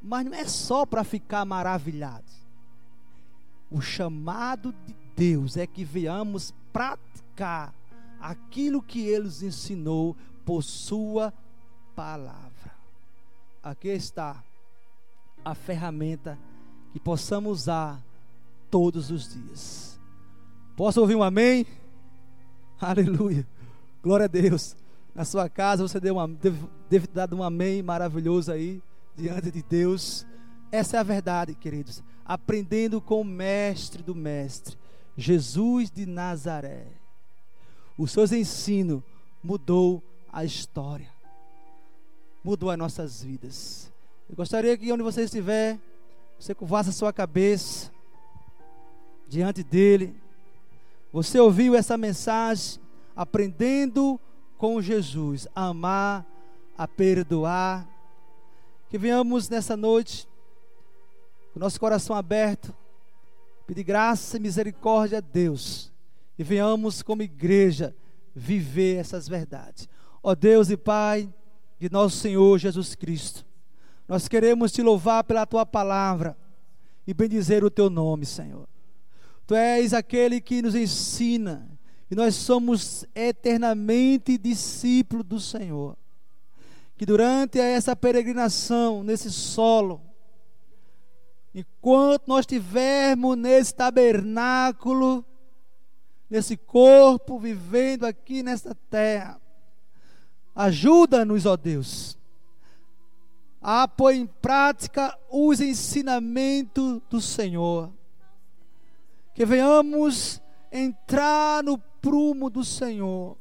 Mas 0.01 0.25
não 0.25 0.33
é 0.33 0.45
só 0.45 0.85
para 0.85 1.03
ficar 1.03 1.45
maravilhados. 1.45 2.33
O 3.71 3.81
chamado 3.81 4.73
de 4.85 4.95
Deus 5.15 5.57
é 5.57 5.65
que 5.65 5.83
venhamos 5.83 6.53
praticar 6.71 7.73
aquilo 8.19 8.81
que 8.81 9.01
Ele 9.01 9.25
nos 9.25 9.41
ensinou 9.41 10.15
por 10.45 10.63
Sua 10.63 11.33
palavra. 11.95 12.71
Aqui 13.63 13.87
está 13.87 14.43
a 15.43 15.55
ferramenta 15.55 16.37
que 16.93 16.99
possamos 16.99 17.61
usar 17.61 18.01
todos 18.69 19.09
os 19.09 19.33
dias. 19.33 19.99
Posso 20.75 21.01
ouvir 21.01 21.15
um 21.15 21.23
amém? 21.23 21.65
Aleluia. 22.79 23.47
Glória 24.03 24.25
a 24.25 24.27
Deus. 24.27 24.75
Na 25.15 25.23
sua 25.23 25.47
casa 25.47 25.81
você 25.81 25.97
deu 25.97 26.15
uma, 26.15 26.27
deve, 26.27 26.59
deve 26.89 27.07
dado 27.07 27.37
um 27.37 27.41
amém 27.41 27.81
maravilhoso 27.81 28.51
aí 28.51 28.83
diante 29.15 29.49
de 29.49 29.63
Deus. 29.63 30.27
Essa 30.69 30.97
é 30.97 30.99
a 30.99 31.03
verdade, 31.03 31.55
queridos. 31.55 32.03
Aprendendo 32.25 32.99
com 32.99 33.21
o 33.21 33.25
mestre 33.25 34.03
do 34.03 34.13
mestre, 34.13 34.77
Jesus 35.15 35.89
de 35.89 36.05
Nazaré. 36.05 36.87
Os 37.97 38.11
seus 38.11 38.33
ensinos 38.33 39.01
mudou 39.41 40.03
a 40.33 40.43
história. 40.43 41.09
Mudou 42.43 42.69
as 42.69 42.77
nossas 42.77 43.23
vidas. 43.23 43.89
Eu 44.29 44.35
gostaria 44.35 44.77
que 44.77 44.91
onde 44.91 45.01
você 45.01 45.23
estiver, 45.23 45.79
você 46.37 46.53
curvasse 46.53 46.89
a 46.89 46.93
sua 46.93 47.13
cabeça 47.13 47.89
diante 49.29 49.63
dele. 49.63 50.13
Você 51.13 51.39
ouviu 51.39 51.73
essa 51.73 51.95
mensagem 51.95 52.81
aprendendo 53.15 54.19
com 54.19 54.25
Jesus 54.81 55.47
a 55.55 55.67
amar, 55.67 56.25
a 56.77 56.87
perdoar, 56.87 57.87
que 58.89 58.97
venhamos 58.97 59.49
nessa 59.49 59.77
noite, 59.77 60.27
com 61.53 61.59
nosso 61.59 61.79
coração 61.79 62.15
aberto, 62.15 62.73
pedir 63.67 63.83
graça 63.83 64.37
e 64.37 64.39
misericórdia 64.39 65.19
a 65.19 65.21
Deus, 65.21 65.91
e 66.37 66.43
venhamos 66.43 67.01
como 67.01 67.21
igreja 67.21 67.95
viver 68.35 68.97
essas 68.97 69.27
verdades. 69.27 69.87
Ó 70.21 70.35
Deus 70.35 70.69
e 70.69 70.77
Pai 70.77 71.31
de 71.79 71.89
nosso 71.89 72.17
Senhor 72.17 72.57
Jesus 72.57 72.95
Cristo, 72.95 73.45
nós 74.07 74.27
queremos 74.27 74.71
te 74.71 74.81
louvar 74.81 75.23
pela 75.23 75.45
tua 75.45 75.65
palavra 75.65 76.37
e 77.07 77.13
bendizer 77.13 77.63
o 77.63 77.69
teu 77.69 77.89
nome, 77.89 78.25
Senhor. 78.25 78.67
Tu 79.47 79.55
és 79.55 79.93
aquele 79.93 80.41
que 80.41 80.61
nos 80.61 80.75
ensina, 80.75 81.67
e 82.09 82.15
nós 82.15 82.35
somos 82.35 83.05
eternamente 83.15 84.37
discípulos 84.37 85.25
do 85.25 85.39
Senhor. 85.39 85.97
Que 86.97 87.05
durante 87.05 87.59
essa 87.59 87.95
peregrinação, 87.95 89.03
nesse 89.03 89.31
solo, 89.31 90.01
enquanto 91.53 92.27
nós 92.27 92.41
estivermos 92.41 93.37
nesse 93.37 93.73
tabernáculo, 93.73 95.25
nesse 96.29 96.55
corpo, 96.55 97.39
vivendo 97.39 98.05
aqui 98.05 98.43
nesta 98.43 98.75
terra, 98.89 99.41
ajuda-nos, 100.55 101.45
ó 101.45 101.57
Deus, 101.57 102.17
a 103.61 103.87
pôr 103.87 104.13
em 104.13 104.27
prática 104.27 105.17
os 105.29 105.59
ensinamentos 105.59 107.01
do 107.09 107.19
Senhor, 107.19 107.91
que 109.33 109.43
venhamos 109.43 110.39
entrar 110.71 111.63
no 111.63 111.77
prumo 112.05 112.51
do 112.51 112.63
Senhor, 112.63 113.35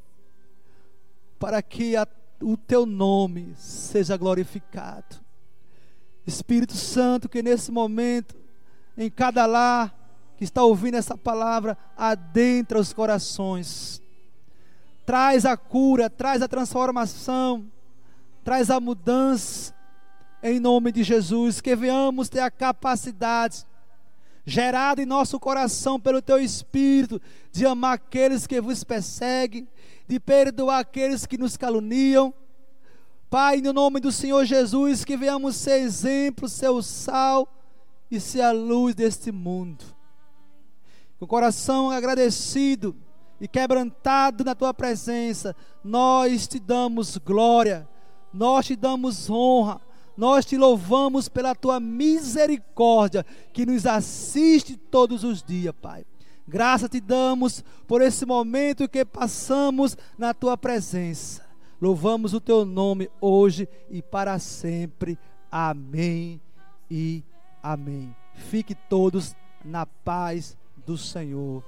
para 1.38 1.60
que 1.60 1.94
a 1.94 2.08
o 2.40 2.56
teu 2.56 2.86
nome 2.86 3.54
seja 3.56 4.16
glorificado. 4.16 5.16
Espírito 6.26 6.74
Santo, 6.74 7.28
que 7.28 7.42
nesse 7.42 7.70
momento, 7.70 8.34
em 8.96 9.10
cada 9.10 9.44
lar 9.44 9.94
que 10.36 10.44
está 10.44 10.62
ouvindo 10.62 10.96
essa 10.96 11.16
palavra, 11.16 11.76
adentra 11.96 12.78
os 12.78 12.92
corações, 12.92 14.00
traz 15.04 15.44
a 15.44 15.56
cura, 15.56 16.08
traz 16.08 16.40
a 16.40 16.48
transformação, 16.48 17.70
traz 18.42 18.70
a 18.70 18.80
mudança, 18.80 19.74
em 20.42 20.58
nome 20.58 20.90
de 20.90 21.02
Jesus, 21.02 21.60
que 21.60 21.76
venhamos 21.76 22.30
ter 22.30 22.40
a 22.40 22.50
capacidade 22.50 23.64
gerada 24.46 25.02
em 25.02 25.06
nosso 25.06 25.40
coração 25.40 25.98
pelo 25.98 26.20
teu 26.20 26.38
Espírito, 26.38 27.20
de 27.50 27.64
amar 27.64 27.94
aqueles 27.94 28.46
que 28.46 28.60
vos 28.60 28.84
perseguem, 28.84 29.66
de 30.06 30.20
perdoar 30.20 30.80
aqueles 30.80 31.26
que 31.26 31.38
nos 31.38 31.56
caluniam. 31.56 32.32
Pai, 33.30 33.60
no 33.60 33.72
nome 33.72 34.00
do 34.00 34.12
Senhor 34.12 34.44
Jesus, 34.44 35.04
que 35.04 35.16
venhamos 35.16 35.56
ser 35.56 35.80
exemplo, 35.80 36.48
ser 36.48 36.68
o 36.68 36.82
sal 36.82 37.48
e 38.10 38.20
ser 38.20 38.42
a 38.42 38.52
luz 38.52 38.94
deste 38.94 39.32
mundo. 39.32 39.84
Com 41.18 41.24
o 41.24 41.28
coração 41.28 41.90
agradecido 41.90 42.94
e 43.40 43.48
quebrantado 43.48 44.44
na 44.44 44.54
tua 44.54 44.74
presença, 44.74 45.56
nós 45.82 46.46
te 46.46 46.60
damos 46.60 47.16
glória, 47.16 47.88
nós 48.32 48.66
te 48.66 48.76
damos 48.76 49.30
honra, 49.30 49.80
nós 50.16 50.44
te 50.44 50.56
louvamos 50.56 51.28
pela 51.28 51.54
tua 51.54 51.80
misericórdia 51.80 53.24
que 53.52 53.66
nos 53.66 53.86
assiste 53.86 54.76
todos 54.76 55.24
os 55.24 55.42
dias, 55.42 55.74
Pai. 55.80 56.04
Graça 56.46 56.88
te 56.88 57.00
damos 57.00 57.64
por 57.86 58.02
esse 58.02 58.26
momento 58.26 58.88
que 58.88 59.04
passamos 59.04 59.96
na 60.18 60.34
tua 60.34 60.56
presença. 60.56 61.44
Louvamos 61.80 62.34
o 62.34 62.40
teu 62.40 62.64
nome 62.64 63.10
hoje 63.20 63.68
e 63.90 64.02
para 64.02 64.38
sempre. 64.38 65.18
Amém 65.50 66.40
e 66.90 67.22
amém. 67.62 68.14
Fique 68.34 68.74
todos 68.74 69.34
na 69.64 69.86
paz 69.86 70.56
do 70.84 70.98
Senhor. 70.98 71.62